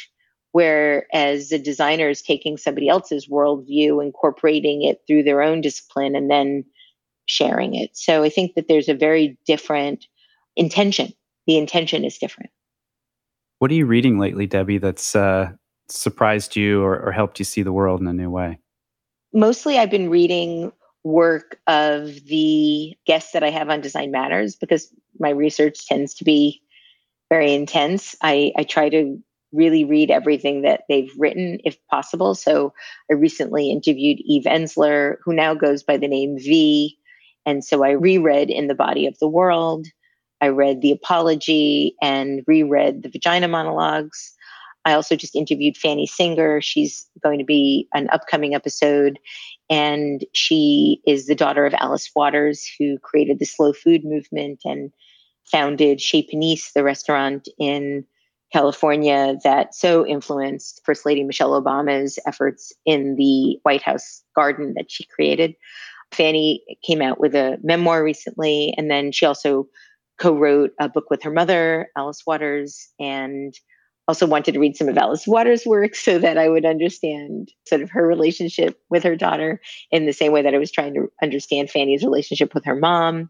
Whereas 0.54 1.50
the 1.50 1.60
designer 1.60 2.10
is 2.10 2.22
taking 2.22 2.58
somebody 2.58 2.90
else's 2.90 3.28
worldview, 3.28 4.04
incorporating 4.04 4.84
it 4.84 5.02
through 5.08 5.24
their 5.24 5.42
own 5.42 5.62
discipline, 5.62 6.16
and 6.16 6.30
then 6.30 6.66
sharing 7.26 7.76
it. 7.76 7.92
So 7.96 8.24
I 8.24 8.30
think 8.30 8.56
that 8.56 8.68
there's 8.68 8.90
a 8.90 8.94
very 8.94 9.38
different 9.46 10.06
intention. 10.58 11.14
The 11.48 11.58
intention 11.58 12.04
is 12.04 12.18
different. 12.18 12.52
What 13.60 13.72
are 13.72 13.76
you 13.76 13.86
reading 13.86 14.20
lately, 14.20 14.46
Debbie, 14.46 14.80
that's 14.80 15.16
uh, 15.16 15.52
surprised 15.88 16.56
you 16.56 16.84
or, 16.84 17.00
or 17.00 17.12
helped 17.12 17.40
you 17.40 17.46
see 17.46 17.62
the 17.62 17.72
world 17.72 18.02
in 18.02 18.08
a 18.08 18.14
new 18.14 18.30
way? 18.30 18.60
Mostly, 19.34 19.78
I've 19.78 19.92
been 19.92 20.10
reading 20.10 20.74
work 21.04 21.58
of 21.68 22.14
the 22.26 22.96
guests 23.06 23.32
that 23.34 23.44
I 23.44 23.50
have 23.50 23.70
on 23.70 23.82
Design 23.82 24.12
Matters 24.12 24.56
because 24.56 24.94
my 25.20 25.30
research 25.30 25.88
tends 25.88 26.14
to 26.16 26.24
be 26.24 26.62
very 27.30 27.54
intense. 27.54 28.16
I, 28.22 28.52
I 28.58 28.64
try 28.64 28.90
to 28.90 29.18
really 29.54 29.84
read 29.84 30.12
everything 30.12 30.62
that 30.62 30.84
they've 30.88 31.12
written 31.18 31.60
if 31.64 31.78
possible. 31.88 32.36
So 32.36 32.74
I 33.10 33.16
recently 33.16 33.70
interviewed 33.70 34.20
Eve 34.20 34.44
Ensler, 34.46 35.16
who 35.24 35.34
now 35.34 35.54
goes 35.54 35.84
by 35.84 35.98
the 35.98 36.08
name 36.08 36.38
V. 36.38 36.98
And 37.46 37.64
so 37.64 37.84
I 37.84 37.92
reread 37.92 38.50
In 38.50 38.68
the 38.68 38.76
Body 38.76 39.08
of 39.08 39.18
the 39.20 39.28
World. 39.28 39.88
I 40.40 40.48
read 40.48 40.82
The 40.82 40.92
Apology 40.92 41.96
and 42.02 42.44
reread 42.48 43.04
the 43.04 43.10
Vagina 43.10 43.48
Monologues. 43.48 44.34
I 44.86 44.94
also 44.94 45.16
just 45.16 45.36
interviewed 45.36 45.78
Fanny 45.78 46.08
Singer. 46.08 46.62
She's 46.62 47.08
going 47.22 47.40
to 47.40 47.46
be 47.46 47.88
an 47.94 48.10
upcoming 48.12 48.56
episode. 48.56 49.20
And 49.72 50.26
she 50.34 51.02
is 51.08 51.26
the 51.26 51.36
daughter 51.36 51.66
of 51.66 51.74
Alice 51.74 52.12
Waters, 52.14 52.70
who 52.78 53.00
created 53.00 53.40
the 53.40 53.46
slow 53.46 53.72
food 53.72 54.04
movement 54.04 54.60
and 54.66 54.92
founded 55.46 56.02
Chez 56.02 56.24
Panisse, 56.24 56.74
the 56.74 56.84
restaurant 56.84 57.48
in 57.58 58.06
California 58.52 59.38
that 59.46 59.74
so 59.74 60.06
influenced 60.06 60.82
First 60.86 61.06
Lady 61.06 61.24
Michelle 61.24 61.62
Obama's 61.62 62.20
efforts 62.28 62.74
in 62.86 63.16
the 63.16 63.60
White 63.64 63.82
House 63.82 64.22
garden 64.36 64.74
that 64.76 64.92
she 64.92 65.06
created. 65.06 65.56
Fanny 66.12 66.62
came 66.86 67.02
out 67.02 67.22
with 67.22 67.34
a 67.34 67.58
memoir 67.64 68.04
recently, 68.04 68.74
and 68.78 68.92
then 68.92 69.14
she 69.14 69.26
also 69.26 69.70
co 70.20 70.34
wrote 70.36 70.72
a 70.80 70.90
book 70.90 71.10
with 71.10 71.24
her 71.24 71.32
mother, 71.32 71.90
Alice 71.96 72.24
Waters, 72.28 72.90
and 73.00 73.54
also 74.08 74.26
wanted 74.26 74.54
to 74.54 74.60
read 74.60 74.76
some 74.76 74.90
of 74.90 74.98
Alice 74.98 75.28
Waters' 75.28 75.66
work 75.66 75.96
so 75.96 76.20
that 76.20 76.38
I 76.38 76.50
would 76.50 76.66
understand 76.66 77.52
sort 77.68 77.82
of 77.82 77.90
her 77.92 78.06
relationship 78.06 78.80
with 78.90 79.04
her 79.04 79.16
daughter 79.16 79.62
in 79.92 80.06
the 80.06 80.14
same 80.14 80.32
way 80.32 80.42
that 80.42 80.54
I 80.54 80.58
was 80.58 80.72
trying 80.72 80.94
to 80.96 81.12
understand 81.22 81.70
Fanny's 81.70 82.04
relationship 82.04 82.54
with 82.54 82.66
her 82.66 82.76
mom. 82.76 83.30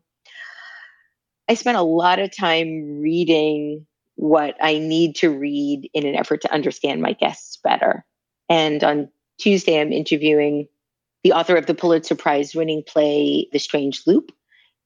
I 1.50 1.56
spent 1.56 1.78
a 1.78 1.84
lot 1.84 2.20
of 2.20 2.36
time 2.36 3.02
reading 3.02 3.86
what 4.16 4.56
I 4.62 4.78
need 4.78 5.16
to 5.18 5.30
read 5.30 5.90
in 5.94 6.06
an 6.06 6.16
effort 6.16 6.42
to 6.42 6.54
understand 6.54 7.02
my 7.02 7.14
guests 7.14 7.58
better. 7.64 8.06
And 8.50 8.84
on 8.84 9.10
Tuesday, 9.40 9.80
I'm 9.80 9.92
interviewing 9.92 10.68
the 11.24 11.34
author 11.34 11.56
of 11.56 11.66
the 11.66 11.74
Pulitzer 11.74 12.16
Prize 12.16 12.56
winning 12.56 12.84
play, 12.86 13.48
The 13.52 13.60
Strange 13.60 14.04
Loop. 14.08 14.32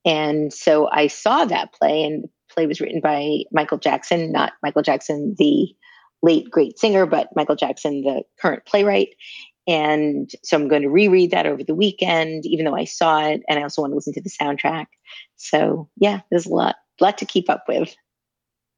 And 0.06 0.54
so 0.54 0.90
I 0.92 1.08
saw 1.08 1.46
that 1.46 1.74
play, 1.74 2.04
and 2.04 2.30
play 2.56 2.66
was 2.66 2.82
written 2.82 3.02
by 3.02 3.40
Michael 3.52 3.78
Jackson, 3.78 4.32
not 4.32 4.54
Michael 4.64 4.82
Jackson, 4.82 5.36
the 5.38 5.68
late 6.24 6.50
great 6.50 6.80
singer, 6.80 7.06
but 7.06 7.30
Michael 7.36 7.56
Jackson, 7.56 8.02
the 8.02 8.24
current 8.40 8.66
playwright. 8.66 9.10
And 9.68 10.32
so 10.44 10.58
I'm 10.58 10.68
going 10.68 10.84
to 10.84 10.90
reread 10.90 11.32
that 11.32 11.46
over 11.46 11.64
the 11.64 11.76
weekend, 11.76 12.46
even 12.46 12.66
though 12.66 12.76
I 12.76 12.86
saw 12.86 13.26
it. 13.28 13.42
And 13.50 13.60
I 13.60 13.64
also 13.64 13.82
want 13.82 13.92
to 13.92 13.96
listen 13.96 14.14
to 14.14 14.22
the 14.22 14.30
soundtrack. 14.30 14.86
So 15.36 15.90
yeah, 15.98 16.22
there's 16.30 16.46
a 16.46 16.54
lot, 16.54 16.76
lot 17.02 17.18
to 17.18 17.26
keep 17.26 17.50
up 17.50 17.66
with. 17.68 17.96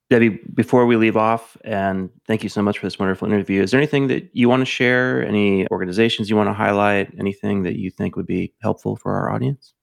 Debbie, 0.09 0.39
before 0.53 0.85
we 0.85 0.95
leave 0.95 1.17
off, 1.17 1.57
and 1.65 2.09
thank 2.27 2.41
you 2.41 2.47
so 2.47 2.61
much 2.61 2.79
for 2.79 2.85
this 2.85 2.97
wonderful 2.97 3.27
interview, 3.27 3.61
is 3.61 3.71
there 3.71 3.79
anything 3.79 4.07
that 4.07 4.29
you 4.33 4.47
want 4.47 4.61
to 4.61 4.65
share? 4.65 5.25
Any 5.25 5.67
organizations 5.67 6.29
you 6.29 6.37
want 6.37 6.47
to 6.47 6.53
highlight? 6.53 7.13
Anything 7.19 7.63
that 7.63 7.75
you 7.75 7.91
think 7.91 8.15
would 8.15 8.25
be 8.25 8.53
helpful 8.61 8.95
for 8.95 9.13
our 9.13 9.29
audience? 9.29 9.73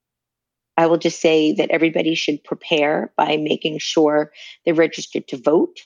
I 0.77 0.87
will 0.87 0.99
just 0.99 1.21
say 1.21 1.53
that 1.53 1.71
everybody 1.71 2.15
should 2.15 2.43
prepare 2.43 3.13
by 3.17 3.37
making 3.37 3.79
sure 3.79 4.33
they're 4.65 4.75
registered 4.75 5.29
to 5.29 5.37
vote 5.37 5.81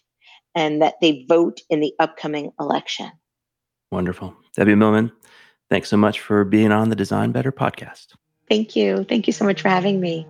and 0.55 0.80
that 0.82 0.95
they 1.01 1.24
vote 1.28 1.61
in 1.68 1.80
the 1.80 1.93
upcoming 1.99 2.53
election. 2.59 3.11
Wonderful. 3.91 4.34
Debbie 4.57 4.74
Millman, 4.74 5.12
thanks 5.70 5.89
so 5.89 5.97
much 5.97 6.20
for 6.20 6.45
being 6.45 6.72
on 6.72 6.89
the 6.89 6.97
Design 6.97 7.32
Better 7.32 7.53
podcast. 7.53 8.09
Thank 8.49 8.74
you. 8.74 9.05
Thank 9.05 9.26
you 9.26 9.32
so 9.32 9.45
much 9.45 9.61
for 9.61 9.68
having 9.68 10.01
me. 10.01 10.26